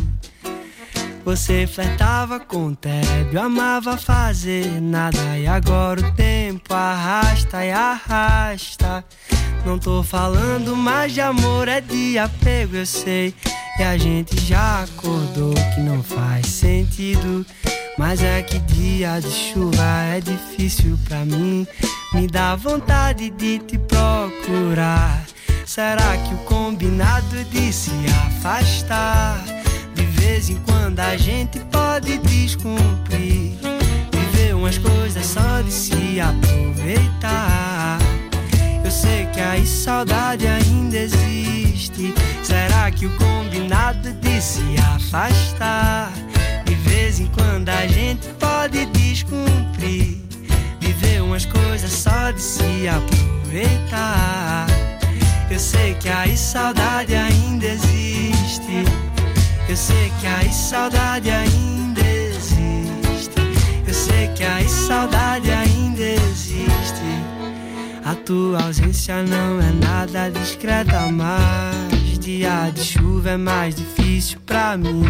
Você 1.25 1.67
flertava 1.67 2.41
com 2.41 2.69
o 2.69 2.77
tédio, 2.77 3.41
amava 3.41 3.97
fazer 3.97 4.81
nada 4.81 5.39
e 5.39 5.47
agora 5.47 6.01
o 6.01 6.13
tempo 6.13 6.73
arrasta 6.73 7.65
e 7.65 7.71
arrasta. 7.71 9.05
Não 9.65 9.79
tô 9.79 10.03
falando 10.03 10.75
mais 10.75 11.13
de 11.13 11.21
amor, 11.21 11.69
é 11.69 11.81
de 11.81 12.19
apego, 12.19 12.77
eu 12.77 12.87
sei. 12.87 13.35
E 13.79 13.83
a 13.83 13.97
gente 13.97 14.39
já 14.41 14.83
acordou 14.83 15.55
que 15.75 15.81
não 15.81 16.03
faz 16.03 16.47
sentido. 16.47 17.45
Mas 17.99 18.23
é 18.23 18.43
que 18.43 18.59
dia 18.59 19.21
de 19.21 19.31
chuva 19.31 20.03
é 20.15 20.21
difícil 20.21 20.99
pra 21.07 21.25
mim. 21.25 21.67
Me 22.15 22.27
dá 22.27 22.57
vontade 22.57 23.29
de 23.31 23.59
te 23.59 23.79
procurar. 23.79 25.25
Será 25.67 26.17
que 26.17 26.35
o 26.35 26.39
combinado 26.39 27.45
de 27.45 27.73
se 27.73 27.93
afastar? 28.27 29.60
De 30.31 30.37
vez 30.37 30.49
em 30.49 30.59
quando 30.59 31.01
a 31.01 31.17
gente 31.17 31.59
pode 31.73 32.19
descumprir. 32.19 33.51
Viver 34.13 34.55
umas 34.55 34.79
coisas 34.79 35.27
só 35.27 35.61
de 35.61 35.73
se 35.73 36.21
aproveitar. 36.21 37.99
Eu 38.85 38.91
sei 38.93 39.27
que 39.27 39.41
a 39.41 39.67
saudade 39.67 40.47
ainda 40.47 40.99
existe. 40.99 42.15
Será 42.45 42.93
que 42.93 43.07
o 43.07 43.11
combinado 43.17 44.13
de 44.13 44.41
se 44.41 44.63
afastar? 44.95 46.13
vez 46.85 47.19
em 47.19 47.27
quando 47.27 47.69
a 47.69 47.89
gente 47.89 48.29
pode 48.39 48.87
descumprir. 48.87 50.17
Viver 50.79 51.23
umas 51.23 51.45
coisas 51.45 51.91
só 51.91 52.31
de 52.31 52.41
se 52.41 52.87
aproveitar. 52.87 54.69
Eu 55.51 55.59
sei 55.59 55.95
que 55.95 56.09
a 56.09 56.25
saudade 56.37 57.17
ainda 57.17 57.67
existe. 57.67 58.00
Eu 59.71 59.77
sei 59.77 60.11
que 60.21 60.27
a 60.27 60.51
saudade 60.51 61.31
ainda 61.31 62.01
existe. 62.01 63.41
Eu 63.87 63.95
sei 63.95 64.27
que 64.35 64.43
a 64.43 64.69
saudade 64.69 65.49
ainda 65.49 66.03
existe. 66.03 67.05
A 68.05 68.17
tua 68.17 68.65
ausência 68.65 69.23
não 69.23 69.61
é 69.61 69.71
nada 69.71 70.29
discreta, 70.29 71.07
mas 71.13 72.19
dia 72.19 72.69
de 72.75 72.83
chuva 72.83 73.31
é 73.31 73.37
mais 73.37 73.77
difícil 73.77 74.41
pra 74.45 74.77
mim. 74.77 75.05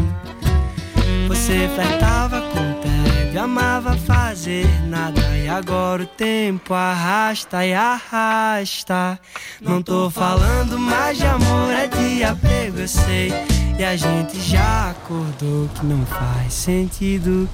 Você 1.26 1.66
flertava 1.74 2.42
com 2.42 2.82
tédio, 2.82 3.40
amava 3.40 3.96
fazer 3.96 4.66
nada 4.90 5.22
e 5.38 5.48
agora 5.48 6.02
o 6.02 6.06
tempo 6.06 6.74
arrasta 6.74 7.64
e 7.64 7.72
arrasta. 7.72 9.18
Não 9.58 9.82
tô 9.82 10.10
falando 10.10 10.78
mais 10.78 11.16
de 11.16 11.24
amor, 11.24 11.72
é 11.72 11.86
de 11.86 12.22
apego, 12.22 12.80
eu 12.80 12.88
sei. 12.88 13.59
E 13.80 13.82
a 13.82 13.96
gente 13.96 14.38
já 14.38 14.90
acordou 14.90 15.66
que 15.74 15.86
não 15.86 16.04
faz 16.04 16.52
sentido. 16.52 17.48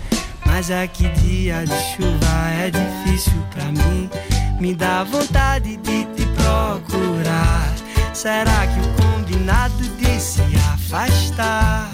Mas 0.44 0.72
aqui 0.72 1.08
dia 1.10 1.64
de 1.64 1.94
chuva 1.94 2.50
é 2.50 2.68
difícil 2.68 3.40
pra 3.52 3.66
mim. 3.66 4.10
Me 4.58 4.74
dá 4.74 5.04
vontade 5.04 5.76
de 5.76 6.04
te 6.04 6.26
procurar. 6.34 7.72
Será 8.12 8.66
que 8.66 8.80
o 8.80 9.04
combinado 9.04 9.84
de 10.00 10.20
se 10.20 10.42
afastar? 10.74 11.88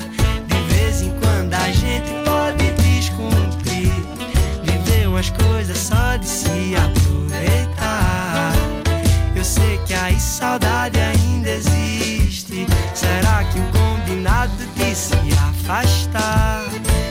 De 0.48 0.74
vez 0.74 1.02
em 1.02 1.10
quando 1.20 1.52
a 1.52 1.70
gente 1.70 2.10
pode 2.24 2.70
descumprir. 2.80 3.92
Viver 4.62 5.08
umas 5.08 5.28
coisas 5.28 5.76
só 5.76 6.16
de 6.16 6.26
se 6.26 6.74
aproveitar. 6.74 8.54
Eu 9.36 9.44
sei 9.44 9.76
que 9.84 9.92
a 9.92 10.18
saudade 10.18 10.98
ainda 10.98 11.50
existe. 11.50 12.01
Afastar? 15.62 16.64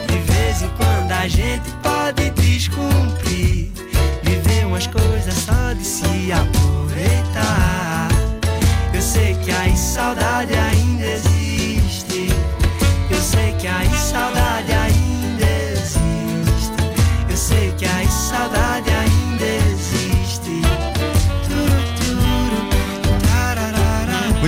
De 0.07 0.17
vez 0.31 0.61
em 0.61 0.69
quando 0.69 1.11
a 1.11 1.27
gente 1.27 1.69
pode 1.81 2.29
descumprir. 2.31 3.71
Viver 4.23 4.65
umas 4.65 4.87
coisas 4.87 5.33
só 5.33 5.73
de 5.73 5.83
se 5.83 6.31
aproveitar. 6.31 8.09
Eu 8.93 9.01
sei 9.01 9.35
que 9.35 9.51
a 9.51 9.75
saudade 9.75 10.53
ainda 10.53 11.05
existe. 11.05 11.40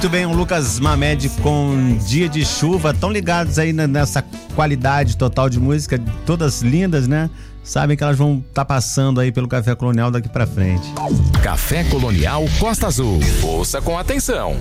Muito 0.04 0.12
bem, 0.12 0.26
o 0.26 0.34
Lucas 0.34 0.82
Mamed 0.82 1.30
com 1.42 1.98
Dia 2.06 2.28
de 2.28 2.46
Chuva, 2.46 2.94
tão 2.94 3.10
ligados 3.10 3.58
aí 3.58 3.72
nessa 3.72 4.22
qualidade 4.54 5.16
total 5.16 5.50
de 5.50 5.62
música, 5.62 5.98
todas 6.26 6.62
lindas, 6.62 7.08
né? 7.08 7.30
Sabem 7.64 7.96
que 7.96 8.04
elas 8.04 8.18
vão 8.18 8.44
estar 8.48 8.62
tá 8.62 8.66
passando 8.66 9.22
aí 9.22 9.32
pelo 9.32 9.48
Café 9.48 9.74
Colonial 9.74 10.12
daqui 10.12 10.28
para 10.28 10.46
frente. 10.46 10.94
Café 11.42 11.84
Colonial 11.86 12.44
Costa 12.60 12.88
Azul. 12.88 13.20
Ouça 13.42 13.82
com 13.82 13.98
atenção. 13.98 14.58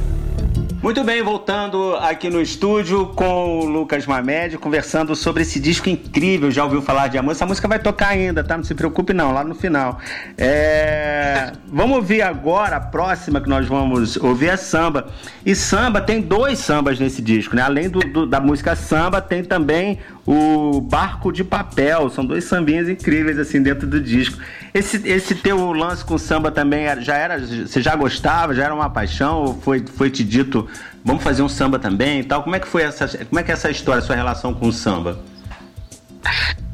Muito 0.83 1.05
bem, 1.05 1.23
voltando 1.23 1.95
aqui 1.95 2.29
no 2.29 2.43
estúdio 2.43 3.07
com 3.15 3.61
o 3.61 3.65
Lucas 3.67 4.05
Mamed, 4.05 4.59
conversando 4.59 5.15
sobre 5.15 5.43
esse 5.43 5.61
disco 5.61 5.89
incrível. 5.89 6.51
Já 6.51 6.65
ouviu 6.65 6.83
falar 6.83 7.07
de 7.07 7.17
amor? 7.17 7.31
Essa 7.31 7.47
música 7.47 7.69
vai 7.69 7.79
tocar 7.79 8.09
ainda, 8.09 8.43
tá? 8.43 8.57
Não 8.57 8.65
se 8.65 8.75
preocupe, 8.75 9.13
não, 9.13 9.33
lá 9.33 9.45
no 9.45 9.55
final. 9.55 10.01
É... 10.37 11.53
Vamos 11.69 11.99
ouvir 11.99 12.23
agora 12.23 12.77
a 12.77 12.81
próxima 12.81 13.41
que 13.41 13.49
nós 13.49 13.69
vamos 13.69 14.17
ouvir 14.17 14.49
é 14.49 14.57
samba. 14.57 15.07
E 15.47 15.55
samba 15.55 16.01
tem 16.01 16.21
dois 16.21 16.59
sambas 16.59 16.99
nesse 16.99 17.23
disco, 17.23 17.55
né? 17.55 17.63
Além 17.63 17.89
do, 17.89 18.01
do, 18.01 18.27
da 18.27 18.41
música 18.41 18.75
samba, 18.75 19.21
tem 19.21 19.45
também 19.45 20.01
o 20.27 20.81
Barco 20.81 21.33
de 21.33 21.45
Papel. 21.45 22.11
São 22.11 22.25
dois 22.25 22.45
sambinhas 22.45 22.89
incríveis 22.89 23.39
assim 23.39 23.63
dentro 23.63 23.87
do 23.87 24.01
disco. 24.01 24.39
Esse, 24.73 25.07
esse 25.09 25.35
teu 25.35 25.73
lance 25.73 26.05
com 26.05 26.17
samba 26.19 26.51
também 26.51 26.85
já 27.03 27.17
era. 27.17 27.39
Você 27.39 27.83
já 27.83 27.95
gostava? 27.97 28.55
Já 28.55 28.65
era 28.65 28.75
uma 28.75 28.91
paixão? 28.91 29.43
Ou 29.43 29.61
foi, 29.61 29.85
foi 29.87 30.11
te 30.11 30.25
dito, 30.25 30.69
vamos 31.05 31.23
fazer 31.23 31.43
um 31.43 31.49
samba 31.49 31.79
também 31.79 32.21
e 32.21 32.25
tal? 32.25 32.43
Como 32.43 32.57
é 32.57 32.61
que 32.61 32.69
foi 32.69 32.83
essa. 32.83 33.09
Como 33.27 33.39
é 33.39 33.43
que 33.43 33.51
é 33.51 33.55
essa 33.55 33.71
história, 33.71 34.03
sua 34.03 34.17
relação 34.17 34.55
com 34.55 34.69
o 34.69 34.73
samba? 34.73 35.19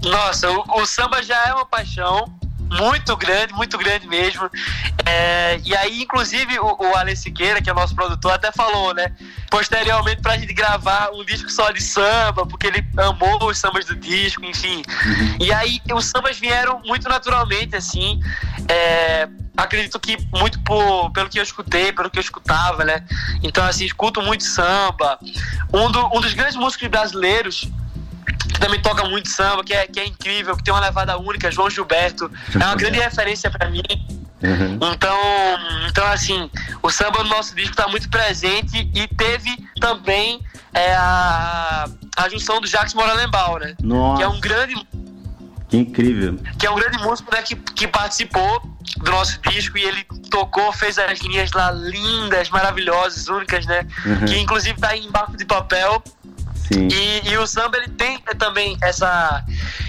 Nossa, 0.03 0.51
o, 0.51 0.83
o 0.83 0.87
samba 0.87 1.23
já 1.23 1.47
é 1.47 1.53
uma 1.53 1.67
paixão 1.67 2.38
muito 2.71 3.17
grande, 3.17 3.53
muito 3.55 3.77
grande 3.79 4.07
mesmo. 4.07 4.51
É, 5.05 5.61
e 5.65 5.75
aí, 5.77 6.03
inclusive, 6.03 6.59
o, 6.59 6.77
o 6.79 6.97
Alex 6.97 7.21
Siqueira, 7.21 7.63
que 7.63 7.71
é 7.71 7.75
nosso 7.75 7.95
produtor, 7.95 8.33
até 8.33 8.53
falou, 8.53 8.95
né? 8.95 9.13
Posteriormente, 9.51 10.21
pra 10.21 10.37
gente 10.37 10.53
gravar 10.53 11.11
um 11.13 11.25
disco 11.25 11.51
só 11.51 11.71
de 11.71 11.83
samba, 11.83 12.47
porque 12.47 12.67
ele 12.67 12.87
amou 12.97 13.45
os 13.45 13.59
sambas 13.59 13.87
do 13.87 13.97
disco, 13.97 14.45
enfim. 14.45 14.83
Uhum. 15.05 15.37
E 15.41 15.53
aí, 15.53 15.81
os 15.93 16.07
sambas 16.07 16.39
vieram 16.39 16.81
muito 16.85 17.09
naturalmente, 17.09 17.75
assim. 17.77 18.21
É, 18.69 19.29
acredito 19.57 19.99
que 19.99 20.17
muito 20.33 20.61
por, 20.61 21.11
pelo 21.11 21.29
que 21.29 21.39
eu 21.39 21.43
escutei, 21.43 21.93
pelo 21.93 22.11
que 22.11 22.19
eu 22.19 22.23
escutava, 22.23 22.85
né? 22.85 23.05
Então, 23.43 23.65
assim, 23.65 23.85
escuto 23.85 24.23
muito 24.23 24.45
samba. 24.45 25.19
Um, 25.73 25.91
do, 25.91 26.07
um 26.17 26.21
dos 26.21 26.35
grandes 26.35 26.57
músicos 26.57 26.89
brasileiros 26.89 27.69
que 28.37 28.61
também 28.61 28.81
toca 28.81 29.05
muito 29.09 29.29
samba, 29.29 29.65
que 29.65 29.73
é, 29.73 29.87
que 29.87 30.01
é 30.01 30.07
incrível, 30.07 30.57
que 30.57 30.63
tem 30.63 30.73
uma 30.73 30.81
levada 30.81 31.17
única, 31.19 31.51
João 31.51 31.71
Gilberto. 31.71 32.31
É 32.55 32.65
uma 32.65 32.75
grande 32.75 32.99
referência 32.99 33.51
para 33.51 33.69
mim. 33.71 33.83
Uhum. 34.43 34.79
Então, 34.93 35.19
então, 35.89 36.07
assim, 36.07 36.51
o 36.83 36.91
samba 36.91 37.23
no 37.25 37.31
nosso 37.31 37.55
disco 37.55 37.73
está 37.73 37.89
muito 37.89 38.09
presente 38.09 38.89
e 38.95 39.09
teve 39.09 39.51
também 39.81 40.41
é, 40.73 40.95
a, 40.95 41.89
a 42.17 42.29
junção 42.29 42.61
do 42.61 42.67
Jacques 42.67 42.95
Moralembal, 42.95 43.59
né? 43.59 43.75
Nossa. 43.83 44.19
Que 44.19 44.23
é 44.23 44.29
um 44.29 44.41
grande. 44.41 44.75
Que 45.69 45.77
incrível. 45.77 46.39
Que 46.59 46.67
é 46.67 46.71
um 46.71 46.77
grande 46.77 46.99
músico 46.99 47.31
né, 47.35 47.43
que, 47.43 47.55
que 47.55 47.87
participou 47.87 48.63
do 48.97 49.11
nosso 49.11 49.39
disco 49.43 49.77
e 49.77 49.83
ele 49.83 50.05
tocou, 50.31 50.73
fez 50.73 50.99
as 50.99 51.19
linhas 51.21 51.53
lá 51.53 51.71
lindas, 51.71 52.49
maravilhosas, 52.49 53.29
únicas, 53.29 53.67
né? 53.67 53.87
Uhum. 54.07 54.25
Que 54.25 54.39
inclusive 54.39 54.79
tá 54.81 54.97
em 54.97 55.11
barco 55.11 55.37
de 55.37 55.45
papel 55.45 56.03
e, 56.71 57.31
e, 57.31 57.39
o 57.39 57.47
samba 57.47 57.79
ele 57.79 57.89
tem 57.89 58.19
também 58.39 58.77
essa, 58.83 59.45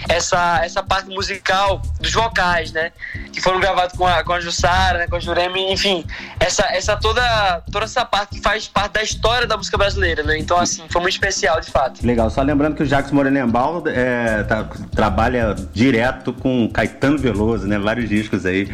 essa, 0.07 0.61
essa 0.63 0.81
parte 0.81 1.09
musical 1.09 1.81
dos 1.99 2.13
vocais, 2.13 2.71
né? 2.71 2.91
Que 3.33 3.41
foram 3.41 3.59
gravados 3.59 3.97
com 3.97 4.05
a, 4.05 4.23
com 4.23 4.33
a 4.33 4.39
Jussara, 4.39 4.99
né? 4.99 5.07
com 5.07 5.17
a 5.17 5.19
Juremi, 5.19 5.71
enfim. 5.71 6.05
Essa, 6.39 6.63
essa 6.71 6.95
toda, 6.95 7.61
toda 7.71 7.85
essa 7.85 8.05
parte 8.05 8.35
que 8.35 8.41
faz 8.41 8.67
parte 8.67 8.93
da 8.93 9.03
história 9.03 9.45
da 9.45 9.57
música 9.57 9.77
brasileira, 9.77 10.23
né? 10.23 10.37
Então, 10.37 10.57
assim, 10.57 10.83
foi 10.89 11.01
muito 11.01 11.13
especial, 11.13 11.59
de 11.59 11.69
fato. 11.69 12.05
Legal. 12.05 12.29
Só 12.29 12.41
lembrando 12.41 12.75
que 12.75 12.83
o 12.83 12.85
Jacques 12.85 13.11
Morenembal 13.11 13.83
é, 13.87 14.43
tá, 14.43 14.69
trabalha 14.95 15.55
direto 15.73 16.31
com 16.33 16.69
Caetano 16.69 17.17
Veloso, 17.17 17.67
né? 17.67 17.77
Vários 17.77 18.07
discos 18.07 18.45
aí 18.45 18.71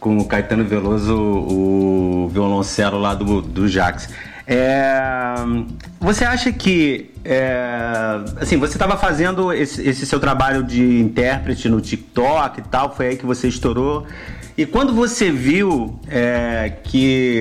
com 0.00 0.18
o 0.18 0.26
Caetano 0.26 0.64
Veloso, 0.64 1.16
o 1.16 2.28
violoncelo 2.30 2.98
lá 2.98 3.14
do, 3.14 3.40
do 3.40 3.66
Jacques. 3.66 4.10
É, 4.46 5.34
você 5.98 6.24
acha 6.24 6.52
que 6.52 7.10
é, 7.24 8.20
assim, 8.38 8.58
você 8.58 8.74
estava 8.74 8.96
fazendo 8.96 9.52
esse, 9.52 9.82
esse, 9.82 10.04
seu 10.04 10.20
trabalho 10.20 10.62
de 10.62 11.00
intérprete 11.00 11.68
no 11.68 11.80
TikTok 11.80 12.60
e 12.60 12.62
tal, 12.64 12.94
foi 12.94 13.08
aí 13.08 13.16
que 13.16 13.24
você 13.24 13.48
estourou. 13.48 14.06
E 14.56 14.64
quando 14.64 14.94
você 14.94 15.32
viu 15.32 15.98
é, 16.06 16.74
que 16.84 17.40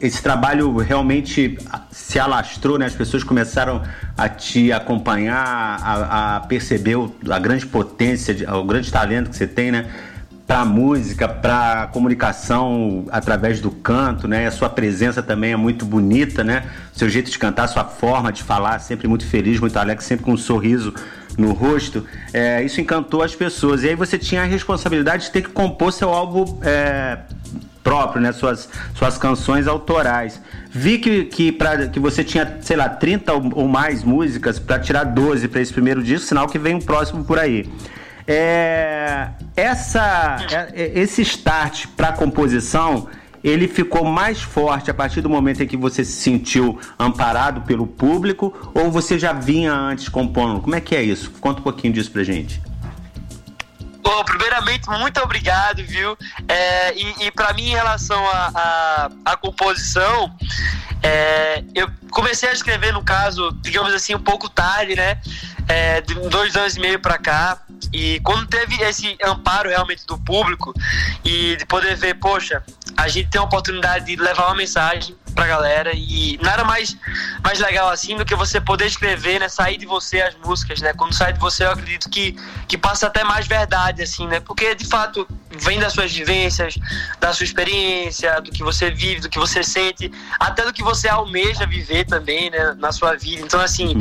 esse 0.00 0.22
trabalho 0.22 0.76
realmente 0.76 1.58
se 1.90 2.18
alastrou, 2.18 2.78
né? 2.78 2.86
as 2.86 2.94
pessoas 2.94 3.24
começaram 3.24 3.82
a 4.16 4.28
te 4.28 4.70
acompanhar, 4.70 5.36
a, 5.36 6.36
a 6.36 6.40
perceber 6.40 6.96
a 7.28 7.38
grande 7.40 7.66
potência, 7.66 8.36
o 8.54 8.64
grande 8.64 8.92
talento 8.92 9.30
que 9.30 9.36
você 9.36 9.48
tem, 9.48 9.72
né? 9.72 9.86
Para 10.46 10.60
a 10.60 10.64
música, 10.64 11.26
para 11.26 11.82
a 11.82 11.86
comunicação 11.86 13.06
através 13.10 13.60
do 13.60 13.70
canto, 13.70 14.28
né? 14.28 14.46
A 14.46 14.50
sua 14.50 14.68
presença 14.68 15.22
também 15.22 15.52
é 15.52 15.56
muito 15.56 15.86
bonita, 15.86 16.44
né? 16.44 16.64
Seu 16.92 17.08
jeito 17.08 17.30
de 17.30 17.38
cantar, 17.38 17.66
sua 17.66 17.84
forma 17.84 18.30
de 18.30 18.42
falar, 18.42 18.78
sempre 18.78 19.08
muito 19.08 19.26
feliz, 19.26 19.58
muito 19.58 19.76
alegre, 19.78 20.04
sempre 20.04 20.24
com 20.24 20.32
um 20.32 20.36
sorriso 20.36 20.92
no 21.38 21.52
rosto. 21.52 22.06
É, 22.32 22.62
isso 22.62 22.80
encantou 22.80 23.22
as 23.22 23.34
pessoas. 23.34 23.82
E 23.82 23.88
aí 23.88 23.94
você 23.94 24.18
tinha 24.18 24.42
a 24.42 24.44
responsabilidade 24.44 25.24
de 25.24 25.30
ter 25.30 25.42
que 25.42 25.48
compor 25.48 25.92
seu 25.92 26.10
álbum 26.10 26.58
é, 26.62 27.18
próprio, 27.82 28.20
né? 28.20 28.30
Suas, 28.30 28.68
suas 28.94 29.16
canções 29.16 29.66
autorais. 29.66 30.40
Vi 30.70 30.98
que, 30.98 31.24
que, 31.24 31.52
pra, 31.52 31.88
que 31.88 31.98
você 31.98 32.22
tinha, 32.22 32.58
sei 32.60 32.76
lá, 32.76 32.90
30 32.90 33.32
ou 33.32 33.66
mais 33.66 34.04
músicas 34.04 34.58
para 34.58 34.78
tirar 34.78 35.04
12 35.04 35.48
para 35.48 35.62
esse 35.62 35.72
primeiro 35.72 36.02
disco, 36.02 36.26
sinal 36.26 36.46
que 36.46 36.58
vem 36.58 36.74
um 36.74 36.80
próximo 36.80 37.24
por 37.24 37.38
aí. 37.38 37.70
É, 38.26 39.28
essa, 39.56 40.38
é, 40.72 40.98
esse 40.98 41.22
start 41.22 41.86
para 41.96 42.12
composição 42.12 43.08
ele 43.44 43.68
ficou 43.68 44.04
mais 44.04 44.40
forte 44.40 44.90
a 44.90 44.94
partir 44.94 45.20
do 45.20 45.28
momento 45.28 45.62
em 45.62 45.66
que 45.66 45.76
você 45.76 46.02
se 46.02 46.12
sentiu 46.12 46.80
amparado 46.98 47.60
pelo 47.60 47.86
público 47.86 48.72
ou 48.74 48.90
você 48.90 49.18
já 49.18 49.34
vinha 49.34 49.70
antes 49.70 50.08
compondo? 50.08 50.62
Como 50.62 50.74
é 50.74 50.80
que 50.80 50.96
é 50.96 51.02
isso? 51.02 51.30
Conta 51.32 51.60
um 51.60 51.62
pouquinho 51.62 51.92
disso 51.92 52.10
pra 52.10 52.24
gente. 52.24 52.62
Bom, 54.02 54.24
primeiramente, 54.24 54.88
muito 54.88 55.20
obrigado, 55.20 55.82
viu? 55.84 56.16
É, 56.48 56.94
e, 56.94 57.26
e 57.26 57.30
para 57.30 57.52
mim, 57.52 57.64
em 57.64 57.74
relação 57.74 58.22
à 58.26 59.36
composição, 59.40 60.34
é, 61.02 61.62
eu 61.74 61.90
comecei 62.10 62.48
a 62.48 62.52
escrever, 62.52 62.92
no 62.94 63.02
caso, 63.02 63.52
digamos 63.60 63.92
assim, 63.92 64.14
um 64.14 64.20
pouco 64.20 64.48
tarde, 64.48 64.94
né? 64.94 65.20
É, 65.68 66.00
de 66.00 66.14
dois 66.28 66.56
anos 66.56 66.76
e 66.76 66.80
meio 66.80 66.98
para 66.98 67.18
cá. 67.18 67.63
E 67.94 68.18
quando 68.24 68.44
teve 68.48 68.82
esse 68.82 69.16
amparo 69.24 69.70
realmente 69.70 70.04
do 70.04 70.18
público 70.18 70.74
e 71.24 71.54
de 71.56 71.64
poder 71.64 71.94
ver, 71.94 72.14
poxa, 72.14 72.60
a 72.96 73.06
gente 73.06 73.30
tem 73.30 73.40
a 73.40 73.44
oportunidade 73.44 74.06
de 74.06 74.16
levar 74.16 74.46
uma 74.46 74.56
mensagem 74.56 75.16
pra 75.32 75.46
galera 75.46 75.92
e 75.94 76.36
nada 76.42 76.64
mais, 76.64 76.96
mais 77.44 77.60
legal 77.60 77.88
assim 77.88 78.16
do 78.16 78.24
que 78.24 78.34
você 78.34 78.60
poder 78.60 78.86
escrever, 78.86 79.38
né? 79.38 79.48
Sair 79.48 79.76
de 79.76 79.86
você 79.86 80.20
as 80.22 80.34
músicas, 80.36 80.80
né? 80.80 80.92
Quando 80.92 81.14
sai 81.14 81.34
de 81.34 81.38
você, 81.38 81.64
eu 81.64 81.70
acredito 81.70 82.10
que, 82.10 82.36
que 82.66 82.76
passa 82.76 83.06
até 83.06 83.22
mais 83.22 83.46
verdade, 83.46 84.02
assim, 84.02 84.26
né? 84.26 84.40
Porque 84.40 84.74
de 84.74 84.86
fato 84.86 85.24
vem 85.58 85.78
das 85.78 85.92
suas 85.92 86.12
vivências, 86.12 86.78
da 87.18 87.32
sua 87.32 87.44
experiência, 87.44 88.40
do 88.40 88.52
que 88.52 88.62
você 88.62 88.90
vive, 88.90 89.20
do 89.20 89.28
que 89.28 89.38
você 89.38 89.62
sente, 89.62 90.10
até 90.38 90.64
do 90.64 90.72
que 90.72 90.82
você 90.82 91.08
almeja 91.08 91.66
viver 91.66 92.04
também, 92.04 92.50
né? 92.50 92.74
Na 92.78 92.92
sua 92.92 93.16
vida. 93.16 93.42
Então, 93.42 93.60
assim, 93.60 93.94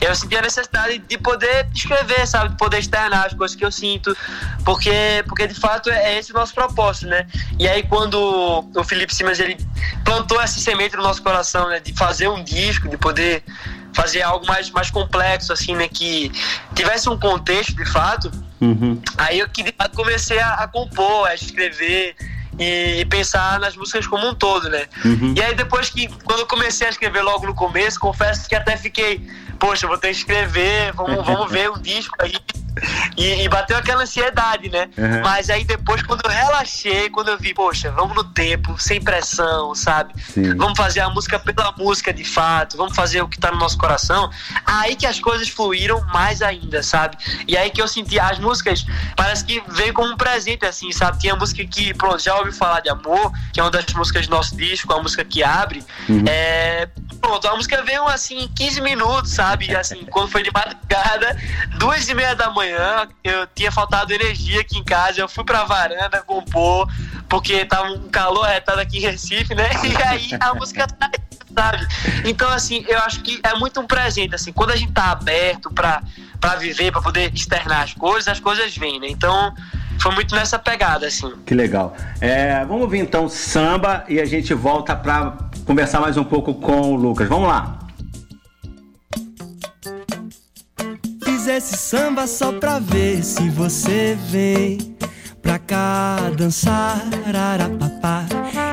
eu 0.00 0.14
senti 0.14 0.36
a 0.36 0.42
necessidade 0.42 0.98
de 0.98 1.18
poder 1.18 1.68
escrever, 1.74 2.26
sabe? 2.26 2.50
De 2.50 2.56
poder 2.56 2.78
externar 2.78 3.26
as 3.26 3.34
coisas 3.34 3.56
que 3.56 3.64
eu 3.64 3.70
sinto, 3.70 4.16
porque, 4.64 5.24
porque 5.26 5.46
de 5.46 5.54
fato 5.54 5.88
é 5.90 6.18
esse 6.18 6.32
o 6.32 6.34
nosso 6.34 6.52
propósito, 6.54 7.06
né? 7.06 7.26
E 7.58 7.68
aí, 7.68 7.82
quando 7.84 8.68
o 8.74 8.84
Felipe 8.84 9.14
Simas 9.14 9.38
ele 9.38 9.56
plantou 10.04 10.40
essa 10.40 10.58
semente 10.58 10.80
semente 10.80 10.96
no 10.96 11.02
nosso 11.02 11.22
coração, 11.22 11.68
né? 11.68 11.80
De 11.80 11.92
fazer 11.92 12.28
um 12.28 12.42
disco, 12.42 12.88
de 12.88 12.96
poder 12.96 13.44
fazer 13.92 14.22
algo 14.22 14.46
mais, 14.46 14.70
mais 14.70 14.90
complexo, 14.90 15.52
assim, 15.52 15.74
né? 15.74 15.88
Que 15.88 16.32
tivesse 16.74 17.08
um 17.08 17.18
contexto, 17.18 17.74
de 17.74 17.84
fato. 17.84 18.30
Uhum. 18.60 19.00
Aí 19.16 19.38
eu 19.38 19.48
que 19.48 19.64
comecei 19.94 20.38
a, 20.38 20.54
a, 20.54 20.68
compor, 20.68 21.26
a 21.26 21.34
escrever 21.34 22.14
e, 22.58 23.04
pensar 23.06 23.58
nas 23.58 23.76
músicas 23.76 24.06
como 24.06 24.28
um 24.28 24.34
todo, 24.34 24.68
né? 24.68 24.86
Uhum. 25.04 25.34
E 25.36 25.42
aí 25.42 25.54
depois 25.54 25.88
que, 25.88 26.08
quando 26.24 26.40
eu 26.40 26.46
comecei 26.46 26.86
a 26.86 26.90
escrever 26.90 27.22
logo 27.22 27.46
no 27.46 27.54
começo, 27.54 27.98
confesso 27.98 28.48
que 28.48 28.54
até 28.54 28.76
fiquei, 28.76 29.26
poxa, 29.60 29.86
vou 29.86 29.98
ter 29.98 30.08
que 30.08 30.16
escrever, 30.16 30.92
vamos, 30.94 31.22
vamos 31.24 31.50
ver 31.50 31.70
um 31.70 31.78
disco 31.78 32.16
aí 32.18 32.34
e, 33.16 33.44
e, 33.44 33.48
bateu 33.48 33.76
aquela 33.76 34.02
ansiedade, 34.02 34.68
né? 34.70 34.88
Uhum. 34.96 35.20
Mas 35.22 35.50
aí 35.50 35.64
depois, 35.64 36.02
quando 36.02 36.22
eu 36.24 36.30
relaxei, 36.30 37.10
quando 37.10 37.28
eu 37.28 37.38
vi, 37.38 37.52
poxa, 37.52 37.90
vamos 37.90 38.14
no 38.14 38.24
tempo, 38.24 38.76
sem 38.78 39.00
pressão, 39.00 39.74
sabe? 39.74 40.14
Sim. 40.22 40.56
Vamos 40.56 40.76
fazer 40.76 41.00
a 41.00 41.10
música 41.10 41.38
pela 41.38 41.72
música 41.72 42.12
de 42.12 42.24
fato, 42.24 42.76
vamos 42.76 42.94
fazer 42.94 43.22
o 43.22 43.28
que 43.28 43.38
tá 43.38 43.50
no 43.50 43.58
nosso 43.58 43.76
coração. 43.76 44.30
Aí 44.64 44.96
que 44.96 45.06
as 45.06 45.18
coisas 45.20 45.48
fluíram 45.48 46.00
mais 46.12 46.42
ainda, 46.42 46.82
sabe? 46.82 47.16
E 47.46 47.56
aí 47.56 47.70
que 47.70 47.82
eu 47.82 47.88
senti 47.88 48.18
as 48.18 48.38
músicas, 48.38 48.86
parece 49.16 49.44
que 49.44 49.62
veio 49.68 49.92
como 49.92 50.12
um 50.12 50.16
presente, 50.16 50.64
assim, 50.64 50.92
sabe? 50.92 51.18
Tinha 51.18 51.34
música 51.36 51.64
que, 51.64 51.92
pronto, 51.94 52.22
já 52.22 52.36
ouviu 52.36 52.52
falar 52.52 52.80
de 52.80 52.88
amor, 52.88 53.32
que 53.52 53.60
é 53.60 53.62
uma 53.62 53.70
das 53.70 53.86
músicas 53.94 54.26
do 54.26 54.30
nosso 54.30 54.56
disco, 54.56 54.92
a 54.92 55.02
música 55.02 55.24
que 55.24 55.42
abre. 55.42 55.84
Uhum. 56.08 56.24
É, 56.26 56.88
pronto, 57.20 57.46
a 57.48 57.56
música 57.56 57.82
veio 57.82 58.06
assim, 58.06 58.48
15 58.54 58.80
minutos, 58.80 59.32
sabe? 59.32 59.49
Assim, 59.78 60.04
quando 60.06 60.30
foi 60.30 60.42
de 60.42 60.50
madrugada, 60.52 61.36
duas 61.78 62.08
e 62.08 62.14
meia 62.14 62.34
da 62.34 62.50
manhã 62.50 63.08
eu 63.22 63.46
tinha 63.54 63.70
faltado 63.70 64.12
energia 64.12 64.60
aqui 64.60 64.78
em 64.78 64.84
casa, 64.84 65.20
eu 65.20 65.28
fui 65.28 65.44
pra 65.44 65.64
varanda 65.64 66.22
compor, 66.22 66.88
porque 67.28 67.64
tava 67.64 67.88
um 67.90 68.08
calor 68.08 68.46
retado 68.46 68.80
aqui 68.80 68.98
em 68.98 69.00
Recife, 69.00 69.54
né? 69.54 69.68
E 69.84 70.02
aí 70.02 70.28
a 70.40 70.54
música 70.54 70.86
tá 70.86 71.10
sabe? 71.54 71.86
Então, 72.24 72.48
assim, 72.50 72.84
eu 72.88 72.98
acho 73.00 73.20
que 73.22 73.40
é 73.42 73.54
muito 73.54 73.80
um 73.80 73.86
presente, 73.86 74.34
assim, 74.34 74.52
quando 74.52 74.70
a 74.70 74.76
gente 74.76 74.92
tá 74.92 75.10
aberto 75.10 75.70
pra, 75.72 76.02
pra 76.40 76.54
viver, 76.56 76.92
pra 76.92 77.02
poder 77.02 77.32
externar 77.34 77.82
as 77.82 77.92
coisas, 77.92 78.28
as 78.28 78.40
coisas 78.40 78.76
vêm, 78.76 79.00
né? 79.00 79.08
Então, 79.10 79.52
foi 80.00 80.14
muito 80.14 80.34
nessa 80.34 80.58
pegada, 80.58 81.06
assim. 81.06 81.30
Que 81.44 81.54
legal. 81.54 81.94
É, 82.20 82.64
vamos 82.64 82.82
ouvir 82.82 83.00
então 83.00 83.28
samba 83.28 84.04
e 84.08 84.18
a 84.20 84.24
gente 84.24 84.54
volta 84.54 84.96
pra 84.96 85.36
conversar 85.66 86.00
mais 86.00 86.16
um 86.16 86.24
pouco 86.24 86.54
com 86.54 86.92
o 86.92 86.96
Lucas. 86.96 87.28
Vamos 87.28 87.48
lá. 87.48 87.79
Esse 91.50 91.76
samba 91.76 92.26
só 92.26 92.52
pra 92.52 92.78
ver 92.78 93.24
se 93.24 93.48
você 93.50 94.16
vem 94.28 94.96
pra 95.42 95.58
cá 95.58 96.30
dançar, 96.36 97.02
arapapá. 97.26 98.24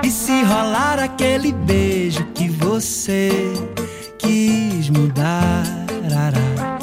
E 0.03 0.11
se 0.11 0.43
rolar 0.43 0.99
aquele 0.99 1.51
beijo 1.51 2.23
que 2.35 2.47
você 2.49 3.31
quis 4.19 4.89
mudar, 4.89 5.63
ará. 6.15 6.77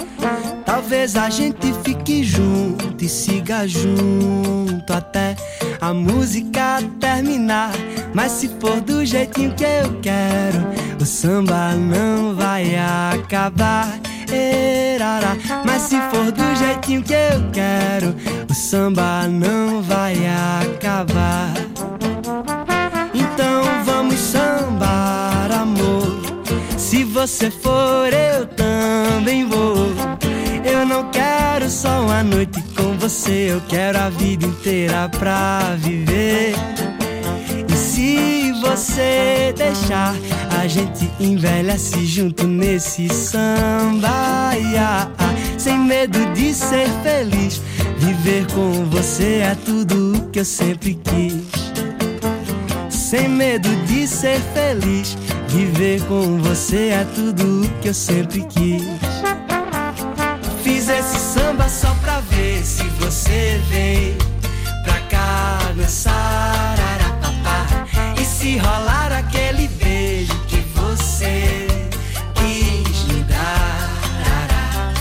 Talvez 0.64 1.16
a 1.16 1.30
gente 1.30 1.72
fique 1.84 2.24
junto 2.24 3.04
e 3.04 3.08
siga 3.08 3.66
junto 3.68 4.92
até 4.92 5.36
a 5.80 5.94
música 5.94 6.78
terminar. 6.98 7.72
Mas 8.12 8.32
se 8.32 8.48
for 8.60 8.80
do 8.80 9.04
jeitinho 9.04 9.54
que 9.54 9.64
eu 9.64 10.00
quero, 10.00 10.66
o 11.00 11.06
samba 11.06 11.74
não 11.74 12.34
vai 12.34 12.74
acabar. 12.76 14.00
Mas 15.64 15.82
se 15.82 16.00
for 16.10 16.30
do 16.30 16.56
jeitinho 16.56 17.02
que 17.02 17.12
eu 17.12 17.50
quero, 17.52 18.14
o 18.48 18.54
samba 18.54 19.26
não 19.28 19.82
vai 19.82 20.14
acabar. 20.62 21.52
Então 23.12 23.62
vamos 23.84 24.18
sambar, 24.18 25.50
amor. 25.52 26.22
Se 26.76 27.04
você 27.04 27.50
for, 27.50 28.12
eu 28.12 28.46
também 28.46 29.46
vou. 29.46 29.92
Eu 30.64 30.86
não 30.86 31.10
quero 31.10 31.68
só 31.68 32.02
uma 32.02 32.22
noite 32.22 32.62
com 32.76 32.96
você, 32.98 33.52
eu 33.52 33.62
quero 33.68 33.98
a 33.98 34.08
vida 34.08 34.46
inteira 34.46 35.08
pra 35.08 35.74
viver. 35.76 36.54
E 37.68 37.76
se 37.76 38.43
você 38.64 39.54
deixar, 39.56 40.14
a 40.60 40.66
gente 40.66 41.10
envelhece 41.20 42.04
junto 42.06 42.46
nesse 42.46 43.08
samba. 43.08 44.50
Sem 45.58 45.78
medo 45.78 46.18
de 46.34 46.54
ser 46.54 46.88
feliz. 47.02 47.60
Viver 47.98 48.46
com 48.52 48.84
você 48.86 49.40
é 49.42 49.56
tudo 49.64 50.28
que 50.32 50.40
eu 50.40 50.44
sempre 50.44 50.98
quis. 51.04 51.44
Sem 52.90 53.28
medo 53.28 53.68
de 53.86 54.06
ser 54.06 54.40
feliz. 54.54 55.16
Viver 55.48 56.02
com 56.02 56.38
você 56.38 56.88
é 56.88 57.06
tudo 57.14 57.70
que 57.80 57.88
eu 57.88 57.94
sempre 57.94 58.44
quis. 58.44 58.82
Fiz 60.62 60.88
esse 60.88 61.18
samba 61.18 61.68
só 61.68 61.94
pra 62.02 62.20
ver 62.20 62.64
se 62.64 62.84
você 62.98 63.60
vem 63.68 64.23
se 68.44 68.58
rolar 68.58 69.10
aquele 69.10 69.68
beijo 69.68 70.38
que 70.46 70.60
você 70.74 71.66
quis 72.34 73.04
me 73.04 73.22
dar, 73.22 74.92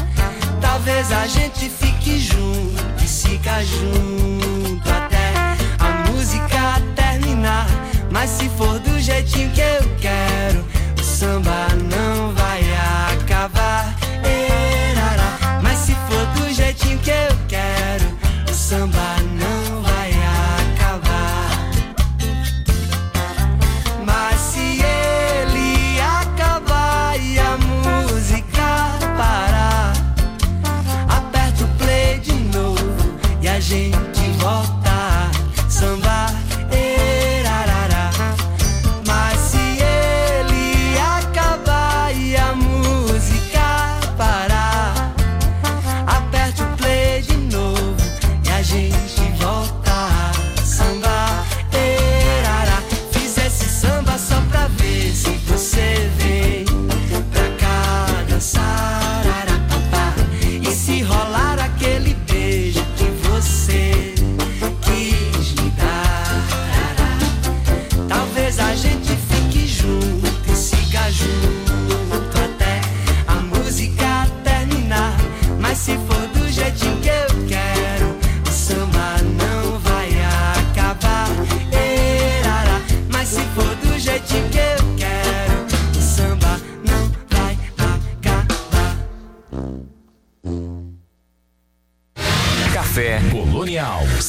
talvez 0.61 1.11
a 1.11 1.27
gente 1.27 1.69
fique 1.69 2.19
junto 2.19 3.03
e 3.03 3.05
siga 3.05 3.61
junto 3.65 4.89
até 4.89 5.33
a 5.77 6.09
música 6.09 6.81
terminar. 6.95 7.67
Mas 8.09 8.29
se 8.29 8.47
for 8.47 8.79
do 8.79 8.97
jeitinho 8.97 9.51
que 9.51 9.59
eu 9.59 9.93
quero, 9.99 10.65
o 10.97 11.03
samba 11.03 11.67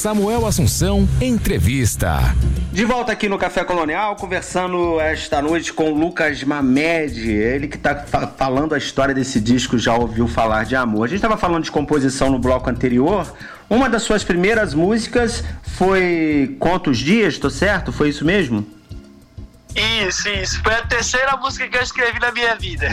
Samuel 0.04 0.44
Assunção, 0.44 1.08
entrevista. 1.18 2.18
De 2.70 2.84
volta 2.84 3.10
aqui 3.10 3.26
no 3.26 3.38
Café 3.38 3.64
Colonial, 3.64 4.14
conversando 4.16 5.00
esta 5.00 5.40
noite 5.40 5.72
com 5.72 5.94
Lucas 5.94 6.44
Mamed, 6.44 7.26
ele 7.26 7.68
que 7.68 7.78
está 7.78 7.96
fa 7.96 8.26
falando 8.26 8.74
a 8.74 8.76
história 8.76 9.14
desse 9.14 9.40
disco, 9.40 9.78
já 9.78 9.94
ouviu 9.94 10.28
falar 10.28 10.66
de 10.66 10.76
amor. 10.76 11.04
A 11.04 11.08
gente 11.08 11.16
estava 11.16 11.38
falando 11.38 11.64
de 11.64 11.70
composição 11.70 12.28
no 12.28 12.38
bloco 12.38 12.68
anterior. 12.68 13.34
Uma 13.70 13.88
das 13.88 14.02
suas 14.02 14.22
primeiras 14.22 14.74
músicas 14.74 15.42
foi 15.62 16.54
Quantos 16.60 16.98
Dias, 16.98 17.38
tô 17.38 17.48
certo? 17.48 17.90
Foi 17.90 18.10
isso 18.10 18.26
mesmo? 18.26 18.66
Isso, 19.74 20.28
isso. 20.28 20.62
Foi 20.62 20.72
a 20.72 20.82
terceira 20.82 21.36
música 21.36 21.66
que 21.68 21.76
eu 21.76 21.82
escrevi 21.82 22.20
na 22.20 22.30
minha 22.30 22.54
vida. 22.54 22.88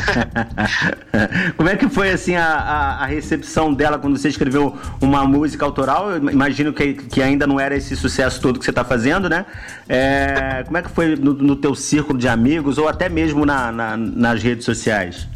Como 1.56 1.70
é 1.70 1.76
que 1.76 1.88
foi 1.88 2.10
assim 2.10 2.36
a, 2.36 2.46
a, 2.46 3.04
a, 3.04 3.06
recepção 3.06 3.72
dela 3.72 4.00
quando 4.00 4.18
você 4.18 4.30
escreveu 4.30 4.78
uma 5.00 5.24
música 5.24 5.64
autoral? 5.64 6.10
Eu 6.10 6.30
imagino 6.30 6.74
que, 6.74 6.94
que 6.94 7.22
ainda 7.22 7.46
não 7.46 7.60
era 7.60 7.76
esse 7.76 7.96
sucesso 7.96 8.42
todo 8.42 8.58
que 8.58 8.66
você 8.66 8.72
está 8.72 8.84
fazendo, 8.84 9.30
né? 9.30 9.46
É, 9.88 10.64
como 10.66 10.78
é 10.78 10.82
que 10.82 10.90
foi 10.90 11.16
no, 11.16 11.34
no, 11.34 11.56
teu 11.56 11.76
círculo 11.76 12.18
de 12.18 12.28
amigos 12.28 12.80
ou 12.80 12.88
até 12.88 13.08
mesmo 13.08 13.46
na, 13.46 13.72
na, 13.72 13.96
nas 13.96 14.42
redes 14.42 14.66
sociais? 14.66 15.28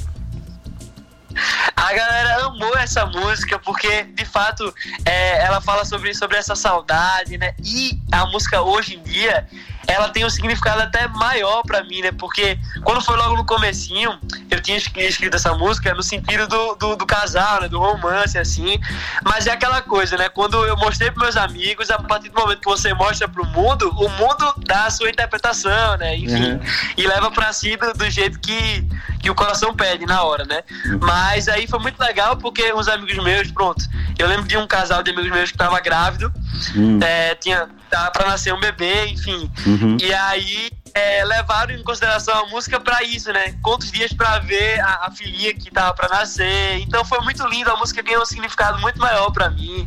A 1.75 1.93
galera 1.93 2.45
amou 2.45 2.75
essa 2.77 3.05
música 3.05 3.59
porque, 3.59 4.03
de 4.03 4.25
fato, 4.25 4.73
é, 5.05 5.45
ela 5.45 5.61
fala 5.61 5.85
sobre, 5.85 6.15
sobre 6.15 6.37
essa 6.37 6.55
saudade, 6.55 7.37
né? 7.37 7.53
E 7.63 7.99
a 8.11 8.25
música 8.25 8.61
hoje 8.61 8.95
em 8.95 9.03
dia 9.03 9.45
ela 9.88 10.09
tem 10.09 10.25
um 10.25 10.29
significado 10.29 10.81
até 10.81 11.07
maior 11.07 11.61
para 11.63 11.83
mim, 11.83 12.01
né? 12.01 12.11
Porque 12.11 12.57
quando 12.83 13.01
foi 13.01 13.15
logo 13.15 13.36
no 13.36 13.45
comecinho, 13.45 14.17
eu 14.49 14.61
tinha 14.61 14.77
escrito 14.77 15.36
essa 15.36 15.53
música 15.53 15.93
no 15.93 16.03
sentido 16.03 16.47
do, 16.47 16.75
do, 16.75 16.95
do, 16.95 17.05
casal, 17.05 17.61
né? 17.61 17.67
Do 17.67 17.79
romance, 17.79 18.38
assim. 18.38 18.79
Mas 19.23 19.47
é 19.47 19.51
aquela 19.51 19.81
coisa, 19.81 20.17
né? 20.17 20.29
Quando 20.29 20.63
eu 20.65 20.75
mostrei 20.77 21.11
pros 21.11 21.23
meus 21.23 21.38
amigos, 21.38 21.89
a 21.91 21.99
partir 21.99 22.29
do 22.29 22.39
momento 22.39 22.59
que 22.59 22.65
você 22.69 22.93
mostra 22.93 23.27
pro 23.27 23.45
mundo, 23.45 23.89
o 23.89 24.09
mundo 24.09 24.53
dá 24.65 24.86
a 24.86 24.91
sua 24.91 25.09
interpretação, 25.09 25.97
né? 25.97 26.17
Enfim, 26.17 26.53
uhum. 26.53 26.59
e 26.97 27.07
leva 27.07 27.31
pra 27.31 27.53
si 27.53 27.75
do, 27.75 27.93
do, 27.93 28.09
jeito 28.09 28.39
que, 28.39 28.88
que 29.21 29.29
o 29.29 29.36
coração 29.36 29.75
pede 29.75 30.05
na 30.05 30.23
hora, 30.23 30.45
né? 30.45 30.63
Mas 31.01 31.47
aí 31.47 31.67
foi 31.67 31.79
muito 31.79 31.99
legal 31.99 32.38
porque 32.38 32.73
uns 32.73 32.88
amigos 32.88 33.23
meus, 33.23 33.51
pronto, 33.51 33.83
eu 34.17 34.27
lembro 34.27 34.47
de 34.47 34.57
um 34.57 34.67
casal 34.67 35.03
de 35.03 35.11
amigos 35.11 35.31
meus 35.31 35.51
que 35.51 35.57
tava 35.57 35.79
grávido, 35.79 36.31
uhum. 36.75 36.99
é, 37.01 37.36
tinha 37.36 37.67
tava 37.89 38.11
pra 38.11 38.27
nascer 38.27 38.53
um 38.53 38.59
bebê, 38.59 39.07
enfim. 39.07 39.49
Uhum. 39.65 39.97
E 40.01 40.13
aí 40.13 40.69
é, 40.95 41.25
levaram 41.25 41.75
em 41.75 41.83
consideração 41.83 42.33
a 42.33 42.47
música 42.47 42.79
para 42.79 43.03
isso, 43.03 43.31
né? 43.33 43.53
Quantos 43.61 43.91
dias 43.91 44.13
para 44.13 44.39
ver 44.39 44.79
a, 44.79 45.07
a, 45.07 45.11
filhinha 45.11 45.53
que 45.53 45.69
tava 45.69 45.93
para 45.93 46.07
nascer. 46.07 46.79
Então 46.79 47.03
foi 47.03 47.19
muito 47.19 47.45
lindo, 47.47 47.69
a 47.69 47.75
música 47.75 48.01
ganhou 48.01 48.21
um 48.21 48.25
significado 48.25 48.79
muito 48.79 48.97
maior 48.97 49.29
para 49.31 49.49
mim. 49.49 49.85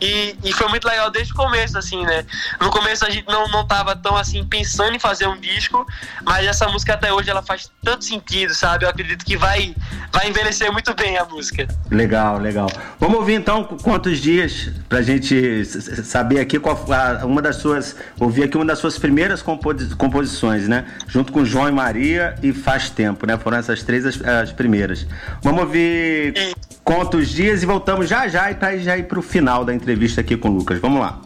E, 0.00 0.34
e, 0.42 0.52
foi 0.52 0.66
muito 0.68 0.88
legal 0.88 1.10
desde 1.10 1.32
o 1.32 1.36
começo, 1.36 1.76
assim, 1.76 2.04
né? 2.06 2.24
No 2.58 2.70
começo 2.70 3.04
a 3.04 3.10
gente 3.10 3.28
não, 3.28 3.46
não 3.48 3.66
tava 3.66 3.94
tão 3.94 4.16
assim 4.16 4.42
pensando 4.44 4.96
em 4.96 4.98
fazer 4.98 5.26
um 5.26 5.38
disco, 5.38 5.86
mas 6.24 6.46
essa 6.46 6.66
música 6.68 6.94
até 6.94 7.12
hoje 7.12 7.28
ela 7.28 7.42
faz 7.42 7.70
tanto 7.84 8.04
sentido, 8.04 8.54
sabe? 8.54 8.86
Eu 8.86 8.88
acredito 8.88 9.24
que 9.24 9.36
vai, 9.36 9.74
vai 10.10 10.30
envelhecer 10.30 10.72
muito 10.72 10.94
bem 10.94 11.18
a 11.18 11.24
música. 11.26 11.68
Legal, 11.90 12.38
legal. 12.38 12.70
Vamos 12.98 13.18
ouvir 13.18 13.34
então 13.34 13.62
quantos 13.64 14.18
dias 14.20 14.70
pra 14.88 15.02
gente 15.02 15.64
saber 15.66 16.40
aqui 16.40 16.58
qual 16.58 16.82
uma 17.24 17.42
das 17.42 17.56
suas. 17.56 17.94
Ouvir 18.18 18.44
aqui 18.44 18.56
uma 18.56 18.64
das 18.64 18.78
suas 18.78 18.98
primeiras 18.98 19.42
composições, 19.42 20.49
né? 20.68 20.84
Junto 21.08 21.32
com 21.32 21.44
João 21.44 21.68
e 21.68 21.72
Maria 21.72 22.34
e 22.42 22.52
Faz 22.52 22.90
Tempo, 22.90 23.26
né? 23.26 23.36
Foram 23.38 23.58
essas 23.58 23.82
três 23.82 24.04
as, 24.04 24.20
as 24.22 24.52
primeiras. 24.52 25.06
Vamos 25.42 25.62
ouvir 25.62 26.34
e... 26.36 26.54
quantos 26.84 27.28
dias 27.28 27.62
e 27.62 27.66
voltamos 27.66 28.08
já 28.08 28.28
já 28.28 28.50
e 28.50 28.54
tá 28.54 28.76
já 28.76 28.96
ir 28.96 29.04
pro 29.04 29.22
final 29.22 29.64
da 29.64 29.74
entrevista 29.74 30.20
aqui 30.20 30.36
com 30.36 30.48
o 30.48 30.52
Lucas. 30.52 30.78
Vamos 30.80 31.00
lá. 31.00 31.20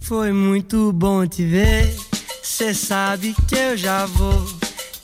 Foi 0.00 0.32
muito 0.32 0.92
bom 0.92 1.26
te 1.26 1.44
ver. 1.44 1.94
Cê 2.42 2.74
sabe 2.74 3.34
que 3.48 3.56
eu 3.56 3.76
já 3.76 4.06
vou. 4.06 4.46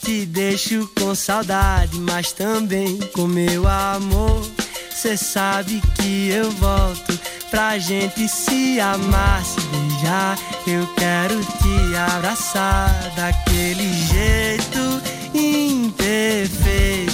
Te 0.02 0.24
deixo 0.24 0.90
com 0.98 1.14
saudade, 1.14 1.98
mas 2.00 2.32
também 2.32 2.98
com 3.12 3.26
meu 3.26 3.66
amor. 3.66 4.46
Cê 4.90 5.16
sabe 5.16 5.80
que 5.94 6.30
eu 6.30 6.50
volto 6.50 7.18
pra 7.50 7.78
gente 7.78 8.28
se 8.28 8.78
amar, 8.80 9.44
se 9.44 9.60
beijar. 9.60 9.89
Eu 10.66 10.86
quero 10.96 11.38
te 11.44 11.94
abraçar 11.94 12.90
daquele 13.14 13.92
jeito 13.92 15.02
imperfeito 15.34 17.10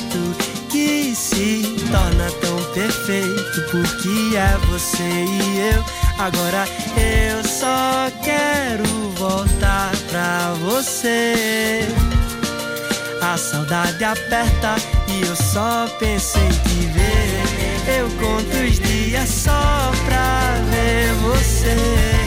que 0.70 1.12
se 1.14 1.76
torna 1.90 2.30
tão 2.40 2.62
perfeito 2.72 3.62
porque 3.70 4.36
é 4.36 4.56
você 4.68 5.02
e 5.02 5.74
eu. 5.74 5.84
Agora 6.18 6.68
eu 6.96 7.42
só 7.44 8.08
quero 8.22 8.84
voltar 9.16 9.90
pra 10.08 10.54
você. 10.60 11.88
A 13.20 13.36
saudade 13.36 14.04
aperta 14.04 14.76
e 15.08 15.22
eu 15.26 15.34
só 15.34 15.88
penso 15.98 16.38
em 16.38 16.50
te 16.50 16.86
ver. 16.86 17.42
Eu 17.98 18.08
conto 18.10 18.56
os 18.64 18.78
dias 18.78 19.28
só 19.28 19.90
pra 20.06 20.60
ver 20.70 21.12
você. 21.14 22.25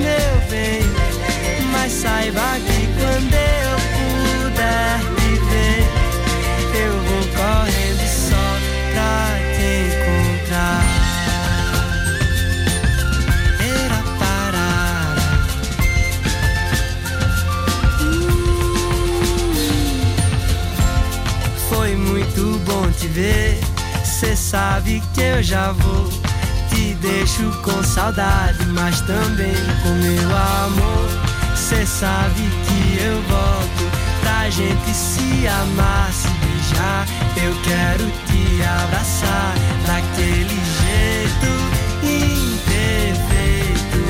Meu 0.00 0.48
bem. 0.50 0.82
Mas 1.72 1.92
saiba 1.92 2.58
que 2.66 2.86
quando 2.98 3.34
eu 3.34 3.60
correndo 7.40 8.06
só 8.08 8.46
pra 8.92 9.38
te 9.54 9.70
encontrar. 9.86 10.84
Parar. 14.18 15.16
Foi 21.68 21.96
muito 21.96 22.58
bom 22.66 22.90
te 22.92 23.06
ver. 23.08 23.58
Cê 24.04 24.36
sabe 24.36 25.02
que 25.14 25.22
eu 25.22 25.42
já 25.42 25.72
vou. 25.72 26.29
Deixo 27.00 27.50
com 27.62 27.82
saudade, 27.82 28.66
mas 28.66 29.00
também 29.00 29.54
com 29.82 29.88
meu 29.94 30.36
amor. 30.36 31.08
Cê 31.56 31.86
sabe 31.86 32.42
que 32.66 33.02
eu 33.02 33.22
volto 33.22 33.90
pra 34.20 34.50
gente 34.50 34.92
se 34.92 35.46
amar, 35.46 36.12
se 36.12 36.28
beijar. 36.28 37.06
Eu 37.42 37.54
quero 37.62 38.04
te 38.26 38.62
abraçar 38.62 39.54
daquele 39.86 40.60
jeito 40.82 41.50
imperfeito 42.02 44.00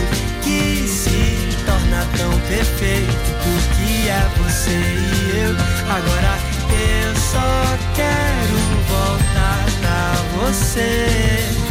que 0.42 0.88
se 0.88 1.56
torna 1.64 2.04
tão 2.18 2.40
perfeito. 2.48 3.14
Porque 3.44 4.08
é 4.08 4.28
você 4.38 4.72
e 4.72 5.38
eu. 5.44 5.54
Agora 5.94 6.38
eu 6.72 7.14
só 7.14 7.78
quero 7.94 8.58
voltar 8.88 9.64
pra 9.80 10.00
você. 10.40 11.69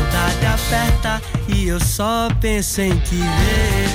Saudade 0.00 0.46
aperta 0.46 1.22
e 1.48 1.68
eu 1.68 1.78
só 1.78 2.28
penso 2.40 2.80
em 2.80 2.98
te 3.00 3.16
ver. 3.16 3.88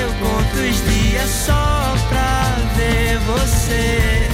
Eu 0.00 0.08
conto 0.14 0.56
os 0.56 0.84
dias 0.90 1.28
só 1.28 1.94
pra 2.08 2.56
ver 2.76 3.18
você. 3.26 4.26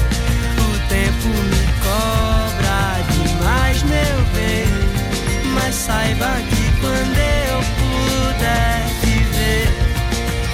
O 0.60 0.88
tempo 0.88 1.28
me 1.28 1.66
cobra 1.82 3.02
demais, 3.10 3.82
meu 3.82 4.18
bem. 4.36 4.66
Mas 5.52 5.74
saiba 5.74 6.28
que 6.48 6.80
quando 6.80 7.18
eu 7.18 7.58
puder 7.80 8.84
te 9.00 9.18
ver, 9.34 9.68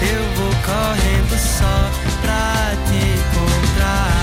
eu 0.01 0.23
vou 0.37 0.55
correndo 0.65 1.39
só 1.39 1.91
pra 2.23 2.73
te 2.87 2.97
encontrar. 2.97 4.17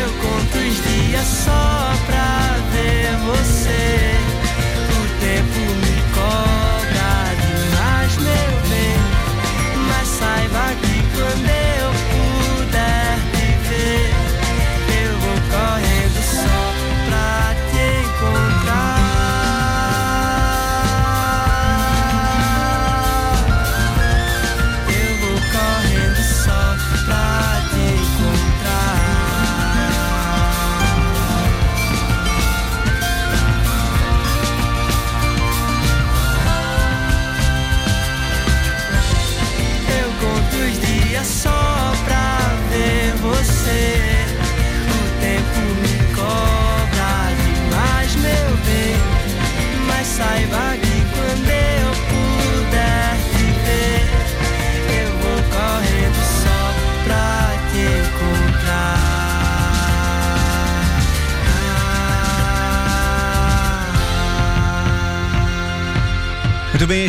Eu 0.00 0.08
conto 0.22 0.58
os 0.58 0.76
dias 0.84 1.26
só 1.26 1.92
pra 2.06 2.56
ver 2.72 3.16
você. 3.26 4.17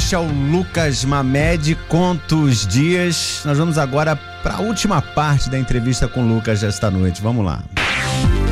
Este 0.09 0.15
é 0.15 0.17
o 0.17 0.25
Lucas 0.25 1.05
Mamed, 1.05 1.75
Contos 1.87 2.65
Dias. 2.65 3.43
Nós 3.45 3.59
vamos 3.59 3.77
agora 3.77 4.15
para 4.41 4.55
a 4.55 4.59
última 4.59 5.03
parte 5.03 5.51
da 5.51 5.59
entrevista 5.59 6.07
com 6.07 6.23
o 6.23 6.27
Lucas 6.27 6.61
desta 6.61 6.89
noite. 6.89 7.21
Vamos 7.21 7.45
lá. 7.45 7.61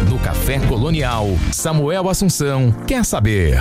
No 0.07 0.19
Café 0.19 0.59
Colonial, 0.59 1.27
Samuel 1.51 2.09
Assunção 2.09 2.71
quer 2.85 3.03
saber. 3.03 3.57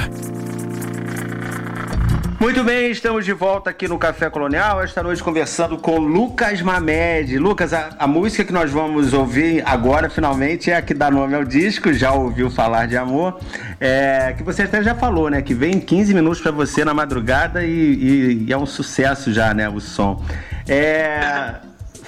Muito 2.39 2.63
bem, 2.63 2.91
estamos 2.91 3.25
de 3.25 3.33
volta 3.33 3.71
aqui 3.71 3.89
no 3.89 3.99
Café 3.99 4.29
Colonial, 4.29 4.83
esta 4.83 5.03
noite 5.03 5.23
conversando 5.23 5.79
com 5.79 5.99
Lucas 5.99 6.61
Mamed. 6.61 7.39
Lucas, 7.39 7.73
a, 7.73 7.91
a, 7.99 8.07
música 8.07 8.45
que 8.45 8.53
nós 8.53 8.71
vamos 8.71 9.15
ouvir 9.15 9.63
agora, 9.65 10.11
finalmente, 10.11 10.71
é 10.71 10.77
a 10.77 10.83
que 10.83 10.93
dá 10.93 11.11
nome 11.11 11.35
ao 11.35 11.45
disco, 11.45 11.95
já 11.95 12.13
ouviu 12.13 12.51
falar 12.51 12.87
de 12.87 12.97
amor, 12.97 13.41
é, 13.81 14.35
que 14.37 14.43
você 14.43 14.65
até 14.65 14.83
já 14.83 14.95
falou, 14.95 15.31
né, 15.31 15.41
que 15.41 15.55
vem 15.55 15.81
15 15.81 16.13
minutos 16.13 16.41
para 16.43 16.53
você 16.53 16.85
na 16.85 16.93
madrugada 16.93 17.65
e, 17.65 17.71
e, 17.71 18.45
e, 18.47 18.53
é 18.53 18.59
um 18.59 18.67
sucesso 18.67 19.33
já, 19.33 19.55
né, 19.55 19.69
o 19.71 19.81
som. 19.81 20.23
É... 20.69 21.66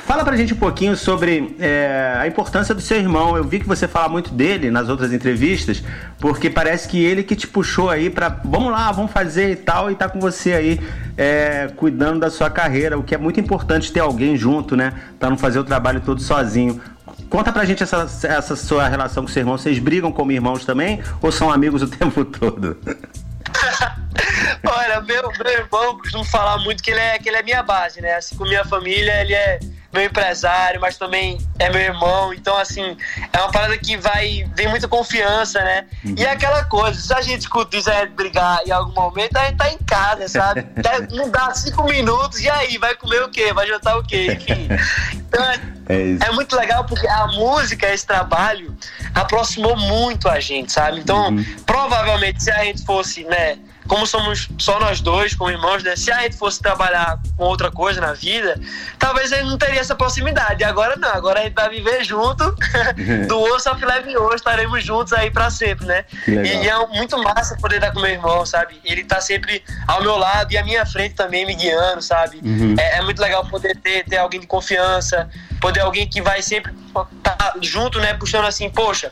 Fala 0.09 0.25
pra 0.25 0.35
gente 0.39 0.55
um 0.55 0.57
pouquinho 0.57 0.97
sobre 0.97 1.55
é, 1.61 2.17
a 2.19 2.27
importância 2.27 2.75
do 2.75 2.81
seu 2.81 2.97
irmão. 2.97 3.37
Eu 3.37 3.45
vi 3.45 3.61
que 3.61 3.69
você 3.69 3.87
fala 3.87 4.09
muito 4.09 4.31
dele 4.31 4.71
nas 4.71 4.89
outras 4.89 5.13
entrevistas, 5.13 5.85
porque 6.19 6.49
parece 6.49 6.89
que 6.89 7.05
ele 7.05 7.23
que 7.23 7.37
te 7.37 7.47
puxou 7.47 7.91
aí 7.91 8.09
pra 8.09 8.31
vamos 8.43 8.73
lá, 8.73 8.91
vamos 8.91 9.13
fazer 9.13 9.51
e 9.51 9.57
tal, 9.57 9.91
e 9.91 9.95
tá 9.95 10.09
com 10.09 10.19
você 10.19 10.55
aí 10.55 10.81
é, 11.15 11.69
cuidando 11.77 12.21
da 12.21 12.31
sua 12.31 12.49
carreira, 12.49 12.99
o 12.99 13.03
que 13.03 13.15
é 13.15 13.19
muito 13.19 13.39
importante 13.39 13.93
ter 13.93 14.01
alguém 14.01 14.35
junto, 14.35 14.75
né? 14.75 14.95
Pra 15.21 15.29
não 15.29 15.37
fazer 15.37 15.59
o 15.59 15.65
trabalho 15.65 16.01
todo 16.01 16.23
sozinho. 16.23 16.81
Conta 17.29 17.53
pra 17.53 17.67
gente 17.67 17.83
essa, 17.83 18.09
essa 18.23 18.57
sua 18.57 18.89
relação 18.89 19.25
com 19.25 19.29
seu 19.29 19.43
irmão. 19.43 19.59
Vocês 19.59 19.79
brigam 19.79 20.11
como 20.11 20.33
irmãos 20.33 20.65
também 20.65 21.03
ou 21.21 21.31
são 21.31 21.53
amigos 21.53 21.83
o 21.85 21.87
tempo 21.87 22.25
todo? 22.25 22.79
Olha, 24.65 25.03
meu, 25.03 25.31
meu 25.39 25.53
irmão 25.53 25.99
costuma 25.99 26.25
falar 26.25 26.57
muito 26.65 26.83
que 26.83 26.93
ele, 26.93 27.01
é, 27.01 27.19
que 27.19 27.29
ele 27.29 27.37
é 27.37 27.43
minha 27.43 27.63
base, 27.63 28.01
né? 28.01 28.15
Assim 28.15 28.35
como 28.37 28.49
minha 28.49 28.65
família, 28.65 29.21
ele 29.21 29.35
é 29.35 29.59
meu 29.93 30.05
empresário, 30.05 30.81
mas 30.81 30.97
também 30.99 31.39
é 31.59 31.71
meu 31.71 31.81
irmão. 31.81 32.33
Então, 32.35 32.57
assim, 32.57 32.97
é 33.33 33.39
uma 33.39 33.51
parada 33.51 33.77
que 33.79 33.97
vai, 33.97 34.45
vem 34.55 34.69
muita 34.69 34.87
confiança, 34.87 35.61
né? 35.61 35.87
Uhum. 36.05 36.15
E 36.17 36.25
é 36.25 36.31
aquela 36.31 36.65
coisa, 36.65 37.01
se 37.01 37.13
a 37.13 37.23
gente 37.23 37.41
escuta 37.41 37.81
gente 37.81 38.11
brigar 38.11 38.61
em 38.67 38.71
algum 38.71 38.93
momento, 38.93 39.37
a 39.37 39.47
gente 39.47 39.57
tá 39.57 39.73
em 39.73 39.79
casa, 39.79 40.29
sabe? 40.29 40.67
Não 41.11 41.31
dá 41.31 41.55
cinco 41.55 41.85
minutos, 41.85 42.41
e 42.41 42.51
aí, 42.51 42.77
vai 42.79 42.95
comer 42.95 43.23
o 43.23 43.29
quê? 43.29 43.53
Vai 43.53 43.67
jantar 43.67 43.99
o 43.99 44.03
quê? 44.03 44.39
Enfim. 44.39 44.69
Então, 45.15 45.45
é, 45.45 45.61
é, 45.89 46.29
é, 46.29 46.33
muito 46.33 46.55
legal 46.55 46.85
porque 46.85 47.07
a 47.07 47.27
música, 47.29 47.93
esse 47.93 48.07
trabalho, 48.07 48.77
aproximou 49.15 49.77
muito 49.77 50.29
a 50.29 50.39
gente, 50.39 50.73
sabe? 50.73 51.01
Então, 51.01 51.31
uhum. 51.31 51.45
provavelmente, 51.65 52.43
se 52.43 52.51
a 52.51 52.65
gente 52.65 52.85
fosse, 52.85 53.25
né? 53.25 53.59
Como 53.89 54.07
somos 54.07 54.49
só 54.59 54.79
nós 54.79 55.01
dois, 55.01 55.35
como 55.35 55.51
irmãos, 55.51 55.83
né? 55.83 55.97
Se 55.97 56.13
a 56.13 56.21
gente 56.21 56.37
fosse 56.37 56.61
trabalhar 56.61 57.19
com 57.37 57.45
outra 57.45 57.71
coisa 57.71 58.01
na 58.01 58.13
vida, 58.13 58.61
talvez 58.99 59.33
a 59.33 59.37
gente 59.37 59.49
não 59.49 59.59
teria 59.59 59.81
essa 59.81 59.95
proximidade. 59.95 60.63
Agora 60.63 60.95
não, 60.97 61.09
agora 61.09 61.41
a 61.41 61.45
gente 61.45 61.55
vai 61.55 61.71
viver 61.71 62.05
junto, 62.05 62.55
do 63.27 63.41
osso 63.41 63.71
ao 63.71 63.79
filé 63.79 64.03
mignon, 64.03 64.33
estaremos 64.35 64.85
juntos 64.85 65.13
aí 65.15 65.31
para 65.31 65.51
sempre, 65.51 65.87
né? 65.87 66.05
E, 66.27 66.33
e, 66.33 66.69
é 66.69 66.87
muito 66.89 67.17
massa 67.23 67.57
poder 67.57 67.77
estar 67.77 67.91
com 67.93 68.01
meu 68.01 68.11
irmão, 68.11 68.45
sabe? 68.45 68.79
Ele 68.85 69.03
tá 69.03 69.21
sempre 69.21 69.65
ao 69.87 70.03
meu 70.03 70.17
lado 70.17 70.53
e 70.53 70.59
à 70.59 70.63
minha 70.63 70.85
frente 70.85 71.15
também 71.15 71.47
me 71.47 71.55
guiando, 71.55 72.03
sabe? 72.03 72.41
Uhum. 72.45 72.77
É, 72.79 72.99
é, 72.99 73.03
muito 73.03 73.21
legal 73.23 73.45
poder 73.47 73.75
ter, 73.77 74.05
ter 74.05 74.19
alguém 74.19 74.41
de 74.41 74.47
confiança, 74.47 75.29
poder 75.61 75.81
alguém 75.81 76.07
que 76.07 76.21
vai 76.21 76.43
sempre 76.43 76.73
estar 77.17 77.37
tá 77.37 77.55
junto, 77.63 77.99
né? 77.99 78.13
Puxando 78.15 78.47
assim, 78.47 78.69
poxa, 78.69 79.11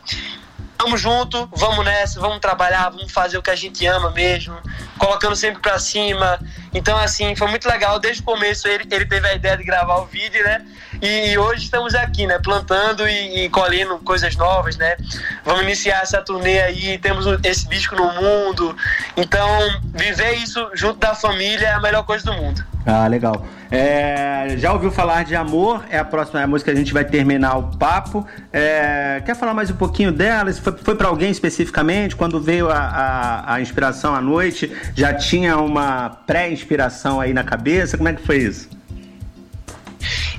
Tamo 0.86 0.96
junto, 0.96 1.48
vamos 1.52 1.84
nessa, 1.84 2.20
vamos 2.20 2.38
trabalhar, 2.38 2.90
vamos 2.90 3.10
fazer 3.10 3.36
o 3.36 3.42
que 3.42 3.50
a 3.50 3.56
gente 3.56 3.84
ama 3.88 4.08
mesmo, 4.12 4.56
colocando 4.96 5.34
sempre 5.34 5.60
pra 5.60 5.80
cima. 5.80 6.38
Então, 6.72 6.96
assim, 6.96 7.34
foi 7.34 7.48
muito 7.48 7.68
legal. 7.68 7.98
Desde 7.98 8.22
o 8.22 8.24
começo 8.24 8.68
ele, 8.68 8.86
ele 8.88 9.04
teve 9.04 9.26
a 9.26 9.34
ideia 9.34 9.56
de 9.56 9.64
gravar 9.64 9.96
o 9.96 10.06
vídeo, 10.06 10.44
né? 10.44 10.64
E, 11.02 11.32
e 11.32 11.38
hoje 11.38 11.64
estamos 11.64 11.92
aqui, 11.96 12.24
né? 12.24 12.38
Plantando 12.38 13.08
e, 13.08 13.46
e, 13.46 13.48
colhendo 13.50 13.98
coisas 13.98 14.36
novas, 14.36 14.76
né? 14.76 14.96
Vamos 15.44 15.62
iniciar 15.62 16.02
essa 16.02 16.22
turnê 16.22 16.60
aí, 16.60 16.98
temos 16.98 17.26
esse 17.42 17.68
disco 17.68 17.96
no 17.96 18.12
mundo. 18.12 18.76
Então, 19.16 19.58
viver 19.92 20.34
isso 20.34 20.70
junto 20.72 21.00
da 21.00 21.16
família 21.16 21.66
é 21.66 21.72
a 21.72 21.80
melhor 21.80 22.04
coisa 22.04 22.24
do 22.24 22.32
mundo. 22.32 22.64
Ah, 22.86 23.08
legal. 23.08 23.44
É, 23.70 24.54
já 24.58 24.72
ouviu 24.72 24.90
falar 24.90 25.24
de 25.24 25.34
Amor? 25.34 25.84
É 25.90 25.98
a 25.98 26.04
próxima 26.04 26.46
música 26.46 26.70
que 26.70 26.76
a 26.76 26.78
gente 26.78 26.92
vai 26.92 27.04
terminar 27.04 27.56
o 27.56 27.76
papo. 27.76 28.26
É, 28.52 29.22
quer 29.24 29.34
falar 29.34 29.54
mais 29.54 29.70
um 29.70 29.76
pouquinho 29.76 30.12
dela? 30.12 30.52
Foi, 30.52 30.72
foi 30.72 30.94
para 30.94 31.08
alguém 31.08 31.30
especificamente? 31.30 32.14
Quando 32.14 32.40
veio 32.40 32.70
a, 32.70 32.78
a, 32.78 33.54
a, 33.54 33.60
inspiração 33.60 34.14
à 34.14 34.20
noite, 34.20 34.72
já 34.94 35.12
tinha 35.14 35.58
uma 35.58 36.10
pré-inspiração 36.26 37.20
aí 37.20 37.32
na 37.32 37.42
cabeça? 37.42 37.96
Como 37.96 38.08
é 38.08 38.12
que 38.12 38.22
foi 38.22 38.38
isso? 38.38 38.68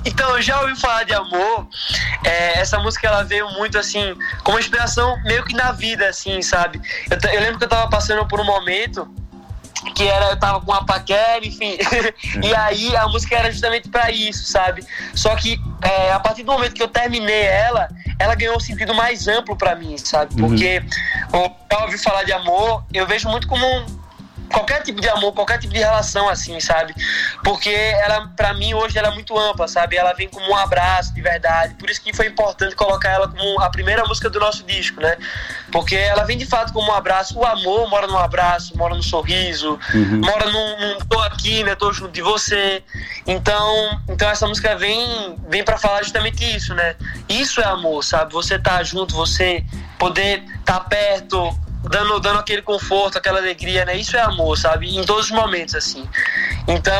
Então, 0.04 0.36
eu 0.36 0.40
já 0.40 0.60
ouvi 0.62 0.74
falar 0.80 1.04
de 1.04 1.12
Amor. 1.12 1.68
É, 2.24 2.58
essa 2.58 2.78
música 2.78 3.06
ela 3.06 3.22
veio 3.24 3.46
muito 3.52 3.78
assim, 3.78 4.16
como 4.42 4.58
inspiração 4.58 5.20
meio 5.24 5.44
que 5.44 5.54
na 5.54 5.72
vida, 5.72 6.08
assim, 6.08 6.40
sabe? 6.40 6.80
Eu, 7.10 7.30
eu 7.30 7.40
lembro 7.40 7.58
que 7.58 7.64
eu 7.64 7.68
tava 7.68 7.90
passando 7.90 8.26
por 8.26 8.40
um 8.40 8.44
momento 8.44 9.06
que 9.94 10.04
era, 10.06 10.30
eu 10.30 10.38
tava 10.38 10.60
com 10.60 10.70
uma 10.70 10.84
paquera, 10.84 11.44
enfim. 11.46 11.76
e 12.42 12.54
aí 12.54 12.96
a 12.96 13.08
música 13.08 13.36
era 13.36 13.50
justamente 13.50 13.88
para 13.88 14.10
isso, 14.10 14.44
sabe? 14.44 14.84
Só 15.14 15.34
que 15.36 15.60
é, 15.82 16.12
a 16.12 16.20
partir 16.20 16.42
do 16.42 16.52
momento 16.52 16.74
que 16.74 16.82
eu 16.82 16.88
terminei 16.88 17.42
ela, 17.42 17.88
ela 18.18 18.34
ganhou 18.34 18.56
um 18.56 18.60
sentido 18.60 18.94
mais 18.94 19.28
amplo 19.28 19.56
para 19.56 19.74
mim, 19.74 19.96
sabe? 19.98 20.40
Uhum. 20.40 20.48
Porque 20.48 20.82
uhum. 21.32 21.54
eu 21.70 21.80
ouvi 21.82 21.98
falar 21.98 22.24
de 22.24 22.32
amor, 22.32 22.84
eu 22.92 23.06
vejo 23.06 23.28
muito 23.28 23.46
como 23.46 23.64
um 23.64 23.97
qualquer 24.48 24.82
tipo 24.82 25.00
de 25.00 25.08
amor, 25.08 25.32
qualquer 25.32 25.58
tipo 25.58 25.72
de 25.72 25.78
relação 25.78 26.28
assim, 26.28 26.58
sabe? 26.60 26.94
Porque 27.44 27.70
ela, 27.70 28.28
para 28.36 28.54
mim, 28.54 28.74
hoje 28.74 28.98
ela 28.98 29.08
é 29.08 29.10
muito 29.10 29.38
ampla, 29.38 29.68
sabe? 29.68 29.96
Ela 29.96 30.12
vem 30.12 30.28
como 30.28 30.48
um 30.50 30.56
abraço 30.56 31.14
de 31.14 31.20
verdade. 31.20 31.74
Por 31.74 31.88
isso 31.90 32.00
que 32.00 32.14
foi 32.14 32.26
importante 32.26 32.74
colocar 32.74 33.10
ela 33.10 33.28
como 33.28 33.60
a 33.60 33.70
primeira 33.70 34.04
música 34.04 34.30
do 34.30 34.40
nosso 34.40 34.64
disco, 34.64 35.00
né? 35.00 35.16
Porque 35.70 35.94
ela 35.94 36.24
vem 36.24 36.36
de 36.36 36.46
fato 36.46 36.72
como 36.72 36.90
um 36.90 36.94
abraço. 36.94 37.38
O 37.38 37.44
amor 37.44 37.88
mora 37.88 38.06
no 38.06 38.18
abraço, 38.18 38.76
mora 38.76 38.94
no 38.94 39.02
sorriso, 39.02 39.78
uhum. 39.94 40.20
mora 40.20 40.50
num, 40.50 40.80
num, 40.80 40.98
tô 41.00 41.20
aqui, 41.20 41.62
né? 41.62 41.74
Tô 41.74 41.92
junto 41.92 42.12
de 42.12 42.22
você. 42.22 42.82
Então, 43.26 44.00
então 44.08 44.28
essa 44.28 44.46
música 44.46 44.76
vem, 44.76 45.36
vem 45.48 45.64
para 45.64 45.78
falar 45.78 46.02
justamente 46.02 46.44
isso, 46.56 46.74
né? 46.74 46.96
Isso 47.28 47.60
é 47.60 47.64
amor, 47.64 48.02
sabe? 48.02 48.32
Você 48.32 48.58
tá 48.58 48.82
junto, 48.82 49.14
você 49.14 49.64
poder 49.98 50.42
estar 50.60 50.80
tá 50.80 50.80
perto, 50.80 51.54
dando, 51.88 52.20
dando 52.20 52.38
aquele 52.38 52.62
conforto, 52.62 53.18
aquela 53.18 53.38
alegria, 53.38 53.84
né? 53.84 53.96
Isso 53.96 54.16
é 54.16 54.20
amor, 54.20 54.56
sabe? 54.56 54.96
Em 54.96 55.04
todos 55.04 55.26
os 55.26 55.30
momentos, 55.30 55.74
assim. 55.74 56.08
Então, 56.66 56.94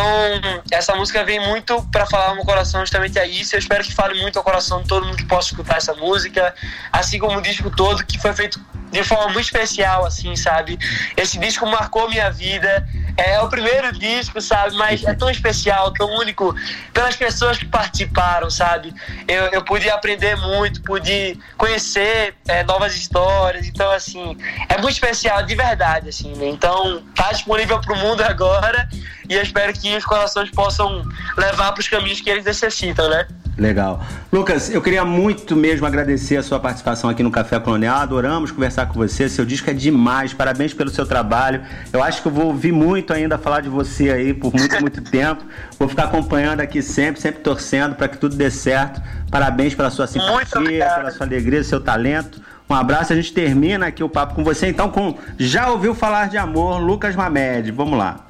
essa 0.70 0.94
música 0.94 1.24
vem 1.24 1.40
muito 1.40 1.82
para 1.90 2.06
falar 2.06 2.34
no 2.34 2.44
coração 2.44 2.80
justamente 2.80 3.18
a 3.18 3.26
isso. 3.26 3.54
Eu 3.54 3.58
espero 3.58 3.84
que 3.84 3.94
fale 3.94 4.20
muito 4.20 4.38
ao 4.38 4.44
coração 4.44 4.82
de 4.82 4.88
todo 4.88 5.06
mundo 5.06 5.16
que 5.16 5.26
possa 5.26 5.48
escutar 5.48 5.76
essa 5.76 5.94
música, 5.94 6.54
assim 6.92 7.18
como 7.18 7.38
o 7.38 7.42
disco 7.42 7.70
todo, 7.70 8.04
que 8.04 8.18
foi 8.18 8.32
feito 8.32 8.60
de 8.90 9.02
forma 9.02 9.32
muito 9.32 9.46
especial, 9.46 10.04
assim, 10.04 10.34
sabe? 10.36 10.78
Esse 11.16 11.38
disco 11.38 11.66
marcou 11.66 12.08
minha 12.08 12.30
vida. 12.30 12.86
É 13.16 13.40
o 13.40 13.48
primeiro 13.48 13.92
disco, 13.92 14.40
sabe? 14.40 14.76
Mas 14.76 15.02
é 15.04 15.12
tão 15.12 15.28
especial, 15.28 15.92
tão 15.92 16.08
único 16.16 16.54
pelas 16.92 17.16
pessoas 17.16 17.58
que 17.58 17.66
participaram, 17.66 18.48
sabe? 18.48 18.94
Eu, 19.26 19.46
eu 19.46 19.64
pude 19.64 19.90
aprender 19.90 20.36
muito, 20.36 20.80
pude 20.82 21.38
conhecer 21.56 22.34
é, 22.46 22.62
novas 22.62 22.94
histórias. 22.94 23.66
Então, 23.66 23.90
assim, 23.90 24.36
é 24.68 24.78
muito 24.80 24.94
especial, 24.94 25.42
de 25.42 25.54
verdade, 25.54 26.08
assim, 26.08 26.34
né? 26.36 26.48
Então, 26.48 27.02
tá 27.14 27.32
disponível 27.32 27.80
pro 27.80 27.96
mundo 27.96 28.22
agora 28.22 28.88
e 29.28 29.34
eu 29.34 29.42
espero 29.42 29.72
que 29.74 29.94
os 29.94 30.04
corações 30.06 30.50
possam 30.50 31.04
levar 31.36 31.72
para 31.72 31.80
os 31.80 31.88
caminhos 31.88 32.20
que 32.20 32.30
eles 32.30 32.44
necessitam, 32.44 33.10
né? 33.10 33.26
Legal. 33.58 34.00
Lucas, 34.32 34.70
eu 34.70 34.80
queria 34.80 35.04
muito 35.04 35.56
mesmo 35.56 35.84
agradecer 35.84 36.36
a 36.36 36.42
sua 36.44 36.60
participação 36.60 37.10
aqui 37.10 37.24
no 37.24 37.30
Café 37.30 37.58
Colonial. 37.58 37.96
Adoramos 37.96 38.52
conversar 38.52 38.86
com 38.86 38.94
você. 38.94 39.28
Seu 39.28 39.44
disco 39.44 39.68
é 39.68 39.72
demais. 39.72 40.32
Parabéns 40.32 40.72
pelo 40.72 40.88
seu 40.90 41.04
trabalho. 41.04 41.62
Eu 41.92 42.00
acho 42.00 42.22
que 42.22 42.28
eu 42.28 42.32
vou 42.32 42.46
ouvir 42.46 42.70
muito 42.70 43.12
ainda 43.12 43.36
falar 43.36 43.60
de 43.60 43.68
você 43.68 44.10
aí 44.10 44.32
por 44.32 44.54
muito, 44.54 44.78
muito 44.80 45.02
tempo. 45.02 45.44
Vou 45.76 45.88
ficar 45.88 46.04
acompanhando 46.04 46.60
aqui 46.60 46.80
sempre, 46.80 47.20
sempre 47.20 47.40
torcendo 47.40 47.96
para 47.96 48.06
que 48.06 48.16
tudo 48.16 48.36
dê 48.36 48.48
certo. 48.48 49.02
Parabéns 49.28 49.74
pela 49.74 49.90
sua 49.90 50.06
simpatia, 50.06 50.88
pela 50.96 51.10
sua 51.10 51.26
alegria, 51.26 51.64
seu 51.64 51.80
talento. 51.80 52.40
Um 52.70 52.74
abraço, 52.74 53.12
a 53.12 53.16
gente 53.16 53.32
termina 53.32 53.86
aqui 53.86 54.04
o 54.04 54.08
papo 54.08 54.34
com 54.34 54.44
você. 54.44 54.68
Então, 54.68 54.88
com 54.90 55.18
Já 55.36 55.68
ouviu 55.70 55.94
falar 55.94 56.28
de 56.28 56.38
amor, 56.38 56.78
Lucas 56.78 57.16
Mamed. 57.16 57.72
Vamos 57.72 57.98
lá. 57.98 58.27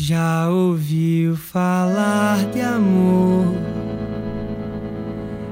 Já 0.00 0.48
ouviu 0.48 1.36
falar 1.36 2.44
de 2.52 2.60
amor? 2.60 3.52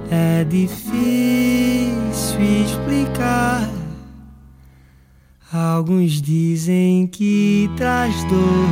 É 0.09 0.45
difícil 0.45 1.91
explicar. 2.65 3.69
Alguns 5.53 6.23
dizem 6.23 7.09
que 7.09 7.69
traz 7.77 8.15
dor, 8.25 8.69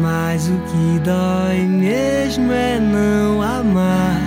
mas 0.00 0.48
o 0.48 0.56
que 0.56 1.00
dói 1.04 1.66
mesmo 1.66 2.50
é 2.50 2.80
não 2.80 3.42
amar. 3.42 4.18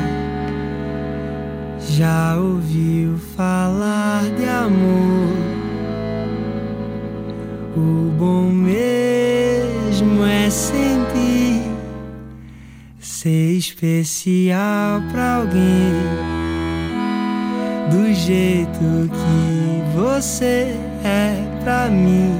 Já 1.79 2.37
ouviu 2.37 3.17
falar 3.35 4.23
de 4.37 4.45
amor? 4.45 5.44
O 7.77 8.09
bom 8.17 8.49
mesmo 8.51 10.23
é 10.25 10.49
sentir 10.49 11.61
ser 12.97 13.57
especial 13.57 15.01
pra 15.11 15.35
alguém 15.35 15.93
do 17.91 18.13
jeito 18.13 18.79
que 19.11 19.93
você 19.93 20.73
é 21.03 21.35
pra 21.65 21.89
mim. 21.89 22.39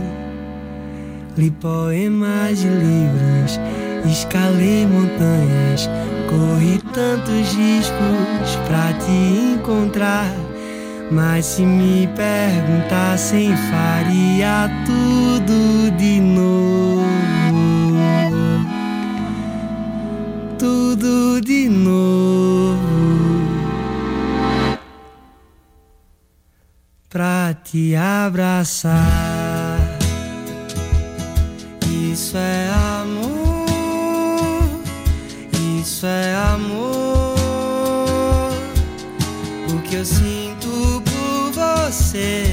Li 1.36 1.52
poemas 1.52 2.64
e 2.64 2.68
livros, 2.68 3.60
escalei 4.10 4.88
montanhas, 4.88 5.90
corri 6.30 6.80
tantos 6.94 7.54
riscos 7.54 8.56
pra 8.68 8.94
te 8.94 9.12
encontrar. 9.12 10.45
Mas 11.12 11.46
se 11.46 11.62
me 11.62 12.08
perguntassem, 12.16 13.56
faria 13.70 14.70
tudo 14.86 15.92
de 15.96 16.20
novo. 16.20 17.06
Tudo 20.58 21.40
de 21.42 21.70
novo. 21.70 22.80
Pra 27.10 27.54
te 27.64 27.96
abraçar. 27.96 29.80
Isso 32.12 32.36
é 32.36 32.70
amor. 33.02 33.66
Isso 35.80 36.06
é 36.06 36.36
amor. 36.36 36.96
O 39.70 39.82
que 39.84 39.96
eu 39.96 40.06
sinto 40.06 40.35
você 42.16 42.45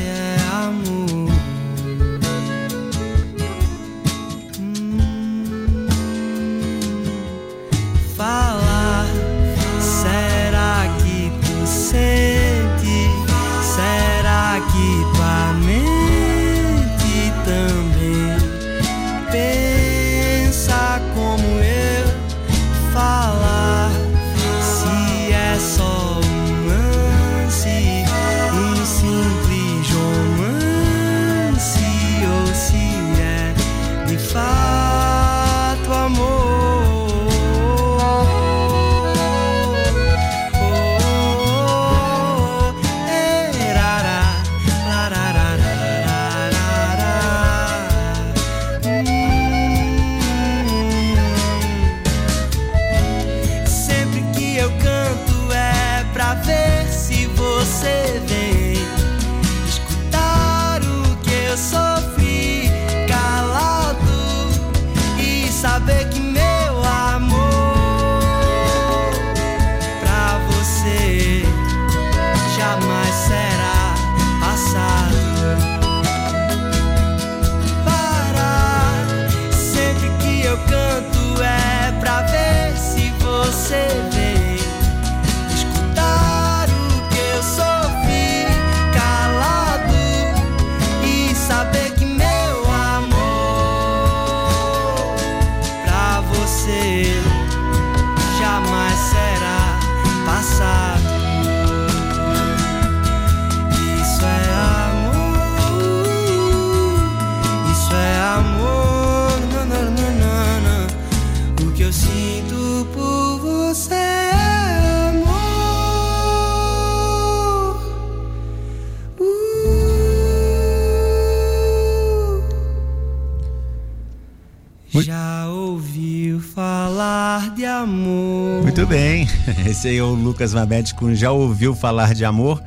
esse 129.83 129.89
aí 129.89 129.97
é 129.97 130.03
o 130.03 130.15
Lucas 130.15 130.53
com 130.97 131.13
Já 131.13 131.33
Ouviu 131.33 131.75
Falar 131.75 132.15
de 132.15 132.25
Amor. 132.25 132.63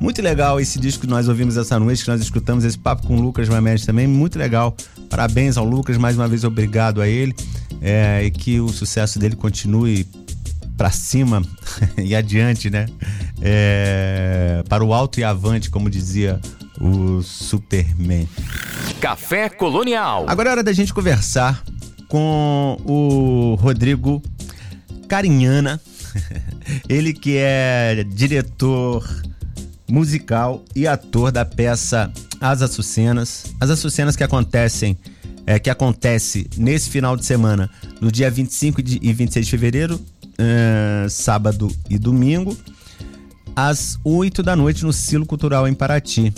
Muito 0.00 0.22
legal 0.22 0.58
esse 0.58 0.78
disco 0.78 1.02
que 1.02 1.06
nós 1.06 1.28
ouvimos 1.28 1.58
essa 1.58 1.78
noite, 1.78 2.02
que 2.02 2.08
nós 2.08 2.22
escutamos 2.22 2.64
esse 2.64 2.78
papo 2.78 3.06
com 3.06 3.18
o 3.18 3.20
Lucas 3.20 3.50
Mamede 3.50 3.84
também, 3.84 4.06
muito 4.06 4.38
legal. 4.38 4.74
Parabéns 5.10 5.58
ao 5.58 5.64
Lucas, 5.66 5.98
mais 5.98 6.16
uma 6.16 6.26
vez 6.26 6.42
obrigado 6.42 7.02
a 7.02 7.08
ele 7.08 7.34
é, 7.82 8.24
e 8.24 8.30
que 8.30 8.60
o 8.60 8.68
sucesso 8.70 9.18
dele 9.18 9.36
continue 9.36 10.08
para 10.74 10.90
cima 10.90 11.42
e 12.02 12.16
adiante, 12.16 12.70
né? 12.70 12.86
É, 13.42 14.64
para 14.66 14.82
o 14.82 14.94
alto 14.94 15.20
e 15.20 15.24
avante, 15.24 15.68
como 15.68 15.90
dizia 15.90 16.40
o 16.80 17.20
Superman. 17.20 18.26
Café 19.02 19.50
Colonial. 19.50 20.24
Agora 20.26 20.48
é 20.48 20.52
hora 20.52 20.62
da 20.62 20.72
gente 20.72 20.94
conversar 20.94 21.62
com 22.08 22.78
o 22.86 23.54
Rodrigo 23.60 24.22
Carinhana, 25.08 25.78
ele 26.88 27.12
que 27.12 27.36
é 27.38 28.04
diretor 28.08 29.08
musical 29.88 30.64
e 30.74 30.86
ator 30.86 31.30
da 31.30 31.44
peça 31.44 32.10
As 32.40 32.62
Açucenas. 32.62 33.44
As 33.60 33.70
Açucenas 33.70 34.16
que 34.16 34.24
acontecem, 34.24 34.96
é, 35.46 35.58
que 35.58 35.70
acontece 35.70 36.46
nesse 36.56 36.90
final 36.90 37.16
de 37.16 37.24
semana, 37.24 37.70
no 38.00 38.10
dia 38.10 38.30
25 38.30 38.82
de- 38.82 38.98
e 39.02 39.12
26 39.12 39.46
de 39.46 39.50
fevereiro, 39.50 40.00
é, 40.38 41.06
sábado 41.08 41.70
e 41.88 41.98
domingo, 41.98 42.56
às 43.54 43.98
8 44.02 44.42
da 44.42 44.56
noite 44.56 44.84
no 44.84 44.92
Silo 44.92 45.24
Cultural 45.26 45.68
em 45.68 45.74
Paraty. 45.74 46.32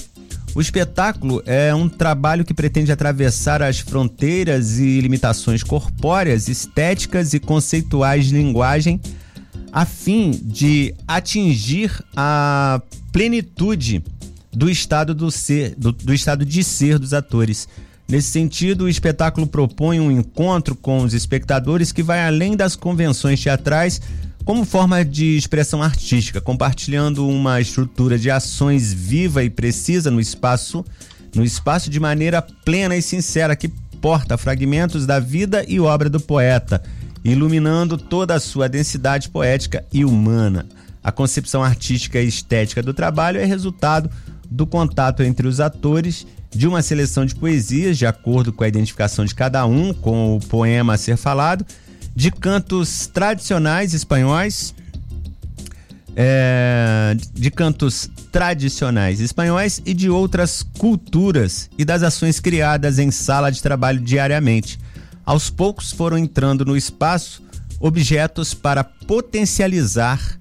O 0.54 0.60
espetáculo 0.60 1.42
é 1.44 1.74
um 1.74 1.88
trabalho 1.88 2.44
que 2.44 2.54
pretende 2.54 2.90
atravessar 2.90 3.62
as 3.62 3.78
fronteiras 3.78 4.78
e 4.78 5.00
limitações 5.00 5.62
corpóreas, 5.62 6.48
estéticas 6.48 7.34
e 7.34 7.38
conceituais 7.40 8.26
de 8.26 8.34
linguagem 8.34 9.00
a 9.76 9.84
fim 9.84 10.30
de 10.42 10.94
atingir 11.06 12.02
a 12.16 12.80
plenitude 13.12 14.02
do 14.50 14.70
estado 14.70 15.14
do 15.14 15.30
ser, 15.30 15.74
do, 15.76 15.92
do 15.92 16.14
estado 16.14 16.46
de 16.46 16.64
ser 16.64 16.98
dos 16.98 17.12
atores. 17.12 17.68
Nesse 18.08 18.30
sentido, 18.30 18.84
o 18.84 18.88
espetáculo 18.88 19.46
propõe 19.46 20.00
um 20.00 20.10
encontro 20.10 20.74
com 20.74 21.00
os 21.00 21.12
espectadores 21.12 21.92
que 21.92 22.02
vai 22.02 22.26
além 22.26 22.56
das 22.56 22.74
convenções 22.74 23.38
teatrais 23.42 24.00
como 24.46 24.64
forma 24.64 25.04
de 25.04 25.36
expressão 25.36 25.82
artística, 25.82 26.40
compartilhando 26.40 27.28
uma 27.28 27.60
estrutura 27.60 28.18
de 28.18 28.30
ações 28.30 28.94
viva 28.94 29.44
e 29.44 29.50
precisa 29.50 30.10
no 30.10 30.22
espaço, 30.22 30.86
no 31.34 31.44
espaço 31.44 31.90
de 31.90 32.00
maneira 32.00 32.40
plena 32.40 32.96
e 32.96 33.02
sincera 33.02 33.54
que 33.54 33.68
porta 34.00 34.38
fragmentos 34.38 35.04
da 35.04 35.20
vida 35.20 35.66
e 35.68 35.78
obra 35.78 36.08
do 36.08 36.18
poeta, 36.18 36.82
iluminando 37.32 37.98
toda 37.98 38.34
a 38.34 38.40
sua 38.40 38.68
densidade 38.68 39.28
poética 39.28 39.84
e 39.92 40.04
humana. 40.04 40.66
A 41.02 41.12
concepção 41.12 41.62
artística 41.62 42.20
e 42.20 42.26
estética 42.26 42.82
do 42.82 42.94
trabalho 42.94 43.40
é 43.40 43.44
resultado 43.44 44.10
do 44.50 44.66
contato 44.66 45.22
entre 45.22 45.46
os 45.46 45.60
atores, 45.60 46.26
de 46.50 46.66
uma 46.66 46.82
seleção 46.82 47.26
de 47.26 47.34
poesias 47.34 47.98
de 47.98 48.06
acordo 48.06 48.52
com 48.52 48.64
a 48.64 48.68
identificação 48.68 49.24
de 49.24 49.34
cada 49.34 49.66
um 49.66 49.92
com 49.92 50.36
o 50.36 50.40
poema 50.40 50.94
a 50.94 50.98
ser 50.98 51.16
falado, 51.16 51.66
de 52.14 52.30
cantos 52.30 53.06
tradicionais 53.06 53.92
espanhóis, 53.92 54.74
é, 56.14 57.14
de 57.34 57.50
cantos 57.50 58.08
tradicionais 58.32 59.20
espanhóis 59.20 59.82
e 59.84 59.92
de 59.92 60.08
outras 60.08 60.64
culturas 60.78 61.68
e 61.76 61.84
das 61.84 62.02
ações 62.02 62.40
criadas 62.40 62.98
em 62.98 63.10
sala 63.10 63.50
de 63.50 63.60
trabalho 63.60 64.00
diariamente. 64.00 64.78
Aos 65.26 65.50
poucos 65.50 65.90
foram 65.90 66.16
entrando 66.16 66.64
no 66.64 66.76
espaço 66.76 67.42
objetos 67.80 68.54
para 68.54 68.84
potencializar 68.84 70.38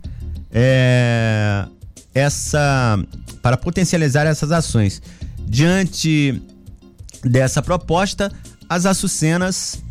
é, 0.51 1.65
essa 2.13 2.97
para 3.41 3.57
potencializar 3.57 4.25
essas 4.25 4.51
ações. 4.51 5.01
Diante 5.47 6.41
dessa 7.23 7.61
proposta, 7.61 8.31
as 8.69 8.85
açucenas 8.85 9.83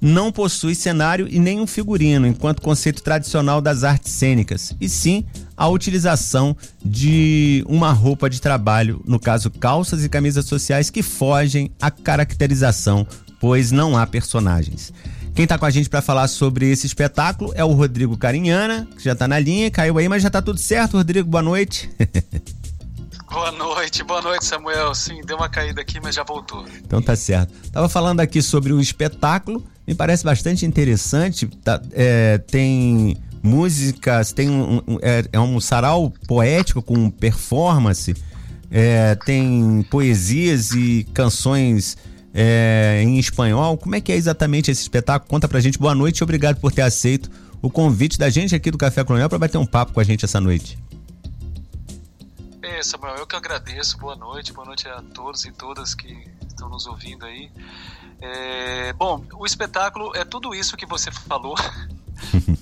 não 0.00 0.32
possui 0.32 0.74
cenário 0.74 1.28
e 1.30 1.38
nem 1.38 1.60
um 1.60 1.66
figurino, 1.66 2.26
enquanto 2.26 2.62
conceito 2.62 3.02
tradicional 3.02 3.60
das 3.60 3.84
artes 3.84 4.12
cênicas, 4.12 4.74
e 4.80 4.88
sim 4.88 5.26
a 5.56 5.68
utilização 5.68 6.56
de 6.82 7.62
uma 7.68 7.92
roupa 7.92 8.30
de 8.30 8.40
trabalho, 8.40 9.02
no 9.06 9.20
caso 9.20 9.50
calças 9.50 10.02
e 10.02 10.08
camisas 10.08 10.46
sociais, 10.46 10.88
que 10.88 11.02
fogem 11.02 11.70
à 11.78 11.90
caracterização, 11.90 13.06
pois 13.40 13.72
não 13.72 13.96
há 13.96 14.06
personagens. 14.06 14.92
Quem 15.34 15.44
está 15.44 15.58
com 15.58 15.64
a 15.64 15.70
gente 15.70 15.88
para 15.88 16.02
falar 16.02 16.28
sobre 16.28 16.70
esse 16.70 16.86
espetáculo 16.86 17.52
é 17.56 17.64
o 17.64 17.72
Rodrigo 17.72 18.16
Carinhana, 18.16 18.86
que 18.96 19.02
já 19.02 19.12
está 19.12 19.26
na 19.26 19.38
linha, 19.38 19.70
caiu 19.70 19.96
aí, 19.96 20.08
mas 20.08 20.22
já 20.22 20.28
está 20.28 20.42
tudo 20.42 20.60
certo, 20.60 20.98
Rodrigo, 20.98 21.28
boa 21.28 21.42
noite. 21.42 21.90
Boa 23.30 23.52
noite, 23.52 24.02
boa 24.02 24.20
noite, 24.20 24.44
Samuel. 24.44 24.92
Sim, 24.92 25.20
deu 25.24 25.36
uma 25.36 25.48
caída 25.48 25.80
aqui, 25.80 26.00
mas 26.02 26.16
já 26.16 26.24
voltou. 26.24 26.66
Então 26.84 27.00
tá 27.00 27.14
certo. 27.14 27.52
Tava 27.70 27.88
falando 27.88 28.18
aqui 28.18 28.42
sobre 28.42 28.72
o 28.72 28.80
espetáculo, 28.80 29.64
me 29.86 29.94
parece 29.94 30.24
bastante 30.24 30.66
interessante. 30.66 31.46
Tá, 31.46 31.80
é, 31.92 32.38
tem 32.38 33.16
músicas, 33.40 34.32
tem 34.32 34.50
um, 34.50 34.82
é, 35.00 35.24
é, 35.32 35.38
um 35.38 35.60
sarau 35.60 36.12
poético 36.26 36.82
com 36.82 37.08
performance, 37.08 38.16
é, 38.68 39.14
tem 39.14 39.86
poesias 39.88 40.72
e 40.72 41.06
canções 41.14 41.96
é, 42.34 43.02
em 43.02 43.18
espanhol. 43.18 43.76
Como 43.76 43.94
é 43.94 44.00
que 44.00 44.12
é 44.12 44.16
exatamente 44.16 44.70
esse 44.70 44.82
espetáculo? 44.82 45.28
Conta 45.28 45.48
pra 45.48 45.60
gente. 45.60 45.78
Boa 45.78 45.94
noite 45.94 46.18
e 46.18 46.24
obrigado 46.24 46.60
por 46.60 46.72
ter 46.72 46.82
aceito 46.82 47.30
o 47.62 47.70
convite 47.70 48.18
da 48.18 48.30
gente 48.30 48.54
aqui 48.54 48.70
do 48.70 48.78
Café 48.78 49.04
Colonial 49.04 49.28
para 49.28 49.38
bater 49.38 49.58
um 49.58 49.66
papo 49.66 49.92
com 49.92 50.00
a 50.00 50.04
gente 50.04 50.24
essa 50.24 50.40
noite. 50.40 50.78
É, 52.62 52.82
Samuel, 52.82 53.16
eu 53.16 53.26
que 53.26 53.36
agradeço. 53.36 53.98
Boa 53.98 54.16
noite, 54.16 54.52
boa 54.52 54.66
noite 54.66 54.88
a 54.88 55.02
todos 55.14 55.44
e 55.44 55.52
todas 55.52 55.94
que 55.94 56.26
estão 56.46 56.68
nos 56.68 56.86
ouvindo 56.86 57.24
aí. 57.24 57.50
É, 58.20 58.92
bom, 58.92 59.24
o 59.34 59.46
espetáculo 59.46 60.14
é 60.14 60.24
tudo 60.24 60.54
isso 60.54 60.76
que 60.76 60.86
você 60.86 61.10
falou. 61.10 61.54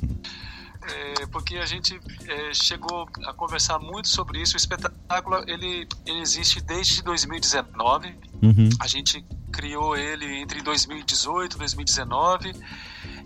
é, 1.29 1.31
porque 1.31 1.57
a 1.57 1.67
gente 1.67 2.01
é, 2.27 2.55
chegou 2.55 3.09
a 3.27 3.33
conversar 3.35 3.79
muito 3.79 4.09
sobre 4.09 4.41
isso. 4.41 4.55
O 4.55 4.57
espetáculo 4.57 5.45
ele, 5.47 5.87
ele 6.07 6.21
existe 6.21 6.61
desde 6.61 7.03
2019. 7.03 8.15
Uhum. 8.43 8.69
A 8.81 8.87
gente 8.87 9.25
criou 9.53 9.97
ele 9.97 10.41
entre 10.41 10.63
2018 10.63 11.55
e 11.55 11.59
2019 11.59 12.53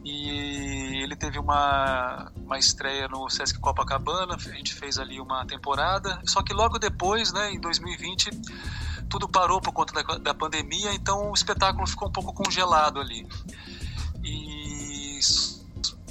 e 0.04 1.02
ele 1.02 1.14
teve 1.14 1.38
uma, 1.38 2.30
uma 2.36 2.58
estreia 2.58 3.06
no 3.08 3.28
Sesc 3.30 3.58
Copacabana, 3.60 4.34
a 4.34 4.54
gente 4.54 4.74
fez 4.74 4.98
ali 4.98 5.20
uma 5.20 5.46
temporada, 5.46 6.20
só 6.26 6.42
que 6.42 6.52
logo 6.52 6.76
depois, 6.78 7.32
né, 7.32 7.52
em 7.52 7.60
2020, 7.60 8.30
tudo 9.08 9.28
parou 9.28 9.60
por 9.60 9.72
conta 9.72 10.02
da, 10.02 10.18
da 10.18 10.34
pandemia, 10.34 10.92
então 10.92 11.30
o 11.30 11.34
espetáculo 11.34 11.86
ficou 11.86 12.08
um 12.08 12.12
pouco 12.12 12.32
congelado 12.32 12.98
ali. 12.98 13.28
E 14.24 15.20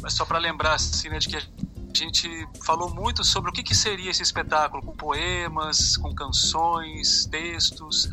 só 0.10 0.26
para 0.26 0.39
lembrar 0.39 0.76
assim, 0.76 1.10
né, 1.10 1.20
de 1.20 1.28
que 1.28 1.38
a 1.92 2.06
gente 2.06 2.48
falou 2.64 2.94
muito 2.94 3.24
sobre 3.24 3.50
o 3.50 3.54
que, 3.54 3.64
que 3.64 3.76
seria 3.76 4.12
esse 4.12 4.24
espetáculo, 4.24 4.82
com 4.82 4.96
poemas, 4.96 5.98
com 5.98 6.14
canções, 6.14 7.26
textos 7.26 8.10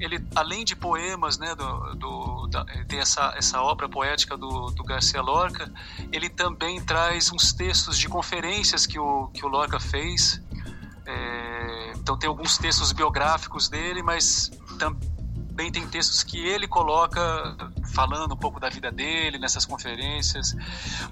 ele 0.00 0.24
além 0.34 0.64
de 0.64 0.74
poemas, 0.74 1.38
né, 1.38 1.54
do, 1.54 1.94
do 1.94 2.46
da, 2.46 2.64
tem 2.88 2.98
essa, 2.98 3.34
essa 3.36 3.60
obra 3.60 3.88
poética 3.88 4.36
do, 4.36 4.70
do 4.70 4.82
Garcia 4.82 5.20
Lorca, 5.20 5.70
ele 6.10 6.30
também 6.30 6.80
traz 6.80 7.30
uns 7.30 7.52
textos 7.52 7.98
de 7.98 8.08
conferências 8.08 8.86
que 8.86 8.98
o, 8.98 9.28
que 9.28 9.44
o 9.44 9.48
Lorca 9.48 9.78
fez. 9.78 10.42
É, 11.04 11.92
então 11.96 12.16
tem 12.16 12.28
alguns 12.28 12.56
textos 12.56 12.92
biográficos 12.92 13.68
dele, 13.68 14.02
mas 14.02 14.50
também 14.78 15.19
também 15.60 15.70
tem 15.70 15.86
textos 15.86 16.22
que 16.22 16.38
ele 16.38 16.66
coloca 16.66 17.20
falando 17.92 18.32
um 18.32 18.36
pouco 18.36 18.58
da 18.58 18.70
vida 18.70 18.90
dele 18.90 19.38
nessas 19.38 19.66
conferências. 19.66 20.56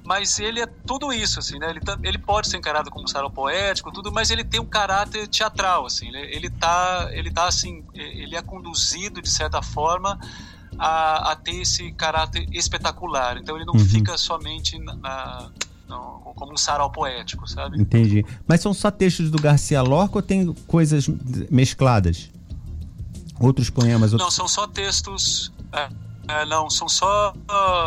Mas 0.03 0.39
ele 0.39 0.61
é 0.61 0.67
tudo 0.67 1.13
isso, 1.13 1.39
assim, 1.39 1.59
né? 1.59 1.69
Ele, 1.69 1.81
tá, 1.81 1.99
ele 2.03 2.17
pode 2.17 2.49
ser 2.49 2.57
encarado 2.57 2.91
como 2.91 3.05
um 3.05 3.07
sarau 3.07 3.31
poético, 3.31 3.93
tudo, 3.93 4.11
mas 4.11 4.31
ele 4.31 4.43
tem 4.43 4.59
um 4.59 4.65
caráter 4.65 5.29
teatral, 5.29 5.85
assim. 5.85 6.09
Ele, 6.09 6.19
ele 6.35 6.51
tá, 6.51 7.11
ele 7.13 7.31
tá 7.31 7.47
assim, 7.47 7.85
ele 7.95 8.35
é 8.35 8.41
conduzido 8.41 9.21
de 9.21 9.29
certa 9.29 9.61
forma 9.61 10.19
a, 10.79 11.33
a 11.33 11.37
ter 11.37 11.61
esse 11.61 11.93
caráter 11.93 12.49
espetacular. 12.51 13.37
Então 13.37 13.55
ele 13.55 13.67
não 13.67 13.75
uhum. 13.75 13.81
fica 13.81 14.17
somente 14.17 14.79
na, 14.79 15.51
na 15.87 15.99
como 16.35 16.53
um 16.53 16.57
sarau 16.57 16.91
poético, 16.91 17.47
sabe? 17.49 17.81
Entendi. 17.81 18.25
Mas 18.47 18.61
são 18.61 18.73
só 18.73 18.91
textos 18.91 19.31
do 19.31 19.39
Garcia 19.39 19.83
Lorca 19.83 20.17
ou 20.17 20.23
tem 20.23 20.55
coisas 20.67 21.09
mescladas? 21.51 22.31
Outros 23.41 23.71
poemas? 23.71 24.13
Outros... 24.13 24.27
Não, 24.27 24.31
são 24.31 24.49
só 24.49 24.67
textos. 24.67 25.53
É, 25.73 25.89
é, 26.29 26.45
não, 26.47 26.69
são 26.69 26.89
só. 26.89 27.33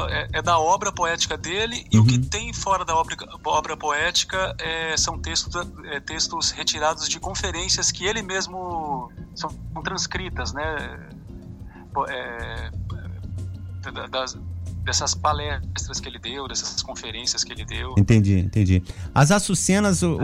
É, 0.10 0.40
é, 0.40 0.42
da 0.42 0.58
obra 0.58 0.92
poética 0.92 1.38
dele, 1.38 1.86
e 1.92 1.98
uhum. 1.98 2.04
o 2.04 2.08
que 2.08 2.16
uhum. 2.16 2.24
tem 2.24 2.54
fora 2.54 2.84
da 2.84 2.96
obra, 2.96 3.16
obra 3.46 3.78
poética 3.78 4.56
é, 4.60 4.98
são 4.98 5.18
textos, 5.20 5.54
é, 5.86 6.00
textos 6.00 6.52
retirados 6.52 7.08
de 7.08 7.20
conferências 7.20 7.92
que 7.92 8.06
ele 8.06 8.22
mesmo. 8.22 9.12
são 9.36 9.50
transcritas, 9.84 10.54
né? 10.54 11.10
É, 12.10 12.72
das, 14.10 14.38
dessas 14.84 15.14
palestras 15.14 16.00
que 16.00 16.08
ele 16.08 16.20
deu, 16.20 16.48
dessas 16.48 16.82
conferências 16.82 17.44
que 17.44 17.52
ele 17.52 17.66
deu. 17.66 17.94
Entendi, 17.98 18.40
entendi. 18.40 18.84
As 19.14 19.32
Açucenas, 19.32 20.02
o, 20.02 20.18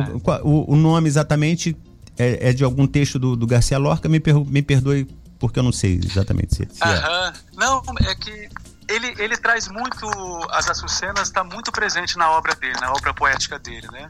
o, 0.44 0.74
o 0.74 0.76
nome 0.76 1.08
exatamente 1.08 1.76
é, 2.18 2.50
é 2.50 2.54
de 2.54 2.64
algum 2.64 2.88
texto 2.88 3.20
do, 3.20 3.36
do 3.36 3.48
Garcia 3.48 3.78
Lorca, 3.78 4.10
me, 4.10 4.20
per, 4.20 4.36
me 4.36 4.62
perdoe 4.62 5.08
porque 5.40 5.60
eu 5.60 5.64
não 5.64 5.72
sei 5.72 6.00
exatamente 6.04 6.56
se, 6.56 6.68
se 6.72 6.84
é. 6.84 7.34
Não, 7.56 7.82
é 8.08 8.16
que 8.16 8.50
ele, 8.88 9.14
ele 9.20 9.38
traz 9.38 9.68
muito, 9.68 10.08
as 10.52 10.70
Açucenas 10.70 11.28
está 11.28 11.44
muito 11.44 11.72
presente 11.72 12.18
na 12.18 12.32
obra 12.32 12.56
dele, 12.56 12.80
na 12.80 12.92
obra 12.92 13.14
poética 13.14 13.60
dele, 13.60 13.88
né? 13.92 14.10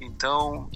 Então, 0.00 0.70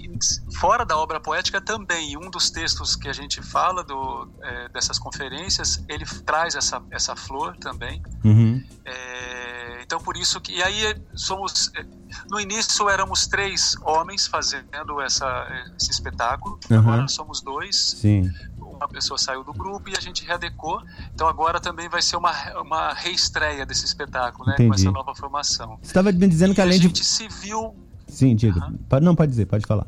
fora 0.59 0.83
da 0.83 0.97
obra 0.97 1.19
poética 1.19 1.61
também, 1.61 2.17
um 2.17 2.29
dos 2.29 2.49
textos 2.49 2.95
que 2.95 3.07
a 3.07 3.13
gente 3.13 3.41
fala 3.41 3.83
do, 3.83 4.29
é, 4.41 4.69
dessas 4.69 4.97
conferências, 4.97 5.83
ele 5.87 6.05
traz 6.25 6.55
essa, 6.55 6.81
essa 6.89 7.15
flor 7.15 7.55
também. 7.57 8.01
Uhum. 8.23 8.63
É, 8.83 9.60
então, 9.91 10.01
por 10.01 10.15
isso 10.15 10.39
que. 10.39 10.53
E 10.53 10.63
aí, 10.63 10.95
somos. 11.13 11.69
No 12.29 12.39
início 12.39 12.89
éramos 12.89 13.27
três 13.27 13.75
homens 13.83 14.25
fazendo 14.25 15.01
essa, 15.01 15.47
esse 15.77 15.91
espetáculo, 15.91 16.57
uhum. 16.69 16.79
agora 16.79 17.07
somos 17.09 17.41
dois. 17.41 17.75
Sim. 17.75 18.31
Uma 18.57 18.87
pessoa 18.87 19.17
saiu 19.17 19.43
do 19.43 19.53
grupo 19.53 19.89
e 19.89 19.97
a 19.97 19.99
gente 19.99 20.25
readecou. 20.25 20.81
Então, 21.13 21.27
agora 21.27 21.59
também 21.59 21.89
vai 21.89 22.01
ser 22.01 22.15
uma, 22.15 22.31
uma 22.61 22.93
reestreia 22.93 23.65
desse 23.65 23.85
espetáculo, 23.85 24.49
né? 24.49 24.55
Com 24.57 24.73
essa 24.73 24.91
nova 24.91 25.13
formação. 25.13 25.77
Você 25.81 25.87
estava 25.87 26.11
me 26.11 26.27
dizendo 26.27 26.51
e 26.53 26.55
que 26.55 26.61
além 26.61 26.79
de. 26.79 26.85
A 26.85 26.89
gente 26.89 27.03
se 27.03 27.27
viu 27.27 27.75
Sim, 28.07 28.35
diga. 28.35 28.59
Uhum. 28.65 28.99
Não, 29.01 29.15
pode 29.15 29.31
dizer, 29.31 29.45
pode 29.45 29.65
falar. 29.65 29.87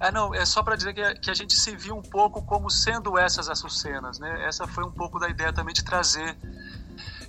Ah, 0.00 0.10
não, 0.10 0.34
é 0.34 0.46
só 0.46 0.62
para 0.62 0.76
dizer 0.76 0.94
que 0.94 1.00
a, 1.00 1.14
que 1.14 1.30
a, 1.30 1.34
gente 1.34 1.54
se 1.54 1.76
viu 1.76 1.94
um 1.94 2.02
pouco 2.02 2.40
como 2.42 2.70
sendo 2.70 3.18
essas 3.18 3.48
açucenas, 3.48 4.18
né? 4.18 4.46
Essa 4.46 4.66
foi 4.66 4.82
um 4.82 4.90
pouco 4.90 5.18
da 5.18 5.28
ideia 5.28 5.52
também 5.52 5.74
de 5.74 5.84
trazer 5.84 6.36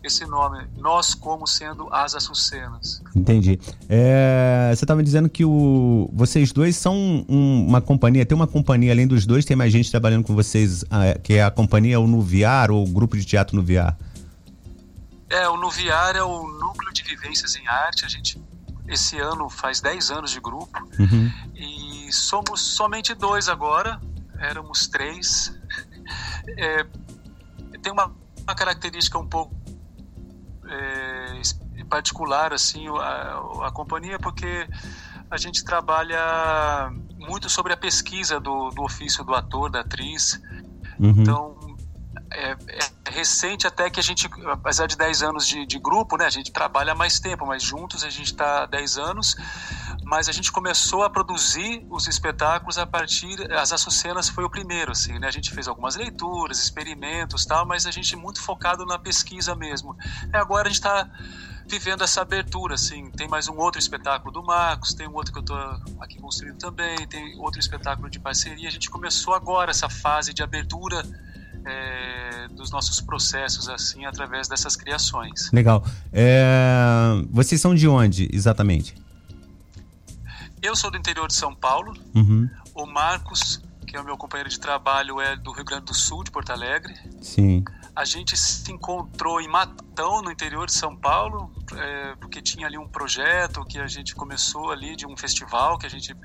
esse 0.04 0.26
nome, 0.26 0.66
nós 0.78 1.14
como 1.14 1.46
sendo 1.46 1.88
as 1.92 2.16
açucenas. 2.16 3.02
Entendi. 3.16 3.60
É, 3.88 4.72
você 4.76 4.84
estava 4.84 5.04
dizendo 5.04 5.30
que 5.30 5.46
o, 5.46 6.10
vocês 6.14 6.52
dois 6.52 6.76
são 6.76 6.96
um, 7.30 7.66
uma 7.68 7.82
companhia, 7.82 8.26
tem 8.26 8.36
uma 8.36 8.48
companhia 8.48 8.92
além 8.92 9.08
dos 9.08 9.26
dois, 9.26 9.46
tem 9.46 9.56
mais 9.56 9.72
gente 9.72 9.92
trabalhando 9.92 10.24
com 10.24 10.34
vocês, 10.34 10.84
que 11.24 11.34
é 11.34 11.44
a 11.44 11.52
companhia 11.52 12.00
o 12.00 12.08
Nuviar 12.08 12.72
ou 12.72 12.84
o 12.84 12.88
grupo 12.88 13.16
de 13.16 13.26
teatro 13.26 13.56
Nuviar? 13.56 13.98
É, 15.30 15.48
o 15.48 15.58
Nuviar 15.58 16.16
é 16.16 16.24
o 16.24 16.48
Núcleo 16.48 16.92
de 16.92 17.04
Vivências 17.04 17.56
em 17.56 17.68
Arte, 17.68 18.06
a 18.06 18.10
gente 18.10 18.42
esse 18.88 19.18
ano 19.18 19.50
faz 19.50 19.80
10 19.80 20.12
anos 20.12 20.32
de 20.32 20.40
grupo 20.42 20.78
uhum. 21.00 21.32
e 21.56 22.12
somos 22.12 22.62
somente 22.62 23.14
dois 23.14 23.48
agora, 23.48 24.00
éramos 24.38 24.88
três. 24.88 25.58
É, 26.58 26.86
tem 27.82 27.94
uma, 27.94 28.12
uma, 28.42 28.56
característica 28.56 29.18
um 29.18 29.26
pouco 29.26 29.56
é, 30.72 31.84
particular 31.90 32.54
assim 32.54 32.88
a, 32.88 33.68
a, 33.68 33.72
companhia 33.72 34.18
porque 34.18 34.68
a 35.30 35.38
gente 35.38 35.64
trabalha 35.64 36.90
muito 37.18 37.50
sobre 37.50 37.74
a 37.74 37.78
pesquisa 37.78 38.40
do, 38.40 38.70
do 38.70 38.84
ofício 38.84 39.24
do 39.24 39.36
ator, 39.36 39.70
da 39.70 39.82
atriz. 39.82 40.42
Uhum. 41.00 41.10
Então 41.10 41.58
é, 42.32 42.52
é, 42.52 43.12
recente 43.12 43.68
até 43.68 43.90
que 43.90 44.00
a 44.00 44.04
gente, 44.04 44.30
apesar 44.46 44.88
de 44.88 44.96
10 44.96 45.22
anos 45.24 45.46
de, 45.46 45.66
de, 45.66 45.78
grupo, 45.78 46.18
né, 46.18 46.26
a 46.26 46.30
gente 46.30 46.52
trabalha 46.52 46.96
mais 46.96 47.20
tempo, 47.20 47.46
mas 47.46 47.62
juntos 47.62 48.06
a 48.06 48.10
gente 48.10 48.28
está 48.28 48.66
10 48.66 48.98
anos, 48.98 49.36
mas 50.12 50.28
a 50.28 50.34
gente 50.34 50.52
começou 50.52 51.04
a 51.04 51.10
produzir 51.10 51.86
os 51.90 52.06
espetáculos 52.06 52.78
a 52.78 52.86
partir 52.86 53.50
as 53.54 53.72
açucenas 53.72 54.28
foi 54.28 54.44
o 54.44 54.50
primeiro 54.50 54.92
assim 54.92 55.18
né? 55.18 55.26
A 55.26 55.32
gente 55.32 55.50
fez 55.52 55.70
algumas 55.70 55.96
leituras 55.96 56.62
experimentos 56.62 57.46
tal 57.46 57.66
mas 57.66 57.86
a 57.86 57.92
gente 57.92 58.14
muito 58.18 58.42
focado 58.42 58.86
na 58.86 59.00
pesquisa 59.00 59.56
mesmo. 59.56 59.96
E 60.34 60.36
agora 60.36 60.68
a 60.68 60.70
gente 60.70 60.82
está 60.82 61.10
vivendo 61.66 62.04
essa 62.04 62.22
abertura 62.22 62.76
assim. 62.76 63.10
Tem 63.12 63.30
mais 63.30 63.48
um 63.48 63.56
outro 63.56 63.80
espetáculo 63.80 64.34
do 64.34 64.44
Marcos 64.44 64.94
tem 64.94 65.08
um 65.08 65.14
outro 65.14 65.32
que 65.32 65.40
eu 65.40 65.44
estou 65.44 65.58
aqui 66.02 66.20
construindo 66.20 66.58
também 66.58 67.08
tem 67.08 67.40
outro 67.40 67.62
espetáculo 67.62 68.10
de 68.10 68.20
parceria. 68.20 68.68
A 68.68 68.72
gente 68.72 68.90
começou 68.90 69.34
agora 69.34 69.72
essa 69.72 69.88
fase 69.88 70.34
de 70.34 70.44
abertura 70.44 71.06
é, 71.66 72.50
dos 72.50 72.70
nossos 72.70 73.00
processos 73.00 73.70
assim 73.70 74.04
através 74.06 74.50
dessas 74.50 74.76
criações. 74.76 75.50
Legal. 75.54 75.86
É, 76.12 76.44
vocês 77.30 77.62
são 77.62 77.74
de 77.74 77.88
onde 77.88 78.30
exatamente 78.34 78.94
eu 80.62 80.76
sou 80.76 80.92
do 80.92 80.98
interior 80.98 81.28
de 81.28 81.36
São 81.36 81.56
Paulo. 81.56 81.94
Uhum. 82.16 82.50
O 82.74 82.86
Marcos, 82.86 83.62
que 83.88 83.96
é 83.96 84.02
o 84.02 84.04
meu 84.04 84.18
companheiro 84.18 84.50
de 84.50 84.60
trabalho, 84.60 85.20
é 85.20 85.36
do 85.36 85.52
Rio 85.52 85.66
Grande 85.66 85.86
do 85.86 85.94
Sul, 85.94 86.24
de 86.24 86.32
Porto 86.32 86.52
Alegre. 86.52 86.94
Sim. 87.22 87.64
A 87.96 88.06
gente 88.06 88.38
se 88.38 88.72
encontrou 88.72 89.42
em 89.42 89.48
Matão, 89.50 90.22
no 90.22 90.32
interior 90.32 90.66
de 90.66 90.74
São 90.74 90.96
Paulo, 90.96 91.52
é, 91.76 92.16
porque 92.16 92.42
tinha 92.42 92.68
ali 92.68 92.78
um 92.78 92.88
projeto 92.88 93.66
que 93.66 93.80
a 93.80 93.88
gente 93.88 94.16
começou 94.16 94.72
ali 94.72 94.96
de 94.96 95.06
um 95.06 95.18
festival 95.18 95.78
que 95.78 95.86
a 95.86 95.90
gente 95.90 96.16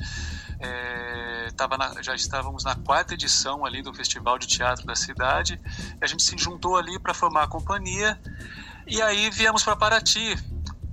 é, 0.61 1.49
na, 1.77 2.03
já 2.03 2.15
estávamos 2.15 2.63
na 2.63 2.77
quarta 2.77 3.15
edição 3.15 3.65
ali 3.65 3.83
do 3.83 3.93
festival 3.93 4.39
de 4.39 4.47
teatro 4.47 4.87
da 4.87 4.95
cidade. 4.95 5.61
a 6.01 6.07
gente 6.07 6.23
se 6.23 6.39
juntou 6.39 6.77
ali 6.77 6.99
para 7.01 7.13
formar 7.13 7.43
a 7.43 7.49
companhia 7.49 8.19
e 8.87 9.03
aí 9.03 9.29
viemos 9.31 9.65
para 9.65 9.75
Paraty 9.75 10.37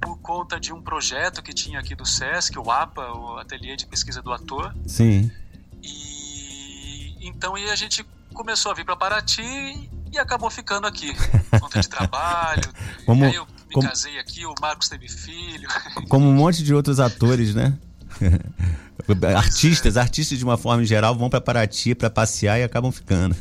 por 0.03 0.17
conta 0.19 0.59
de 0.59 0.73
um 0.73 0.81
projeto 0.81 1.41
que 1.41 1.53
tinha 1.53 1.79
aqui 1.79 1.95
do 1.95 2.05
SESC, 2.05 2.57
o 2.57 2.71
APA, 2.71 3.11
o 3.13 3.37
Ateliê 3.37 3.75
de 3.75 3.85
Pesquisa 3.85 4.21
do 4.21 4.31
Ator. 4.31 4.73
Sim. 4.85 5.31
E 5.81 7.17
então 7.21 7.55
aí 7.55 7.69
a 7.69 7.75
gente 7.75 8.05
começou 8.33 8.71
a 8.71 8.75
vir 8.75 8.85
para 8.85 8.95
Paraty 8.95 9.89
e 10.11 10.19
acabou 10.19 10.49
ficando 10.49 10.85
aqui, 10.85 11.13
conta 11.59 11.79
de 11.79 11.87
trabalho. 11.87 12.63
Como, 13.05 13.25
eu 13.25 13.45
me 13.45 13.73
como, 13.73 13.87
casei 13.87 14.19
aqui, 14.19 14.45
o 14.45 14.53
Marcos 14.61 14.87
teve 14.87 15.07
filho. 15.07 15.67
Como 16.07 16.27
um 16.27 16.33
monte 16.33 16.63
de 16.63 16.73
outros 16.73 16.99
atores, 16.99 17.55
né? 17.55 17.77
artistas, 19.35 19.97
é. 19.97 19.99
artistas 19.99 20.37
de 20.37 20.43
uma 20.43 20.57
forma 20.57 20.83
em 20.83 20.85
geral 20.85 21.15
vão 21.15 21.29
para 21.29 21.41
Paraty 21.41 21.95
para 21.95 22.09
passear 22.09 22.59
e 22.59 22.63
acabam 22.63 22.91
ficando. 22.91 23.35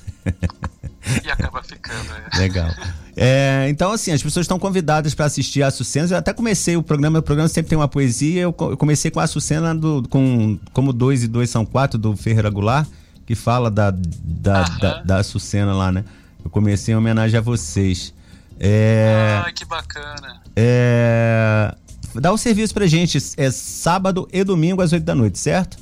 e 1.23 1.31
acaba 1.31 1.63
ficando, 1.63 2.13
é. 2.33 2.39
Legal. 2.39 2.71
É, 3.17 3.67
então, 3.69 3.93
assim, 3.93 4.11
as 4.11 4.23
pessoas 4.23 4.45
estão 4.45 4.59
convidadas 4.59 5.15
para 5.15 5.27
assistir 5.27 5.63
a 5.63 5.69
Açucena. 5.69 6.09
Eu 6.09 6.17
até 6.17 6.33
comecei 6.33 6.77
o 6.77 6.83
programa, 6.83 7.19
o 7.19 7.23
programa 7.23 7.49
sempre 7.49 7.69
tem 7.69 7.79
uma 7.79 7.89
poesia. 7.89 8.43
Eu 8.43 8.53
comecei 8.53 9.11
com 9.11 9.21
a 9.21 9.25
Açucena 9.25 9.75
do, 9.75 10.03
com 10.09 10.59
Como 10.73 10.93
Dois 10.93 11.23
e 11.23 11.29
Dois 11.29 11.51
São 11.51 11.65
Quatro, 11.65 11.99
do 11.99 12.17
Ferreira 12.17 12.49
Goulart, 12.49 12.89
que 13.27 13.35
fala 13.35 13.71
da, 13.71 13.91
da, 13.91 14.63
da, 14.63 15.03
da 15.03 15.17
Açucena 15.19 15.75
lá, 15.75 15.93
né? 15.93 16.05
Eu 16.43 16.51
comecei 16.51 16.95
em 16.95 16.97
homenagem 16.97 17.39
a 17.39 17.43
vocês. 17.43 18.15
É, 18.59 19.43
ah, 19.45 19.53
que 19.53 19.65
bacana. 19.65 20.41
É, 20.57 21.75
dá 22.15 22.31
o 22.31 22.35
um 22.35 22.39
serviço 22.39 22.73
pra 22.73 22.87
gente. 22.87 23.19
É 23.37 23.51
sábado 23.51 24.29
e 24.33 24.43
domingo 24.43 24.81
às 24.81 24.93
oito 24.93 25.05
da 25.05 25.15
noite, 25.15 25.39
certo? 25.39 25.77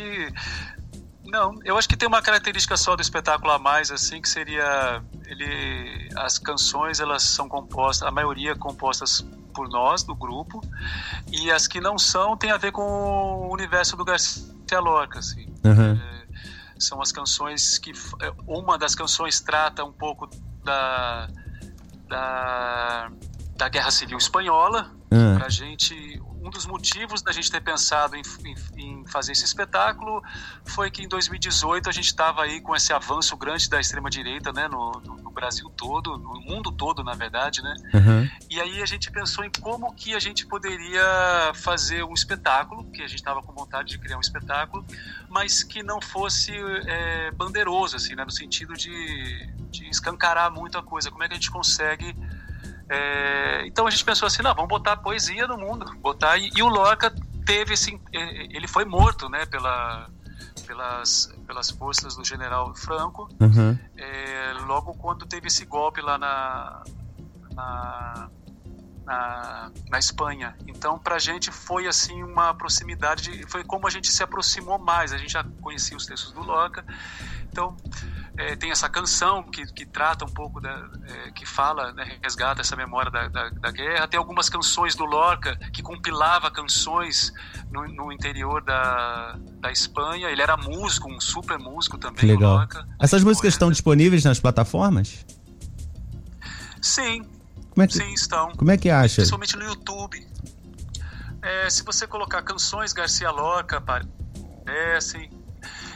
Não, 1.34 1.58
eu 1.66 1.76
acho 1.80 1.90
que 1.90 1.98
tem 1.98 2.08
uma 2.08 2.22
característica 2.22 2.78
só 2.78 2.96
do 2.96 3.02
espetáculo 3.02 3.52
a 3.52 3.58
mais, 3.58 3.90
assim, 3.90 4.22
que 4.22 4.30
seria. 4.30 5.04
Ele, 5.26 6.08
as 6.16 6.38
canções, 6.38 7.00
elas 7.00 7.24
são 7.24 7.50
compostas, 7.50 8.08
a 8.08 8.12
maioria 8.12 8.56
compostas 8.56 9.26
por 9.52 9.68
nós, 9.68 10.04
do 10.04 10.14
grupo, 10.14 10.62
e 11.32 11.52
as 11.52 11.68
que 11.68 11.82
não 11.82 11.98
são 11.98 12.38
tem 12.38 12.52
a 12.52 12.58
ver 12.58 12.72
com 12.72 12.84
o 12.84 13.52
universo 13.52 13.98
do 13.98 14.06
Garcia 14.06 14.80
Lorca, 14.80 15.18
assim. 15.20 15.48
Uhum. 15.64 15.94
É, 15.94 16.28
são 16.80 17.02
as 17.02 17.12
canções 17.12 17.80
que... 17.80 17.92
É, 18.22 18.32
uma 18.46 18.78
das 18.78 18.94
canções 18.94 19.40
trata 19.42 19.84
um 19.84 19.92
pouco 19.92 20.30
da... 20.64 21.28
da, 22.08 23.12
da 23.56 23.70
Guerra 23.70 23.90
Civil 23.92 24.18
Espanhola, 24.18 24.92
uhum. 25.14 25.38
pra 25.38 25.50
gente 25.50 26.22
um 26.44 26.50
dos 26.50 26.66
motivos 26.66 27.22
da 27.22 27.32
gente 27.32 27.50
ter 27.50 27.62
pensado 27.62 28.18
em, 28.18 28.22
em, 28.44 28.56
em, 28.78 29.08
fazer 29.08 29.32
esse 29.32 29.46
espetáculo 29.46 30.22
foi 30.66 30.92
que 30.92 31.02
em 31.02 31.08
2018 31.08 31.88
a 31.88 31.92
gente 31.92 32.08
estava 32.08 32.44
aí 32.44 32.60
com 32.60 32.76
esse 32.76 32.92
avanço 32.92 33.38
grande 33.38 33.70
da 33.70 33.80
extrema 33.80 34.10
direita, 34.10 34.52
né, 34.52 34.68
no, 34.68 34.92
no, 35.06 35.16
no 35.16 35.32
Brasil 35.32 35.70
todo, 35.70 36.18
no 36.18 36.42
mundo 36.42 36.70
todo, 36.70 37.02
na 37.02 37.14
verdade, 37.14 37.62
né. 37.62 37.74
Uhum. 37.94 38.30
E 38.50 38.60
aí 38.60 38.82
a 38.82 38.86
gente 38.86 39.10
pensou 39.10 39.46
em 39.46 39.52
como 39.62 39.94
que 39.94 40.14
a 40.14 40.20
gente 40.20 40.46
poderia 40.46 41.02
fazer 41.56 42.04
um 42.04 42.14
espetáculo, 42.14 42.84
que 42.92 43.02
a 43.02 43.08
gente 43.08 43.20
estava 43.20 43.42
com 43.42 43.54
vontade 43.54 43.90
de 43.90 43.98
criar 43.98 44.18
um 44.18 44.22
espetáculo, 44.22 44.86
mas 45.30 45.64
que 45.64 45.82
não 45.82 46.02
fosse 46.02 46.52
é, 46.52 47.32
bandeiroso, 47.32 47.96
assim, 47.96 48.16
né, 48.16 48.26
no 48.26 48.32
sentido 48.32 48.74
de, 48.74 49.50
de 49.72 49.90
escancarar 49.90 50.52
muito 50.52 50.78
a 50.78 50.84
coisa. 50.84 51.10
Como 51.10 51.24
é 51.24 51.28
que 51.28 51.34
a 51.34 51.38
gente 51.38 51.50
consegue 51.50 52.14
é, 52.94 53.66
então 53.66 53.88
a 53.88 53.90
gente 53.90 54.06
pensou 54.06 54.28
assim, 54.28 54.44
não, 54.44 54.54
vamos 54.54 54.70
botar 54.70 54.98
poesia 54.98 55.48
no 55.48 55.58
mundo, 55.58 55.86
botar 55.98 56.38
e, 56.38 56.52
e 56.56 56.62
o 56.62 56.68
Lorca 56.68 57.14
teve 57.44 57.74
esse, 57.74 58.00
ele 58.12 58.68
foi 58.68 58.86
morto, 58.86 59.28
né, 59.30 59.46
pela, 59.48 60.08
pelas, 60.68 61.34
pelas 61.48 61.72
forças 61.72 62.16
do 62.16 62.24
General 62.24 62.74
Franco, 62.76 63.28
uhum. 63.40 63.78
é, 63.98 64.54
logo 64.68 64.94
quando 64.94 65.26
teve 65.26 65.48
esse 65.48 65.66
golpe 65.66 66.02
lá 66.02 66.18
na, 66.20 66.84
na 67.56 68.30
na, 69.06 69.70
na 69.90 70.00
Espanha. 70.00 70.56
Então, 70.66 70.98
para 70.98 71.16
a 71.16 71.20
gente 71.20 71.52
foi 71.52 71.88
assim 71.88 72.24
uma 72.24 72.54
proximidade, 72.54 73.24
de, 73.24 73.46
foi 73.50 73.62
como 73.62 73.86
a 73.86 73.90
gente 73.90 74.10
se 74.10 74.24
aproximou 74.24 74.80
mais. 74.80 75.12
A 75.12 75.18
gente 75.18 75.34
já 75.34 75.44
conhecia 75.62 75.98
os 75.98 76.06
textos 76.06 76.32
do 76.32 76.42
Lorca, 76.42 76.86
então 77.52 77.76
é, 78.38 78.56
tem 78.56 78.72
essa 78.72 78.90
canção 78.90 79.44
que, 79.44 79.66
que 79.74 79.86
trata 79.86 80.26
um 80.26 80.30
pouco, 80.30 80.60
da, 80.60 80.90
é, 81.08 81.32
que 81.32 81.46
fala, 81.46 81.92
né, 81.94 82.18
resgata 82.22 82.62
essa 82.62 82.76
memória 82.76 83.12
da, 83.12 83.28
da, 83.28 83.50
da, 83.50 83.72
guerra. 83.72 84.08
Tem 84.08 84.18
algumas 84.18 84.50
canções 84.50 84.96
do 84.96 85.06
Lorca 85.06 85.56
que 85.72 85.84
compilava 85.84 86.50
canções 86.50 87.32
no, 87.72 87.88
no 87.88 88.12
interior 88.12 88.64
da, 88.64 89.38
da 89.62 89.72
Espanha. 89.72 90.30
Ele 90.30 90.42
era 90.42 90.58
músico, 90.58 91.12
um 91.12 91.20
super 91.20 91.60
músico 91.60 91.98
também. 91.98 92.20
Que 92.22 92.26
legal. 92.26 92.56
Lorca, 92.56 92.88
Essas 93.00 93.24
músicas 93.24 93.54
estão 93.54 93.70
disponíveis 93.70 94.24
nas 94.24 94.40
plataformas? 94.40 95.26
Sim, 96.82 97.24
como 97.70 97.84
é 97.84 97.88
que, 97.88 97.94
sim, 97.94 98.14
estão. 98.14 98.52
Como 98.52 98.72
é 98.72 98.78
que 98.78 98.90
acha? 98.90 99.18
Principalmente 99.18 99.56
no 99.56 99.64
YouTube. 99.64 100.28
É, 101.42 101.70
se 101.70 101.84
você 101.84 102.08
colocar 102.08 102.42
canções 102.42 102.94
Garcia 102.94 103.30
Lorca, 103.30 103.78
aparecem. 103.78 105.30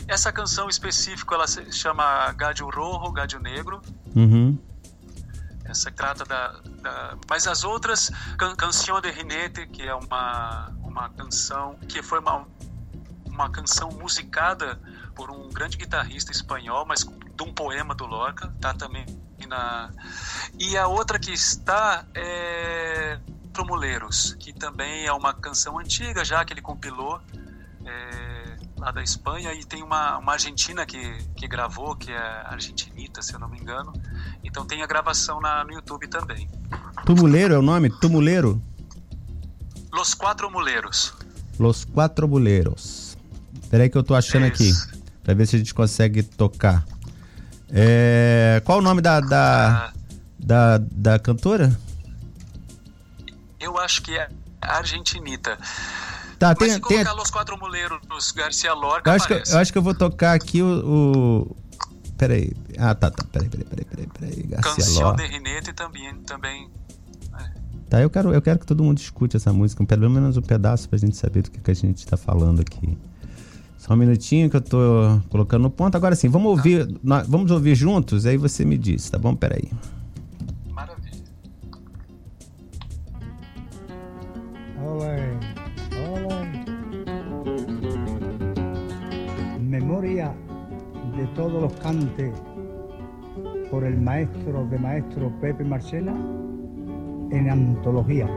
Essa 0.07 0.31
canção 0.31 0.69
específica 0.69 1.35
ela 1.35 1.47
se 1.47 1.69
chama 1.71 2.31
Gádio 2.31 2.69
Rojo, 2.69 3.11
Gádio 3.11 3.39
Negro. 3.39 3.81
Uhum. 4.15 4.57
essa 5.65 5.91
trata 5.91 6.23
da, 6.23 6.59
da, 6.81 7.17
mas 7.29 7.45
as 7.45 7.63
outras 7.63 8.09
can, 8.37 8.55
Canção 8.55 9.01
de 9.01 9.11
Rinete 9.11 9.67
que 9.67 9.83
é 9.83 9.93
uma 9.93 10.71
uma 10.81 11.09
canção 11.09 11.75
que 11.87 12.01
foi 12.01 12.19
uma 12.19 12.47
uma 13.25 13.49
canção 13.49 13.89
musicada 13.91 14.79
por 15.13 15.29
um 15.29 15.49
grande 15.49 15.77
guitarrista 15.77 16.31
espanhol 16.31 16.85
mas 16.85 17.03
de 17.03 17.43
um 17.43 17.53
poema 17.53 17.93
do 17.93 18.05
Lorca 18.05 18.51
tá 18.61 18.73
também 18.73 19.05
na 19.47 19.91
e 20.57 20.77
a 20.77 20.87
outra 20.87 21.19
que 21.19 21.31
está 21.31 22.05
é 22.15 23.19
Tromuleiros 23.53 24.35
que 24.39 24.53
também 24.53 25.05
é 25.05 25.11
uma 25.11 25.33
canção 25.33 25.77
antiga 25.77 26.23
já 26.23 26.43
que 26.45 26.53
ele 26.53 26.61
compilou 26.61 27.21
é, 27.85 28.36
lá 28.77 28.91
da 28.91 29.03
Espanha 29.03 29.53
e 29.53 29.65
tem 29.65 29.81
uma, 29.83 30.17
uma 30.17 30.33
argentina 30.33 30.85
que, 30.85 31.17
que 31.35 31.47
gravou, 31.47 31.95
que 31.95 32.11
é 32.11 32.17
Argentinita, 32.45 33.21
se 33.21 33.33
eu 33.33 33.39
não 33.39 33.49
me 33.49 33.59
engano. 33.59 33.91
Então 34.43 34.65
tem 34.65 34.83
a 34.83 34.87
gravação 34.87 35.41
na, 35.41 35.63
no 35.63 35.73
YouTube 35.73 36.07
também. 36.07 36.49
Tumuleiro 37.05 37.53
é 37.53 37.57
o 37.57 37.61
nome? 37.61 37.89
Tumuleiro? 37.89 38.61
Los 39.91 40.13
Quatro 40.13 40.49
Muleiros. 40.51 41.13
Los 41.59 41.85
Quatro 41.85 42.27
Muleiros. 42.27 43.17
Peraí 43.69 43.89
que 43.89 43.97
eu 43.97 44.03
tô 44.03 44.15
achando 44.15 44.45
é 44.45 44.49
aqui, 44.49 44.71
pra 45.23 45.33
ver 45.33 45.47
se 45.47 45.55
a 45.55 45.59
gente 45.59 45.73
consegue 45.73 46.23
tocar. 46.23 46.85
É... 47.69 48.61
Qual 48.63 48.79
o 48.79 48.81
nome 48.81 49.01
da, 49.01 49.19
da, 49.19 49.87
ah, 49.87 49.93
da, 50.39 50.77
da 50.77 51.19
cantora? 51.19 51.77
Eu 53.59 53.77
acho 53.77 54.01
que 54.03 54.15
é 54.15 54.29
Argentinita. 54.61 55.57
Tá, 56.39 56.53
tem, 56.53 56.69
se 56.69 56.79
colocar 56.79 57.09
tem... 57.09 57.15
Los 57.17 57.31
Quatro 57.31 57.57
Muleiros, 57.57 58.31
Garcia 58.31 58.73
Lorca, 58.73 59.09
eu 59.09 59.15
acho, 59.15 59.27
que, 59.27 59.33
eu 59.33 59.57
acho 59.57 59.71
que 59.71 59.77
eu 59.77 59.81
vou 59.81 59.95
tocar 59.95 60.33
aqui 60.33 60.61
o... 60.61 61.47
o... 61.47 61.55
Peraí. 62.17 62.51
Ah, 62.77 62.93
tá, 62.93 63.09
tá. 63.09 63.23
Peraí, 63.31 63.49
peraí, 63.49 63.65
peraí, 63.65 63.85
peraí. 63.85 64.07
peraí. 64.07 64.43
Garcia 64.47 64.75
Canção 64.75 65.03
Lorca. 65.03 65.23
de 65.23 65.29
Rinete 65.29 65.73
também... 65.73 66.13
também 66.23 66.69
é. 67.39 67.49
Tá, 67.89 68.01
eu 68.01 68.09
quero, 68.09 68.33
eu 68.33 68.41
quero 68.41 68.59
que 68.59 68.65
todo 68.65 68.83
mundo 68.83 68.99
escute 68.99 69.37
essa 69.37 69.51
música, 69.53 69.83
pelo 69.85 70.09
menos 70.09 70.37
um 70.37 70.41
pedaço 70.41 70.89
pra 70.89 70.97
gente 70.97 71.15
saber 71.15 71.43
do 71.43 71.51
que, 71.51 71.59
que 71.59 71.71
a 71.71 71.73
gente 71.73 72.05
tá 72.05 72.17
falando 72.17 72.59
aqui. 72.59 72.97
Só 73.77 73.93
um 73.93 73.97
minutinho 73.97 74.49
que 74.49 74.57
eu 74.57 74.61
tô 74.61 75.21
colocando 75.29 75.61
no 75.61 75.69
ponto. 75.69 75.95
Agora 75.95 76.15
sim, 76.15 76.27
vamos 76.27 76.49
ouvir, 76.49 76.99
nós, 77.01 77.25
vamos 77.27 77.49
ouvir 77.51 77.73
juntos, 77.73 78.25
aí 78.25 78.35
você 78.35 78.65
me 78.65 78.77
diz, 78.77 79.09
tá 79.09 79.17
bom? 79.17 79.33
Peraí. 79.33 79.71
Maravilha. 80.69 81.23
Olé. 84.83 85.36
De 89.99 91.25
todos 91.33 91.59
los 91.59 91.73
cantes 91.77 92.31
por 93.71 93.83
el 93.83 93.99
maestro 93.99 94.67
de 94.67 94.77
maestro 94.77 95.31
Pepe 95.41 95.63
Marchena 95.63 96.15
en 97.31 97.49
antología. 97.49 98.27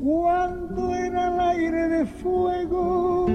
Cuando 0.00 0.94
era 0.96 1.32
el 1.32 1.40
aire 1.40 1.88
de 1.90 2.06
fuego, 2.06 3.26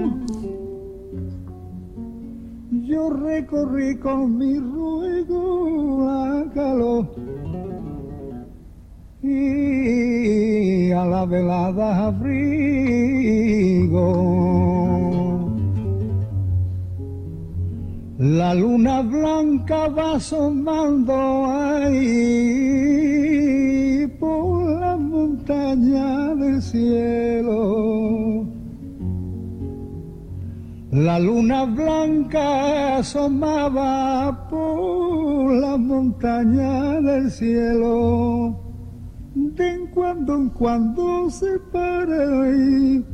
yo 2.70 3.08
recorrí 3.08 3.98
con 4.00 4.36
mi 4.36 4.58
ruego 4.58 6.04
la 6.04 6.44
calor 6.52 7.15
y 9.26 10.92
a 10.92 11.04
la 11.04 11.24
velada 11.26 12.06
abrigo. 12.06 13.56
La 18.18 18.54
luna 18.54 19.02
blanca 19.02 19.88
va 19.88 20.14
asomando 20.16 21.46
ahí 21.46 22.06
por 24.18 24.80
la 24.80 24.96
montaña 24.96 26.34
del 26.34 26.62
cielo. 26.62 28.46
La 30.92 31.18
luna 31.18 31.64
blanca 31.64 32.96
asomaba 32.98 34.48
por 34.48 35.52
la 35.52 35.76
montaña 35.76 37.00
del 37.02 37.30
cielo 37.30 38.65
de 39.56 39.68
en 39.72 39.86
cuando 39.86 40.34
en 40.34 40.48
cuando 40.50 41.30
se 41.30 41.58
para 41.72 42.50
y 42.50 43.04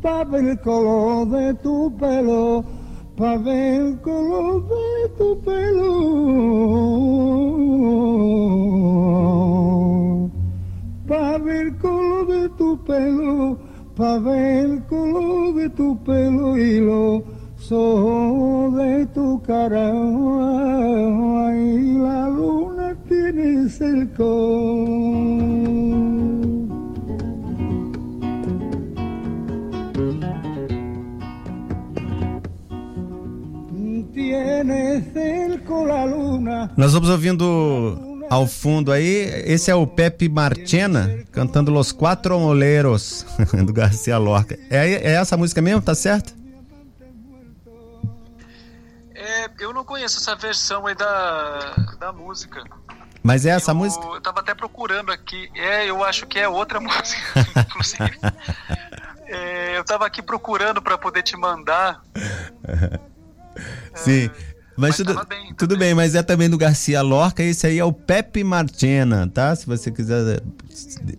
pa' 0.00 0.24
ver 0.24 0.44
el 0.44 0.60
color 0.60 1.28
de 1.28 1.54
tu 1.54 1.96
pelo, 1.96 2.64
pa' 3.16 3.36
ver 3.38 3.80
el 3.80 4.00
color 4.00 4.68
de 4.68 5.08
tu 5.18 5.40
pelo, 5.40 5.90
pa' 11.08 11.38
ver 11.38 11.66
el 11.66 11.76
color 11.78 12.26
de 12.28 12.48
tu 12.50 12.84
pelo, 12.84 13.58
pa' 13.96 14.18
ver 14.18 14.66
el 14.66 14.84
color 14.84 15.54
de 15.54 15.70
tu 15.70 15.96
pelo 16.04 16.56
y 16.56 16.80
los 16.80 17.22
ojos 17.72 18.76
de 18.76 19.06
tu 19.06 19.40
cara, 19.42 19.90
y 21.56 21.98
la 21.98 22.28
luna 22.28 22.73
tiene 23.08 23.68
cerco. 23.68 24.24
la 35.86 36.04
luna. 36.04 36.70
Nós 36.76 36.92
vamos 36.92 37.08
ouvindo 37.10 38.24
ao 38.30 38.46
fundo 38.46 38.92
aí, 38.92 39.44
esse 39.44 39.70
é 39.70 39.74
o 39.74 39.86
Pepe 39.86 40.28
Marchena 40.28 41.24
cantando 41.30 41.70
Los 41.70 41.92
Quatro 41.92 42.38
Moleros 42.38 43.26
do 43.64 43.72
Garcia 43.72 44.18
Lorca. 44.18 44.58
É, 44.70 44.90
é 44.90 45.14
essa 45.14 45.36
música 45.36 45.60
mesmo, 45.60 45.82
tá 45.82 45.94
certo? 45.94 46.34
É, 49.14 49.48
eu 49.60 49.72
não 49.72 49.84
conheço 49.84 50.18
essa 50.18 50.34
versão 50.36 50.86
aí 50.86 50.94
da, 50.94 51.74
da 51.98 52.12
música. 52.12 52.62
Mas 53.24 53.46
é 53.46 53.50
essa 53.50 53.70
eu, 53.70 53.74
música? 53.74 54.04
Eu 54.04 54.20
tava 54.20 54.40
até 54.40 54.54
procurando 54.54 55.10
aqui. 55.10 55.50
É, 55.54 55.88
eu 55.88 56.04
acho 56.04 56.26
que 56.26 56.38
é 56.38 56.46
outra 56.46 56.78
música, 56.78 57.22
inclusive. 57.56 58.18
é, 59.26 59.78
eu 59.78 59.82
tava 59.82 60.04
aqui 60.04 60.20
procurando 60.20 60.82
para 60.82 60.98
poder 60.98 61.22
te 61.22 61.34
mandar. 61.34 62.04
Sim. 63.96 64.26
É, 64.26 64.54
mas, 64.76 64.90
mas 64.90 64.96
tudo, 64.98 65.26
bem, 65.26 65.54
tudo 65.54 65.76
bem. 65.78 65.94
mas 65.94 66.14
é 66.14 66.22
também 66.22 66.50
do 66.50 66.58
Garcia 66.58 67.00
Lorca. 67.00 67.42
Esse 67.42 67.66
aí 67.66 67.78
é 67.78 67.84
o 67.84 67.92
Pepe 67.92 68.44
Marchena, 68.44 69.30
tá? 69.32 69.56
Se 69.56 69.64
você 69.64 69.90
quiser 69.90 70.42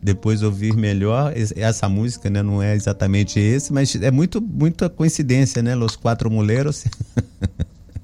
depois 0.04 0.44
ouvir 0.44 0.76
melhor, 0.76 1.34
essa 1.56 1.90
música, 1.90 2.30
né? 2.30 2.44
Não 2.44 2.62
é 2.62 2.76
exatamente 2.76 3.40
esse, 3.40 3.74
mas 3.74 3.96
é 3.96 4.12
muito, 4.12 4.40
muita 4.40 4.90
coincidência, 4.90 5.64
né? 5.64 5.74
Los 5.74 5.96
Quatro 5.96 6.30
Muleros. 6.30 6.84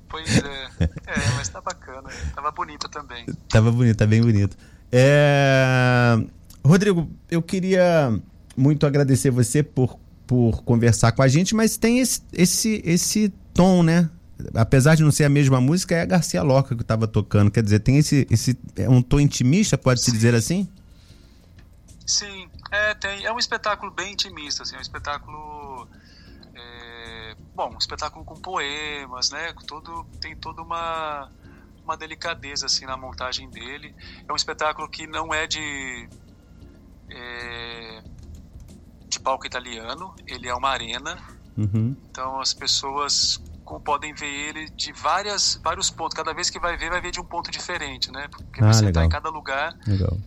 Pois 0.10 0.38
é. 0.38 0.61
É, 0.84 1.36
mas 1.36 1.50
tá 1.50 1.62
bacana. 1.62 2.10
Tava 2.34 2.52
bonito 2.52 2.88
também. 2.90 3.26
Tava 3.50 3.72
bonito, 3.72 3.98
tá 3.98 4.06
bem 4.06 4.22
bonito. 4.22 4.58
É... 4.92 6.18
Rodrigo, 6.64 7.10
eu 7.30 7.42
queria 7.42 8.20
muito 8.56 8.86
agradecer 8.86 9.32
você 9.32 9.64
por, 9.64 10.00
por 10.28 10.64
conversar 10.64 11.12
com 11.12 11.22
a 11.22 11.28
gente, 11.28 11.56
mas 11.56 11.78
tem 11.78 12.00
esse, 12.00 12.22
esse, 12.34 12.82
esse 12.86 13.34
tom, 13.54 13.84
né? 13.84 14.10
apesar 14.56 14.96
de 14.96 15.04
não 15.04 15.12
ser 15.12 15.26
a 15.26 15.30
mesma 15.30 15.62
música, 15.62 15.96
é 15.96 16.02
a 16.02 16.06
Garcia 16.06 16.42
Lorca 16.42 16.76
que 16.76 16.82
estava 16.82 17.08
tocando. 17.08 17.52
Quer 17.52 17.64
dizer, 17.64 17.80
tem 17.80 17.98
esse, 17.98 18.28
esse 18.30 18.58
é 18.76 18.90
um 18.90 19.02
tom 19.02 19.20
intimista, 19.20 19.78
pode-se 19.78 20.12
dizer 20.12 20.34
assim? 20.34 20.68
Sim, 22.06 22.50
é, 22.72 22.94
tem, 22.96 23.26
é 23.26 23.32
um 23.32 23.40
espetáculo 23.40 23.92
bem 23.92 24.14
intimista, 24.14 24.64
assim, 24.64 24.76
é 24.76 24.80
um 24.80 24.82
espetáculo. 24.82 25.88
Bom, 27.54 27.74
um 27.74 27.78
espetáculo 27.78 28.24
com 28.24 28.36
poemas, 28.36 29.30
né? 29.30 29.54
Todo, 29.68 30.06
tem 30.20 30.36
toda 30.36 30.62
uma, 30.62 31.30
uma 31.84 31.98
delicadeza 31.98 32.66
assim, 32.66 32.86
na 32.86 32.96
montagem 32.96 33.50
dele. 33.50 33.94
É 34.28 34.32
um 34.32 34.36
espetáculo 34.36 34.88
que 34.90 35.06
não 35.06 35.34
é 35.34 35.46
de. 35.48 36.10
É, 37.10 38.04
de 39.08 39.20
palco 39.20 39.46
italiano, 39.46 40.16
ele 40.26 40.48
é 40.48 40.56
uma 40.56 40.70
arena. 40.70 41.18
Uhum. 41.58 41.96
Então 42.10 42.40
as 42.40 42.54
pessoas 42.54 43.42
podem 43.84 44.14
ver 44.14 44.28
ele 44.28 44.70
de 44.70 44.92
várias, 44.94 45.60
vários 45.64 45.90
pontos. 45.90 46.16
Cada 46.16 46.34
vez 46.34 46.50
que 46.50 46.60
vai 46.60 46.78
ver, 46.78 46.90
vai 46.90 47.02
ver 47.02 47.12
de 47.12 47.20
um 47.20 47.26
ponto 47.26 47.52
diferente, 47.52 48.12
né? 48.12 48.28
Porque 48.30 48.64
ah, 48.64 48.74
você 48.74 48.88
está 48.88 49.06
em 49.06 49.10
cada 49.10 49.30
lugar. 49.30 49.78
Legal. 49.86 50.18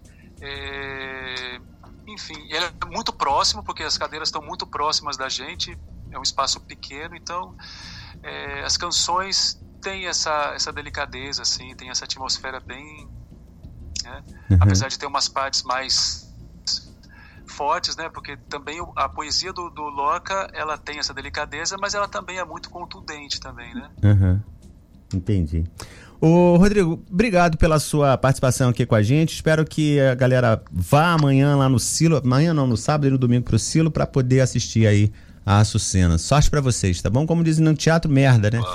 É... 0.41 1.61
Enfim, 2.07 2.39
ele 2.51 2.65
é 2.67 2.87
muito 2.87 3.13
próximo, 3.13 3.63
porque 3.65 3.83
as 3.83 3.97
cadeiras 3.97 4.29
estão 4.29 4.43
muito 4.43 4.67
próximas 4.67 5.17
da 5.17 5.29
gente, 5.29 5.77
é 6.15 6.19
um 6.19 6.23
espaço 6.23 6.61
pequeno, 6.61 7.15
então 7.15 7.55
é, 8.23 8.65
as 8.65 8.77
canções 8.77 9.61
têm 9.81 10.07
essa, 10.07 10.53
essa 10.55 10.73
delicadeza, 10.73 11.43
assim, 11.43 11.75
tem 11.75 11.91
essa 11.91 12.05
atmosfera 12.05 12.61
bem. 12.61 13.09
Né? 14.03 14.23
Uhum. 14.51 14.59
Apesar 14.61 14.89
de 14.89 14.99
ter 14.99 15.07
umas 15.07 15.29
partes 15.29 15.63
mais 15.63 16.25
fortes, 17.47 17.97
né? 17.97 18.09
Porque 18.09 18.37
também 18.49 18.81
a 18.97 19.09
poesia 19.09 19.53
do, 19.53 19.71
do 19.71 19.83
Lorca, 19.83 20.51
ela 20.53 20.77
tem 20.77 20.99
essa 20.99 21.15
delicadeza, 21.15 21.77
mas 21.81 21.95
ela 21.95 22.09
também 22.09 22.39
é 22.39 22.45
muito 22.45 22.71
contundente 22.71 23.39
também, 23.39 23.73
né? 23.75 23.91
Uhum. 24.03 24.41
Entendi. 25.15 25.65
Ô, 26.21 26.57
Rodrigo, 26.57 27.05
obrigado 27.11 27.59
pela 27.59 27.79
sua 27.79 28.17
participação 28.17 28.71
aqui 28.71 28.87
com 28.87 28.95
a 28.95 29.03
gente. 29.03 29.35
Espero 29.35 29.65
que 29.65 30.01
a 30.01 30.15
galera 30.15 30.63
vá 30.73 31.13
amanhã 31.13 31.55
lá 31.55 31.69
no 31.69 31.79
Silo, 31.79 32.17
amanhã 32.17 32.55
não, 32.55 32.67
no 32.67 32.77
sábado 32.77 33.07
e 33.07 33.11
no 33.11 33.19
domingo 33.19 33.45
pro 33.45 33.59
Silo 33.59 33.91
para 33.91 34.07
poder 34.07 34.41
assistir 34.41 34.87
aí 34.87 35.13
a 35.45 35.59
Açucena. 35.59 36.19
Sorte 36.19 36.51
para 36.51 36.61
vocês, 36.61 37.03
tá 37.03 37.11
bom? 37.11 37.27
Como 37.27 37.45
dizem 37.45 37.65
no 37.65 37.75
teatro, 37.75 38.11
merda, 38.11 38.51
né? 38.51 38.61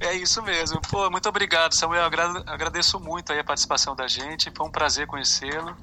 é 0.00 0.14
isso 0.14 0.42
mesmo. 0.42 0.80
Pô, 0.90 1.10
muito 1.10 1.28
obrigado, 1.28 1.72
Samuel. 1.72 2.04
Agradeço 2.46 3.00
muito 3.00 3.32
aí 3.32 3.38
a 3.38 3.44
participação 3.44 3.96
da 3.96 4.06
gente. 4.06 4.52
Foi 4.54 4.66
um 4.66 4.70
prazer 4.70 5.06
conhecê-lo. 5.06 5.74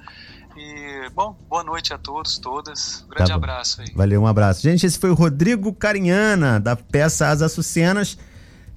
E, 0.56 1.10
bom, 1.16 1.36
boa 1.50 1.64
noite 1.64 1.94
a 1.94 1.98
todos, 1.98 2.38
todas. 2.38 3.04
Um 3.06 3.10
grande 3.10 3.32
tá 3.32 3.36
abraço 3.36 3.82
aí. 3.82 3.88
Valeu, 3.96 4.22
um 4.22 4.28
abraço. 4.28 4.62
Gente, 4.62 4.86
esse 4.86 5.00
foi 5.00 5.10
o 5.10 5.16
Rodrigo 5.16 5.74
Carinhana, 5.74 6.60
da 6.60 6.76
peça 6.76 7.30
As 7.30 7.42
Açucenas, 7.42 8.18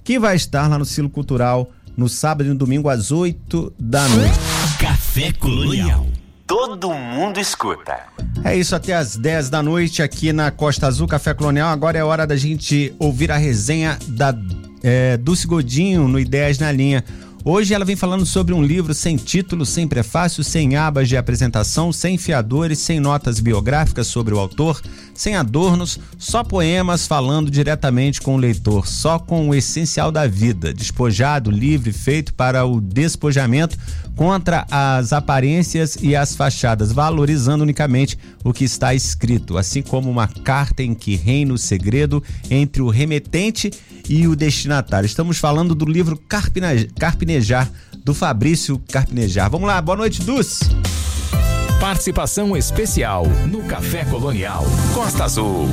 que 0.03 0.17
vai 0.17 0.35
estar 0.35 0.67
lá 0.67 0.79
no 0.79 0.85
Silo 0.85 1.09
Cultural 1.09 1.71
no 1.95 2.09
sábado 2.09 2.45
e 2.45 2.49
no 2.49 2.55
domingo 2.55 2.89
às 2.89 3.11
8 3.11 3.73
da 3.77 4.07
noite. 4.07 4.37
Café 4.79 5.31
Colonial. 5.33 6.07
Todo 6.47 6.93
mundo 6.93 7.41
escuta. 7.41 8.07
É 8.41 8.55
isso, 8.55 8.73
até 8.73 8.95
às 8.95 9.17
10 9.17 9.49
da 9.49 9.61
noite 9.61 10.01
aqui 10.01 10.31
na 10.31 10.49
Costa 10.49 10.87
Azul 10.87 11.05
Café 11.05 11.33
Colonial. 11.33 11.67
Agora 11.67 11.97
é 11.97 12.03
hora 12.03 12.25
da 12.25 12.37
gente 12.37 12.95
ouvir 12.97 13.29
a 13.33 13.35
resenha 13.35 13.99
da 14.07 14.33
é, 14.81 15.17
Dulce 15.17 15.45
Godinho 15.45 16.07
no 16.07 16.17
Ideias 16.17 16.57
na 16.57 16.71
Linha. 16.71 17.03
Hoje 17.49 17.73
ela 17.73 17.85
vem 17.85 17.95
falando 17.95 18.25
sobre 18.25 18.53
um 18.53 18.61
livro 18.61 18.93
sem 18.93 19.15
título, 19.15 19.65
sem 19.65 19.87
prefácio, 19.87 20.43
sem 20.43 20.75
abas 20.75 21.07
de 21.07 21.15
apresentação, 21.15 21.93
sem 21.93 22.17
fiadores, 22.17 22.77
sem 22.77 22.99
notas 22.99 23.39
biográficas 23.39 24.07
sobre 24.07 24.33
o 24.33 24.37
autor, 24.37 24.81
sem 25.13 25.33
adornos, 25.33 25.97
só 26.17 26.43
poemas 26.43 27.07
falando 27.07 27.49
diretamente 27.49 28.19
com 28.21 28.35
o 28.35 28.37
leitor, 28.37 28.85
só 28.85 29.17
com 29.17 29.47
o 29.47 29.55
essencial 29.55 30.11
da 30.11 30.27
vida, 30.27 30.73
despojado, 30.73 31.49
livre, 31.49 31.93
feito 31.93 32.33
para 32.33 32.65
o 32.65 32.81
despojamento 32.81 33.77
contra 34.13 34.65
as 34.69 35.13
aparências 35.13 35.97
e 36.01 36.17
as 36.17 36.35
fachadas, 36.35 36.91
valorizando 36.91 37.63
unicamente 37.63 38.17
o 38.43 38.51
que 38.51 38.65
está 38.65 38.93
escrito, 38.93 39.57
assim 39.57 39.81
como 39.81 40.09
uma 40.09 40.27
carta 40.27 40.83
em 40.83 40.93
que 40.93 41.15
reina 41.15 41.53
o 41.53 41.57
segredo 41.57 42.21
entre 42.49 42.81
o 42.81 42.89
remetente 42.89 43.71
e 43.96 43.96
o 44.27 44.35
destinatário. 44.35 45.05
Estamos 45.05 45.37
falando 45.37 45.75
do 45.75 45.85
livro 45.85 46.17
Carpinejar, 46.17 47.69
do 48.03 48.13
Fabrício 48.13 48.81
Carpinejar. 48.89 49.49
Vamos 49.49 49.67
lá, 49.67 49.81
boa 49.81 49.97
noite, 49.97 50.21
Dulce. 50.21 50.65
Participação 51.79 52.55
especial 52.55 53.25
no 53.47 53.63
Café 53.63 54.05
Colonial 54.05 54.63
Costa 54.93 55.25
Azul. 55.25 55.67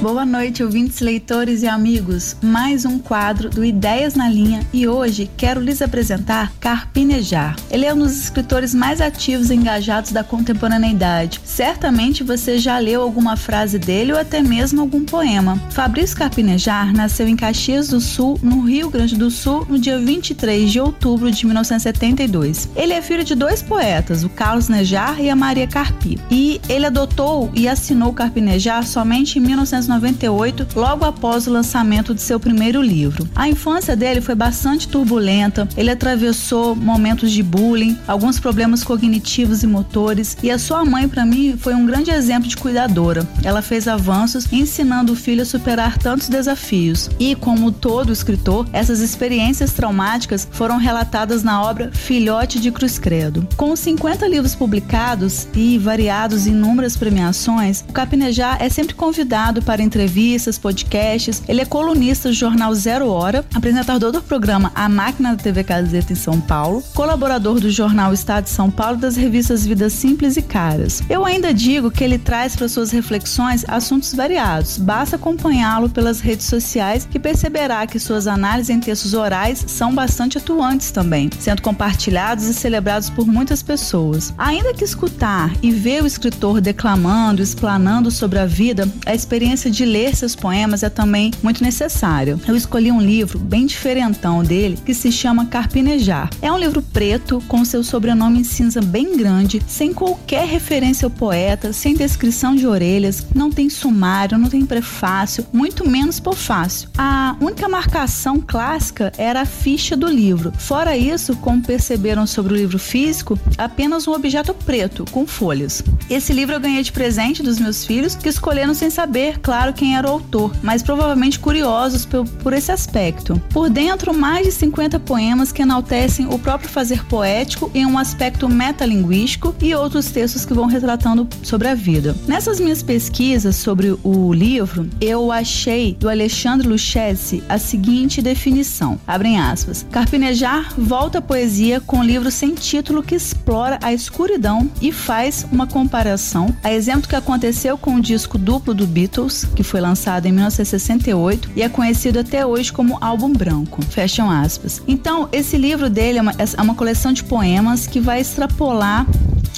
Boa 0.00 0.24
noite, 0.24 0.64
ouvintes, 0.64 1.00
leitores 1.00 1.62
e 1.62 1.68
amigos. 1.68 2.34
Mais 2.42 2.86
um 2.86 2.98
quadro 2.98 3.50
do 3.50 3.62
Ideias 3.62 4.14
na 4.14 4.30
Linha 4.30 4.66
e 4.72 4.88
hoje 4.88 5.30
quero 5.36 5.60
lhes 5.60 5.82
apresentar 5.82 6.50
Carpinejar. 6.58 7.54
Ele 7.70 7.84
é 7.84 7.92
um 7.92 7.98
dos 7.98 8.18
escritores 8.18 8.74
mais 8.74 9.02
ativos 9.02 9.50
e 9.50 9.54
engajados 9.54 10.10
da 10.10 10.24
contemporaneidade. 10.24 11.38
Certamente 11.44 12.24
você 12.24 12.58
já 12.58 12.78
leu 12.78 13.02
alguma 13.02 13.36
frase 13.36 13.78
dele 13.78 14.14
ou 14.14 14.18
até 14.18 14.40
mesmo 14.40 14.80
algum 14.80 15.04
poema. 15.04 15.60
Fabrício 15.68 16.16
Carpinejar 16.16 16.94
nasceu 16.94 17.28
em 17.28 17.36
Caxias 17.36 17.88
do 17.88 18.00
Sul, 18.00 18.40
no 18.42 18.62
Rio 18.62 18.88
Grande 18.88 19.16
do 19.16 19.30
Sul, 19.30 19.66
no 19.68 19.78
dia 19.78 19.98
23 19.98 20.72
de 20.72 20.80
outubro 20.80 21.30
de 21.30 21.44
1972. 21.44 22.70
Ele 22.74 22.94
é 22.94 23.02
filho 23.02 23.22
de 23.22 23.34
dois 23.34 23.62
poetas, 23.62 24.24
o 24.24 24.30
Carlos 24.30 24.70
Nejar 24.70 25.20
e 25.20 25.28
a 25.28 25.36
Maria 25.36 25.66
Carpi. 25.66 26.18
E 26.30 26.58
ele 26.70 26.86
adotou 26.86 27.50
e 27.52 27.68
assinou 27.68 28.14
Carpinejar 28.14 28.86
somente 28.86 29.38
em 29.38 29.42
1990 29.42 29.89
1998, 29.98 30.68
logo 30.76 31.04
após 31.04 31.46
o 31.46 31.50
lançamento 31.50 32.14
de 32.14 32.20
seu 32.20 32.38
primeiro 32.38 32.80
livro. 32.80 33.28
A 33.34 33.48
infância 33.48 33.96
dele 33.96 34.20
foi 34.20 34.34
bastante 34.34 34.86
turbulenta, 34.86 35.68
ele 35.76 35.90
atravessou 35.90 36.76
momentos 36.76 37.32
de 37.32 37.42
bullying, 37.42 37.98
alguns 38.06 38.38
problemas 38.38 38.84
cognitivos 38.84 39.62
e 39.62 39.66
motores, 39.66 40.36
e 40.42 40.50
a 40.50 40.58
sua 40.58 40.84
mãe, 40.84 41.08
para 41.08 41.26
mim, 41.26 41.56
foi 41.56 41.74
um 41.74 41.86
grande 41.86 42.10
exemplo 42.10 42.48
de 42.48 42.56
cuidadora. 42.56 43.26
Ela 43.42 43.62
fez 43.62 43.88
avanços 43.88 44.46
ensinando 44.52 45.12
o 45.12 45.16
filho 45.16 45.42
a 45.42 45.46
superar 45.46 45.98
tantos 45.98 46.28
desafios. 46.28 47.08
E, 47.18 47.34
como 47.34 47.72
todo 47.72 48.12
escritor, 48.12 48.66
essas 48.72 49.00
experiências 49.00 49.72
traumáticas 49.72 50.46
foram 50.52 50.76
relatadas 50.76 51.42
na 51.42 51.62
obra 51.62 51.90
Filhote 51.92 52.60
de 52.60 52.70
Cruz 52.70 52.98
Credo. 52.98 53.46
Com 53.56 53.74
50 53.74 54.26
livros 54.28 54.54
publicados 54.54 55.48
e 55.54 55.78
variados 55.78 56.46
em 56.46 56.60
inúmeras 56.60 56.96
premiações, 56.96 57.82
o 57.88 57.92
Capinejar 57.92 58.58
é 58.60 58.68
sempre 58.68 58.94
convidado 58.94 59.62
para 59.62 59.79
para 59.80 59.84
entrevistas, 59.84 60.58
podcasts. 60.58 61.42
Ele 61.48 61.62
é 61.62 61.64
colunista 61.64 62.28
do 62.28 62.34
jornal 62.34 62.74
Zero 62.74 63.08
Hora, 63.08 63.44
apresentador 63.54 64.12
do 64.12 64.20
programa 64.20 64.70
A 64.74 64.88
Máquina 64.88 65.34
da 65.34 65.42
TV 65.42 65.62
Gazeta 65.62 66.12
em 66.12 66.16
São 66.16 66.38
Paulo, 66.40 66.82
colaborador 66.94 67.60
do 67.60 67.70
jornal 67.70 68.12
Estado 68.12 68.44
de 68.44 68.50
São 68.50 68.70
Paulo 68.70 68.98
e 68.98 69.00
das 69.00 69.16
revistas 69.16 69.64
Vidas 69.64 69.94
Simples 69.94 70.36
e 70.36 70.42
Caras. 70.42 71.02
Eu 71.08 71.24
ainda 71.24 71.54
digo 71.54 71.90
que 71.90 72.04
ele 72.04 72.18
traz 72.18 72.54
para 72.54 72.68
suas 72.68 72.90
reflexões 72.90 73.64
assuntos 73.66 74.14
variados. 74.14 74.76
Basta 74.76 75.16
acompanhá-lo 75.16 75.88
pelas 75.88 76.20
redes 76.20 76.46
sociais 76.46 77.08
que 77.10 77.18
perceberá 77.18 77.86
que 77.86 77.98
suas 77.98 78.26
análises 78.26 78.70
em 78.70 78.80
textos 78.80 79.14
orais 79.14 79.64
são 79.66 79.94
bastante 79.94 80.36
atuantes 80.36 80.90
também, 80.90 81.30
sendo 81.38 81.62
compartilhados 81.62 82.44
e 82.44 82.52
celebrados 82.52 83.08
por 83.08 83.26
muitas 83.26 83.62
pessoas. 83.62 84.34
Ainda 84.36 84.74
que 84.74 84.84
escutar 84.84 85.52
e 85.62 85.70
ver 85.70 86.02
o 86.02 86.06
escritor 86.06 86.60
declamando, 86.60 87.42
explanando 87.42 88.10
sobre 88.10 88.38
a 88.38 88.46
vida, 88.46 88.86
a 89.06 89.14
experiência 89.14 89.69
de 89.70 89.84
ler 89.84 90.14
seus 90.14 90.34
poemas 90.34 90.82
é 90.82 90.90
também 90.90 91.30
muito 91.42 91.62
necessário. 91.62 92.40
Eu 92.46 92.56
escolhi 92.56 92.90
um 92.90 93.00
livro 93.00 93.38
bem 93.38 93.66
diferentão 93.66 94.42
dele 94.42 94.78
que 94.84 94.94
se 94.94 95.10
chama 95.12 95.46
Carpinejar. 95.46 96.30
É 96.42 96.50
um 96.50 96.58
livro 96.58 96.82
preto 96.82 97.42
com 97.48 97.64
seu 97.64 97.82
sobrenome 97.82 98.40
em 98.40 98.44
cinza 98.44 98.80
bem 98.80 99.16
grande, 99.16 99.62
sem 99.66 99.92
qualquer 99.92 100.46
referência 100.46 101.06
ao 101.06 101.10
poeta, 101.10 101.72
sem 101.72 101.94
descrição 101.94 102.54
de 102.54 102.66
orelhas, 102.66 103.26
não 103.34 103.50
tem 103.50 103.70
sumário, 103.70 104.38
não 104.38 104.48
tem 104.48 104.66
prefácio, 104.66 105.46
muito 105.52 105.88
menos 105.88 106.18
pofácio. 106.18 106.88
A 106.96 107.36
única 107.40 107.68
marcação 107.68 108.40
clássica 108.40 109.12
era 109.16 109.42
a 109.42 109.46
ficha 109.46 109.96
do 109.96 110.06
livro. 110.06 110.52
Fora 110.58 110.96
isso, 110.96 111.36
como 111.36 111.62
perceberam 111.62 112.26
sobre 112.26 112.54
o 112.54 112.56
livro 112.56 112.78
físico, 112.78 113.38
apenas 113.56 114.08
um 114.08 114.12
objeto 114.12 114.54
preto 114.54 115.04
com 115.10 115.26
folhas. 115.26 115.82
Esse 116.08 116.32
livro 116.32 116.54
eu 116.54 116.60
ganhei 116.60 116.82
de 116.82 116.92
presente 116.92 117.42
dos 117.42 117.58
meus 117.58 117.84
filhos 117.84 118.14
que 118.14 118.28
escolheram 118.28 118.74
sem 118.74 118.90
saber, 118.90 119.38
claro 119.38 119.59
claro 119.60 119.74
quem 119.74 119.94
era 119.94 120.08
o 120.08 120.12
autor, 120.12 120.52
mas 120.62 120.82
provavelmente 120.82 121.38
curiosos 121.38 122.06
por, 122.06 122.26
por 122.26 122.54
esse 122.54 122.72
aspecto. 122.72 123.38
Por 123.52 123.68
dentro, 123.68 124.14
mais 124.14 124.46
de 124.46 124.52
50 124.52 124.98
poemas 125.00 125.52
que 125.52 125.60
enaltecem 125.60 126.26
o 126.32 126.38
próprio 126.38 126.70
fazer 126.70 127.04
poético 127.04 127.70
em 127.74 127.84
um 127.84 127.98
aspecto 127.98 128.48
metalinguístico 128.48 129.54
e 129.60 129.74
outros 129.74 130.06
textos 130.06 130.46
que 130.46 130.54
vão 130.54 130.64
retratando 130.64 131.28
sobre 131.42 131.68
a 131.68 131.74
vida. 131.74 132.16
Nessas 132.26 132.58
minhas 132.58 132.82
pesquisas 132.82 133.54
sobre 133.54 133.94
o 134.02 134.32
livro, 134.32 134.88
eu 134.98 135.30
achei 135.30 135.94
do 136.00 136.08
Alexandre 136.08 136.66
Lucchesi 136.66 137.42
a 137.46 137.58
seguinte 137.58 138.22
definição: 138.22 138.98
abrem 139.06 139.38
aspas. 139.38 139.84
Carpinejar 139.90 140.72
volta 140.78 141.18
à 141.18 141.22
poesia 141.22 141.82
com 141.82 141.98
um 141.98 142.04
livro 142.04 142.30
sem 142.30 142.54
título 142.54 143.02
que 143.02 143.14
explora 143.14 143.78
a 143.82 143.92
escuridão 143.92 144.70
e 144.80 144.90
faz 144.90 145.46
uma 145.52 145.66
comparação, 145.66 146.54
a 146.64 146.72
exemplo 146.72 147.06
que 147.06 147.16
aconteceu 147.16 147.76
com 147.76 147.96
o 147.96 148.00
disco 148.00 148.38
duplo 148.38 148.72
do 148.72 148.86
Beatles, 148.86 149.49
que 149.54 149.62
foi 149.62 149.80
lançado 149.80 150.26
em 150.26 150.32
1968 150.32 151.50
e 151.56 151.62
é 151.62 151.68
conhecido 151.68 152.18
até 152.20 152.44
hoje 152.44 152.72
como 152.72 152.98
Álbum 153.00 153.32
Branco. 153.32 153.82
Fecham 153.86 154.30
aspas. 154.30 154.82
Então, 154.86 155.28
esse 155.32 155.56
livro 155.56 155.88
dele 155.88 156.18
é 156.18 156.22
uma, 156.22 156.32
é 156.32 156.62
uma 156.62 156.74
coleção 156.74 157.12
de 157.12 157.24
poemas 157.24 157.86
que 157.86 158.00
vai 158.00 158.20
extrapolar 158.20 159.06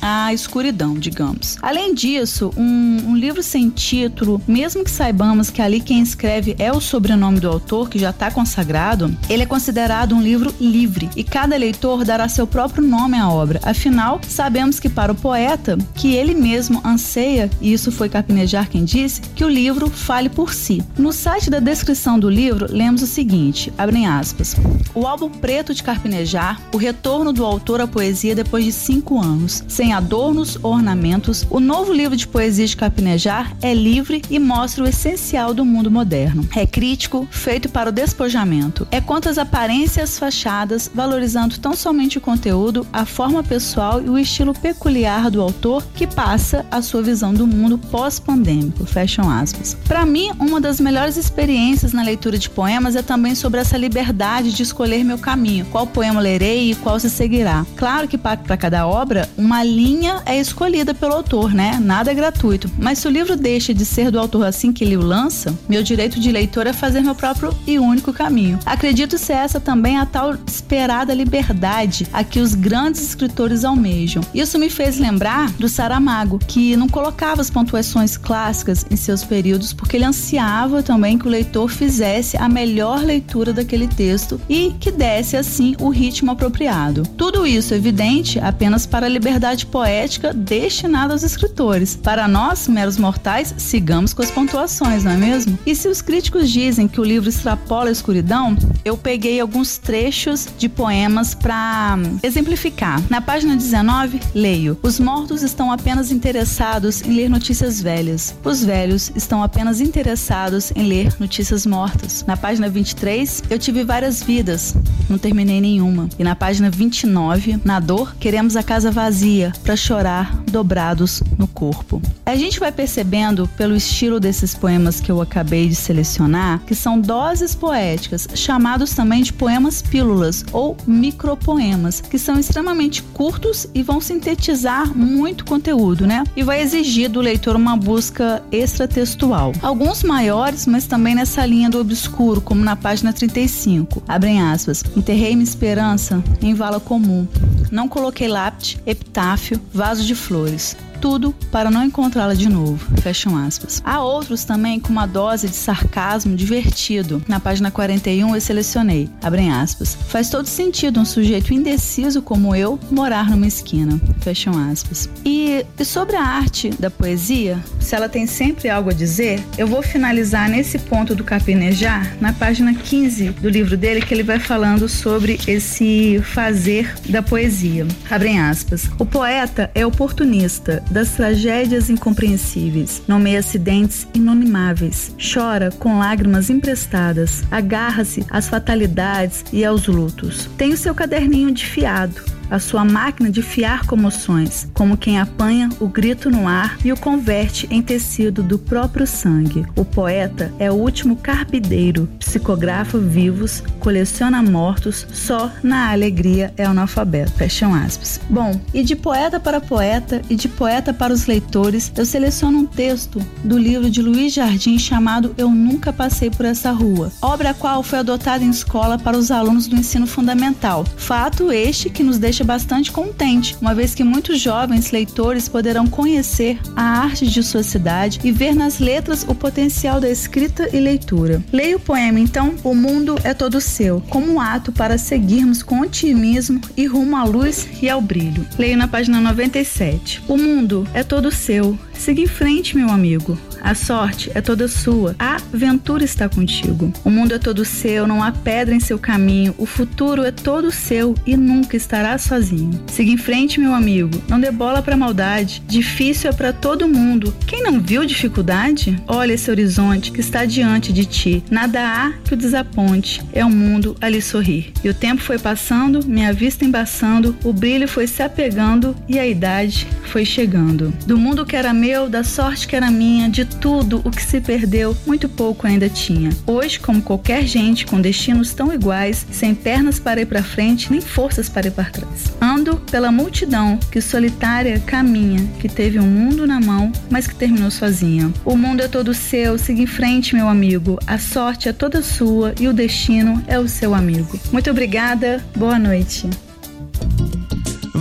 a 0.01 0.33
escuridão, 0.33 0.95
digamos. 0.95 1.57
Além 1.63 1.95
disso, 1.95 2.51
um, 2.57 3.11
um, 3.11 3.17
livro 3.17 3.43
sem 3.43 3.71
título, 3.71 4.41
mesmo 4.49 4.85
que 4.85 4.91
saibamos 4.91 5.51
que 5.51 5.63
ali 5.63 5.81
quem 5.81 6.03
escreve 6.03 6.57
é 6.59 6.73
o 6.73 6.81
sobrenome 6.81 7.39
do 7.39 7.49
autor, 7.49 7.89
que 7.89 7.99
já 7.99 8.11
está 8.11 8.31
consagrado, 8.31 9.15
ele 9.29 9.43
é 9.45 9.47
considerado 9.47 10.15
um 10.15 10.23
livro 10.23 10.55
livre 10.61 11.09
e 11.17 11.23
cada 11.23 11.57
leitor 11.57 12.05
dará 12.05 12.29
seu 12.29 12.47
próprio 12.47 12.85
nome 12.87 13.17
à 13.17 13.29
obra. 13.29 13.61
Afinal, 13.63 14.21
sabemos 14.27 14.81
que 14.81 14.89
para 14.89 15.13
o 15.13 15.15
poeta, 15.15 15.79
que 15.95 16.15
ele 16.15 16.35
mesmo 16.35 16.81
anseia, 16.85 17.51
e 17.61 17.73
isso 17.73 17.93
foi 17.93 18.09
Carpinejar 18.09 18.69
quem 18.69 18.85
disse, 18.85 19.21
que 19.21 19.45
o 19.45 19.49
livro 19.49 19.89
fale 19.89 20.29
por 20.29 20.53
si. 20.53 20.83
No 20.99 21.13
site 21.13 21.49
da 21.49 21.61
descrição 21.61 22.19
do 22.19 22.29
livro, 22.29 22.67
lemos 22.71 23.03
o 23.03 23.07
seguinte, 23.07 23.73
abrem 23.79 24.07
aspas, 24.07 24.57
o 24.95 25.07
álbum 25.07 25.31
preto 25.31 25.75
de 25.75 25.83
Carpinejar, 25.83 26.61
o 26.73 26.77
retorno 26.77 27.33
do 27.33 27.45
autor 27.45 27.81
à 27.81 27.87
poesia 27.87 28.35
depois 28.35 28.65
de 28.65 28.73
cinco 28.73 29.21
anos, 29.21 29.63
sem 29.83 29.93
adornos 29.93 30.57
ou 30.63 30.75
ornamentos, 30.75 31.45
o 31.51 31.59
novo 31.59 31.93
livro 31.93 32.17
de 32.17 32.29
poesia 32.29 32.65
de 32.65 32.77
Carpinejar 32.77 33.57
é 33.61 33.75
livre 33.75 34.23
e 34.31 34.39
mostra 34.39 34.85
o 34.85 34.87
essencial 34.87 35.53
do 35.53 35.65
mundo 35.65 35.91
moderno. 35.91 36.49
É 36.55 36.65
crítico, 36.65 37.27
feito 37.33 37.69
para 37.69 37.89
o 37.89 37.93
despojamento. 37.93 38.87
É 38.93 39.01
quanto 39.01 39.29
às 39.29 39.39
aparências 39.39 40.21
fachadas, 40.21 40.89
valorizando 40.95 41.59
tão 41.59 41.75
somente 41.75 42.17
o 42.17 42.21
conteúdo, 42.21 42.87
a 42.93 43.05
forma 43.05 43.43
pessoal 43.43 44.01
e 44.01 44.09
o 44.09 44.17
estilo 44.17 44.55
peculiar 44.55 45.29
do 45.29 45.43
autor 45.43 45.85
que 45.97 46.07
passa 46.07 46.65
a 46.71 46.81
sua 46.81 47.03
visão 47.03 47.35
do 47.35 47.45
mundo 47.45 47.77
pós-pandêmico. 47.77 48.87
Fecham 48.87 49.29
aspas. 49.29 49.77
Para 49.89 50.07
mim, 50.07 50.31
uma 50.39 50.61
das 50.61 50.79
melhores 50.79 51.17
experiências 51.17 51.93
na 51.93 52.05
leitura 52.05 52.39
de 52.39 52.49
poemas 52.49 52.95
é 52.95 53.03
também 53.03 53.35
sobre 53.35 53.59
essa 53.59 53.77
liberdade 53.77 54.53
de 54.53 54.63
escolher 54.63 55.03
meu 55.03 55.19
caminho, 55.19 55.67
qual 55.73 55.89
poema 55.89 56.21
lerei 56.21 56.71
e 56.71 56.77
qual 56.77 57.01
se 57.01 57.11
seguirá. 57.11 57.67
Claro 57.75 58.07
que 58.07 58.17
para 58.17 58.57
cada 58.57 58.87
obra, 58.87 59.29
uma 59.37 59.72
linha 59.73 60.23
é 60.27 60.39
escolhida 60.39 60.95
pelo 60.95 61.15
autor, 61.15 61.53
né? 61.55 61.79
Nada 61.81 62.11
é 62.11 62.15
gratuito. 62.15 62.71
Mas 62.79 62.99
se 62.99 63.09
o 63.09 63.11
livro 63.11 63.37
deixa 63.37 63.73
de 63.73 63.85
ser 63.85 64.11
do 64.11 64.19
autor 64.19 64.47
assim 64.47 64.73
que 64.73 64.85
ele 64.85 64.97
o 64.97 65.03
lança, 65.03 65.57
meu 65.69 65.83
direito 65.83 66.21
de 66.21 66.31
leitor 66.31 66.67
é 66.67 66.73
fazer 66.73 67.01
meu 67.01 67.15
próprio 67.15 67.55
e 67.67 67.79
único 67.79 68.13
caminho. 68.13 68.59
Acredito 68.67 69.19
ser 69.19 69.35
essa 69.35 69.59
também 69.59 69.99
a 69.99 70.07
tal 70.07 70.35
esperada 70.47 71.15
liberdade 71.15 72.07
a 72.13 72.23
que 72.23 72.41
os 72.41 72.55
grandes 72.55 73.03
escritores 73.03 73.65
almejam. 73.65 74.23
Isso 74.35 74.59
me 74.59 74.69
fez 74.69 74.99
lembrar 74.99 75.51
do 75.53 75.69
Saramago, 75.69 76.39
que 76.39 76.77
não 76.77 76.89
colocava 76.89 77.41
as 77.41 77.51
pontuações 77.51 78.17
clássicas 78.17 78.85
em 78.91 78.97
seus 78.97 79.25
períodos 79.25 79.73
porque 79.73 79.97
ele 79.97 80.05
ansiava 80.05 80.83
também 80.83 81.19
que 81.19 81.27
o 81.27 81.31
leitor 81.31 81.71
fizesse 81.71 82.37
a 82.37 82.49
melhor 82.49 83.03
leitura 83.03 83.53
daquele 83.53 83.89
texto 83.89 84.41
e 84.49 84.75
que 84.79 84.91
desse 84.91 85.37
assim 85.37 85.75
o 85.81 85.89
ritmo 85.89 86.31
apropriado. 86.31 87.03
Tudo 87.17 87.47
isso 87.47 87.75
evidente 87.75 88.39
apenas 88.39 88.87
para 88.87 89.07
a 89.07 89.09
liberdade 89.09 89.62
poética 89.67 90.33
destinada 90.33 91.13
aos 91.13 91.23
escritores. 91.23 91.97
Para 91.97 92.27
nós, 92.27 92.69
meros 92.69 92.97
mortais, 92.97 93.55
sigamos 93.59 94.13
com 94.13 94.23
as 94.23 94.31
pontuações, 94.31 95.05
não 95.05 95.13
é 95.13 95.17
mesmo? 95.17 95.59
E 95.67 95.75
se 95.75 95.89
os 95.89 96.03
críticos 96.03 96.51
dizem 96.51 96.89
que 96.89 97.01
o 97.01 97.05
livro 97.05 97.29
extrapola 97.29 97.89
a 97.89 97.93
escuridão, 97.93 98.57
eu 98.85 98.97
peguei 98.97 99.41
alguns 99.41 99.79
trechos 99.79 100.49
de 100.59 100.69
poemas 100.69 101.35
para 101.35 101.99
exemplificar. 102.23 103.03
Na 103.09 103.21
página 103.21 103.57
19, 103.57 104.21
leio: 104.35 104.79
Os 104.83 104.99
mortos 104.99 105.43
estão 105.43 105.71
apenas 105.71 106.11
interessados 106.11 107.03
em 107.03 107.15
ler 107.15 107.29
notícias 107.29 107.81
velhas. 107.81 108.35
Os 108.45 108.65
velhos 108.65 109.13
estão 109.15 109.43
apenas 109.43 109.81
interessados 109.81 110.73
em 110.75 110.87
ler 110.87 111.15
notícias 111.19 111.67
mortas. 111.67 112.25
Na 112.27 112.37
página 112.37 112.69
23, 112.69 113.45
eu 113.51 113.59
tive 113.59 113.85
várias 113.85 114.23
vidas, 114.23 114.75
não 115.09 115.19
terminei 115.19 115.61
nenhuma. 115.61 116.09
E 116.19 116.25
na 116.25 116.35
página 116.35 116.71
29, 116.71 117.61
na 117.65 117.81
dor, 117.81 118.15
queremos 118.19 118.57
a 118.57 118.63
casa 118.63 118.91
vazia 118.91 119.52
para 119.61 119.77
chorar 119.77 120.43
dobrados 120.51 121.23
no 121.39 121.47
corpo. 121.47 122.01
A 122.25 122.37
gente 122.37 122.61
vai 122.61 122.73
percebendo 122.73 123.49
pelo 123.57 123.75
estilo 123.75 124.21
desses 124.21 124.55
poemas 124.55 125.01
que 125.01 125.11
eu 125.11 125.21
acabei 125.21 125.69
de 125.69 125.75
selecionar 125.75 126.61
que 126.67 126.75
são 126.75 127.01
doses 127.01 127.55
poéticas, 127.55 128.29
chamados 128.35 128.95
também 128.95 129.23
de 129.23 129.33
poemas 129.33 129.83
pílulas 129.83 130.45
ou 130.53 130.77
micropoemas, 130.87 132.01
que 132.01 132.19
são 132.19 132.39
extremamente 132.39 133.03
curtos 133.03 133.67
e 133.75 133.83
vão 133.83 134.01
sintetizar 134.01 134.97
muito 134.97 135.45
conteúdo, 135.45 136.07
né? 136.07 136.25
E 136.37 136.43
vai 136.43 136.61
exigir 136.61 137.11
do 137.11 137.21
leitor 137.21 137.57
uma 137.57 137.77
busca 137.77 138.43
extratextual. 138.51 139.53
Alguns 139.63 140.03
maiores, 140.03 140.67
mas 140.67 140.87
também 140.87 141.15
nessa 141.15 141.45
linha 141.45 141.69
do 141.69 141.81
obscuro, 141.81 142.41
como 142.41 142.65
na 142.65 142.77
página 142.77 143.13
35. 143.13 144.03
Abrem 144.07 144.41
aspas. 144.41 144.85
Enterrei 144.97 145.35
minha 145.35 145.45
esperança 145.45 146.23
em 146.41 146.55
vala 146.55 146.81
comum. 146.81 147.27
Não 147.71 147.89
coloquei 147.89 148.29
lápide, 148.29 148.79
epitáfio, 148.87 149.42
vaso 149.73 150.05
de 150.05 150.15
flores 150.15 150.77
tudo 151.03 151.35
para 151.51 151.69
não 151.69 151.85
encontrá-la 151.85 152.33
de 152.33 152.49
novo. 152.49 152.79
Fecham 153.03 153.37
aspas. 153.37 153.83
Há 153.85 154.01
outros 154.01 154.45
também 154.45 154.79
com 154.79 154.91
uma 154.91 155.05
dose 155.05 155.49
de 155.49 155.57
sarcasmo 155.57 156.37
divertido. 156.37 157.21
Na 157.27 157.41
página 157.41 157.73
41 157.73 158.33
eu 158.33 158.41
selecionei, 158.41 159.11
abrem 159.21 159.53
aspas. 159.53 159.99
Faz 160.07 160.31
todo 160.31 160.47
sentido 160.47 161.01
um 161.01 161.05
sujeito 161.05 161.53
indeciso 161.53 162.23
como 162.23 162.55
eu 162.55 162.79
morar 162.89 163.29
numa 163.29 163.49
esquina. 163.49 164.01
Fecham 164.21 164.57
aspas. 164.71 165.11
E, 165.25 165.67
sobre 165.85 166.15
a 166.15 166.23
arte 166.23 166.71
da 166.71 166.89
poesia, 166.89 167.59
se 167.81 167.97
ela 167.97 168.09
tem 168.09 168.25
sempre 168.25 168.71
algo 168.71 168.91
a 168.91 168.95
dizer, 168.95 169.43
eu 169.59 169.67
vou 169.67 169.83
finalizar 169.83 170.49
nesse 170.49 170.79
ponto 170.79 171.17
do 171.17 171.25
Capinejar, 171.25 172.17
na 172.21 172.33
página 172.33 172.73
15 172.73 173.31
do 173.31 173.49
livro 173.49 173.77
dele, 173.77 174.03
que 174.03 174.15
ele 174.15 174.23
vai 174.23 174.39
falando 174.39 174.89
sobre 174.89 175.41
esse 175.49 176.23
fazer 176.23 176.95
da 177.09 177.21
poesia. 177.21 177.85
Abrem 178.09 178.41
aspas. 178.41 178.89
O 179.01 179.05
poeta 179.05 179.69
é 179.75 179.85
oportunista, 179.85 180.81
das 180.93 181.11
tragédias 181.13 181.91
incompreensíveis, 181.91 183.03
nomeia 183.09 183.41
acidentes 183.41 184.07
inonimáveis, 184.15 185.15
chora 185.19 185.71
com 185.71 185.99
lágrimas 185.99 186.51
emprestadas, 186.51 187.43
agarra-se 187.51 188.25
às 188.31 188.49
fatalidades 188.49 189.45
e 189.53 189.65
aos 189.65 189.87
lutos. 189.87 190.49
Tem 190.57 190.73
o 190.73 190.77
seu 190.77 190.95
caderninho 190.95 191.51
de 191.51 191.67
fiado 191.67 192.42
a 192.53 192.59
sua 192.59 192.85
máquina 192.85 193.31
de 193.31 193.41
fiar 193.41 193.87
comoções, 193.87 194.69
como 194.75 194.95
quem 194.95 195.19
apanha 195.19 195.71
o 195.81 195.89
grito 195.89 196.29
no 196.29 196.47
ar 196.47 196.77
e 196.85 196.93
o 196.93 196.97
converte 196.99 197.67
em 197.71 197.81
tecido 197.81 198.43
do 198.43 198.59
próprio 198.59 199.07
sangue. 199.07 199.65
O 199.75 199.87
poeta 199.87 200.53
é 200.59 200.71
o 200.71 200.75
último 200.75 201.17
carpideiro, 201.17 202.07
psicografa 202.19 202.99
vivos, 202.99 203.63
coleciona 203.81 204.43
mortos, 204.43 205.07
só 205.15 205.51
na 205.63 205.91
alegria 205.93 206.53
é 206.59 206.65
analfabeto. 206.65 207.33
Fecham 207.33 207.75
aspas. 207.75 208.21
Bom, 208.29 208.61
e 208.75 208.83
de 208.83 208.95
poeta 208.95 209.41
para 209.41 209.59
poeta 209.59 210.21
e 210.29 210.35
de 210.35 210.47
poeta 210.47 210.93
para 210.93 211.13
os 211.13 211.25
leitores, 211.25 211.91
eu 211.97 212.05
seleciono 212.05 212.59
um 212.59 212.67
texto 212.67 213.19
do 213.43 213.57
livro 213.57 213.89
de 213.89 214.03
Luiz 214.03 214.35
Jardim 214.35 214.79
chamado 214.79 215.35
Eu 215.39 215.49
Nunca 215.49 215.91
Passei 215.91 216.29
por 216.29 216.45
Essa 216.45 216.71
Rua, 216.71 217.11
obra 217.23 217.51
a 217.51 217.55
qual 217.55 217.83
foi 217.83 218.01
adotada 218.01 218.45
em 218.45 218.51
escola 218.51 218.99
para 218.99 219.17
os 219.17 219.31
alunos 219.31 219.67
do 219.67 219.77
ensino 219.77 220.07
fundamental. 220.07 220.85
Fato 220.99 221.51
este 221.51 221.89
que 221.89 222.03
nos 222.03 222.19
deixa 222.19 222.42
bastante 222.45 222.91
contente, 222.91 223.57
uma 223.61 223.75
vez 223.75 223.95
que 223.95 224.05
muitos 224.05 224.41
jovens 224.41 224.91
leitores 224.91 225.49
poderão 225.49 225.87
conhecer 225.87 226.59
a 226.77 226.83
arte 226.83 227.27
de 227.27 227.43
sua 227.43 227.63
cidade 227.63 228.21
e 228.23 228.33
ver 228.33 228.55
nas 228.55 228.79
letras 228.79 229.25
o 229.29 229.35
potencial 229.35 230.01
da 230.01 230.09
escrita 230.09 230.69
e 230.75 230.81
leitura. 230.81 231.43
Leia 231.53 231.77
o 231.77 231.81
poema, 231.81 232.21
então, 232.21 232.55
O 232.63 232.75
Mundo 232.75 233.17
é 233.25 233.35
Todo 233.35 233.61
Seu, 233.61 234.01
como 234.09 234.33
um 234.33 234.41
ato 234.41 234.73
para 234.73 234.99
seguirmos 234.99 235.63
com 235.63 235.81
otimismo 235.81 236.61
e 236.77 236.87
rumo 236.87 237.17
à 237.17 237.25
luz 237.25 237.69
e 237.81 237.89
ao 237.89 238.01
brilho. 238.01 238.47
Leio 238.59 238.77
na 238.77 238.89
página 238.89 239.21
97. 239.21 240.23
O 240.29 240.37
mundo 240.37 240.87
é 240.95 241.03
todo 241.03 241.31
seu. 241.31 241.79
Siga 241.93 242.21
em 242.21 242.27
frente, 242.27 242.77
meu 242.77 242.91
amigo. 242.91 243.39
A 243.63 243.77
sorte 243.77 244.31
é 244.35 244.41
toda 244.41 244.67
sua. 244.67 245.15
A 245.19 245.37
ventura 245.53 246.03
está 246.03 246.29
contigo. 246.29 246.93
O 247.05 247.11
mundo 247.11 247.33
é 247.33 247.39
todo 247.39 247.65
seu, 247.65 248.09
não 248.09 248.21
há 248.21 248.33
pedra 248.33 248.75
em 248.75 248.81
seu 248.81 248.99
caminho. 248.99 249.55
O 249.57 249.65
futuro 249.65 250.25
é 250.25 250.33
todo 250.33 250.73
seu 250.73 251.15
e 251.25 251.37
nunca 251.37 251.77
estará 251.77 252.19
sozinho. 252.19 252.83
Siga 252.89 253.13
em 253.13 253.17
frente, 253.17 253.61
meu 253.61 253.73
amigo. 253.73 254.21
Não 254.29 254.41
dê 254.41 254.51
bola 254.51 254.83
para 254.83 254.97
maldade. 254.97 255.63
Difícil 255.67 256.31
é 256.31 256.33
para 256.33 256.53
todo 256.53 256.89
mundo. 256.89 257.33
Quem 257.47 257.63
não 257.63 257.81
viu 257.81 258.05
dificuldade? 258.05 259.01
Olha 259.07 259.35
esse 259.35 259.49
horizonte 259.49 260.11
que 260.11 260.21
está 260.21 260.45
diante 260.45 260.93
de 260.93 261.05
ti. 261.05 261.45
Nada 261.49 261.81
há 261.81 262.13
que 262.25 262.35
o 262.35 262.37
desaponte. 262.37 263.23
É 263.33 263.45
o 263.45 263.51
mundo 263.51 263.97
a 264.01 264.09
lhe 264.09 264.21
sorrir. 264.21 264.73
E 264.83 264.89
o 264.89 264.95
tempo 264.95 265.23
foi 265.23 265.39
passando, 265.39 266.05
minha 266.05 266.33
vista 266.33 266.65
embaçando, 266.65 267.37
o 267.45 267.53
brilho 267.53 267.87
foi 267.87 268.09
se 268.09 268.23
apegando 268.23 268.97
e 269.09 269.19
a 269.19 269.27
idade 269.27 269.87
foi 270.05 270.25
chegando. 270.25 270.93
Do 271.07 271.17
mundo 271.17 271.47
que 271.47 271.57
era 271.57 271.73
meu, 271.73 272.09
da 272.09 272.25
sorte 272.25 272.67
que 272.67 272.77
era 272.77 272.91
minha, 272.91 273.29
de 273.29 273.52
tudo 273.55 274.01
o 274.05 274.11
que 274.11 274.23
se 274.23 274.41
perdeu, 274.41 274.97
muito 275.07 275.29
pouco 275.29 275.67
ainda 275.67 275.89
tinha. 275.89 276.31
Hoje, 276.47 276.79
como 276.81 277.03
qualquer 277.03 277.45
gente 277.47 277.87
com 277.87 278.01
destinos 278.01 278.53
tão 278.53 278.73
iguais, 278.73 279.27
sem 279.31 279.55
pernas 279.55 279.99
para 279.99 280.21
ir 280.21 280.27
para 280.27 280.43
frente, 280.43 280.91
nem 280.91 281.01
forças 281.01 281.49
para 281.49 281.69
ir 281.69 281.71
para 281.71 281.91
trás. 281.91 282.33
Ando 282.41 282.77
pela 282.91 283.13
multidão 283.13 283.79
que 283.91 284.01
solitária 284.01 284.81
caminha, 284.81 285.47
que 285.61 285.69
teve 285.69 285.99
um 285.99 286.07
mundo 286.07 286.47
na 286.47 286.61
mão, 286.61 286.93
mas 287.11 287.27
que 287.27 287.35
terminou 287.35 287.71
sozinha. 287.71 288.33
O 288.45 288.57
mundo 288.57 288.83
é 288.83 288.89
todo 288.89 289.15
seu, 289.15 289.59
siga 289.59 289.83
em 289.83 289.87
frente, 289.87 290.35
meu 290.35 290.49
amigo. 290.49 290.99
A 291.07 291.19
sorte 291.19 291.69
é 291.69 291.73
toda 291.73 292.03
sua 292.03 292.55
e 292.61 292.69
o 292.69 292.73
destino 292.73 293.43
é 293.47 293.59
o 293.59 293.69
seu 293.69 293.95
amigo. 293.95 294.39
Muito 294.53 294.71
obrigada, 294.71 295.45
boa 295.57 295.79
noite. 295.79 296.29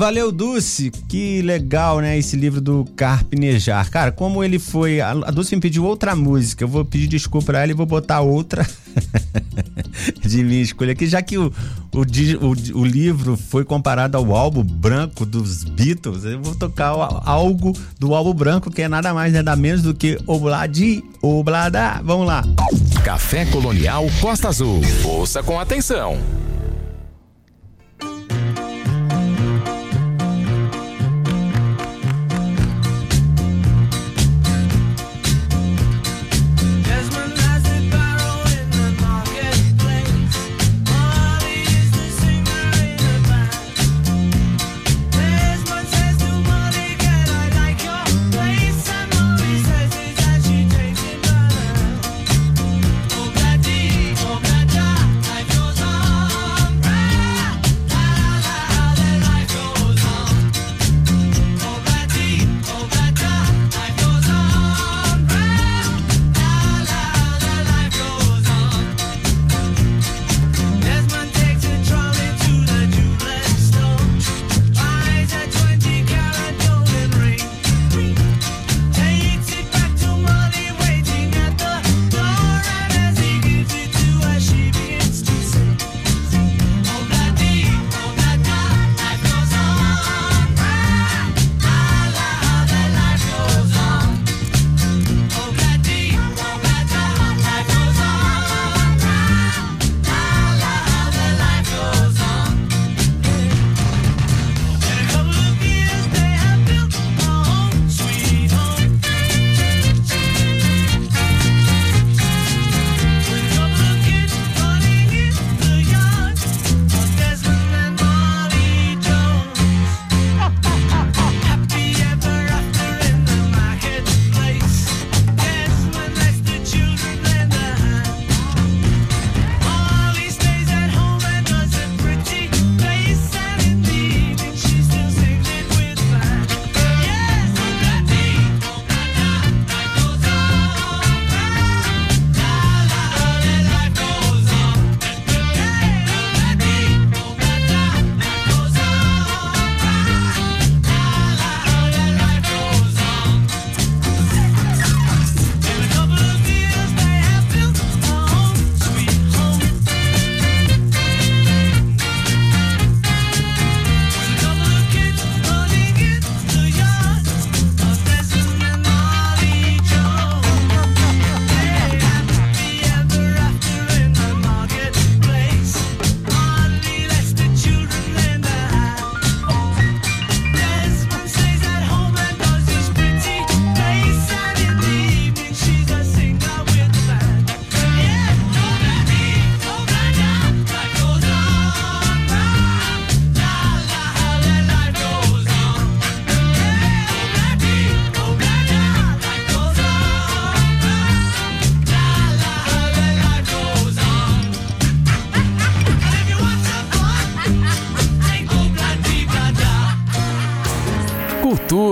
Valeu, 0.02 0.32
Dulce. 0.32 0.90
Que 0.90 1.44
legal, 1.44 2.00
né? 2.00 2.18
Esse 2.18 2.36
livro 2.36 2.60
do 2.60 2.86
Carpinejar. 2.96 3.88
Cara, 3.92 4.12
como 4.12 4.44
ele 4.44 4.58
foi. 4.58 5.00
A 5.00 5.14
Dulce 5.14 5.56
me 5.56 5.62
pediu 5.62 5.86
outra 5.86 6.16
música. 6.16 6.64
Eu 6.64 6.68
vou 6.68 6.84
pedir 6.84 7.06
desculpa 7.06 7.46
pra 7.46 7.62
ela 7.62 7.72
e 7.72 7.76
vou 7.76 7.86
botar 7.86 8.22
outra 8.22 8.68
de 10.26 10.44
minha 10.44 10.64
escolha 10.64 10.94
aqui, 10.94 11.06
já 11.06 11.22
que 11.22 11.38
o, 11.38 11.54
o, 11.94 12.80
o, 12.80 12.84
livro 12.84 13.38
foi 13.38 13.64
comparado 13.64 14.18
ao 14.18 14.36
álbum 14.36 14.64
branco 14.64 15.24
dos 15.24 15.64
Beatles. 15.64 16.24
Eu 16.24 16.42
vou 16.42 16.56
tocar 16.56 16.94
algo 17.24 17.72
do 18.00 18.16
álbum 18.16 18.34
branco, 18.34 18.72
que 18.72 18.82
é 18.82 18.88
nada 18.88 19.14
mais, 19.14 19.32
nada 19.32 19.56
menos 19.56 19.84
do 19.84 19.94
que 19.94 20.18
Obladi 20.26 21.04
Oblada. 21.22 22.02
Vamos 22.04 22.26
lá. 22.26 22.44
Café 23.06 23.46
Colonial 23.46 24.08
Costa 24.20 24.48
Azul. 24.48 24.82
Ouça 25.06 25.44
com 25.44 25.60
atenção. 25.60 26.18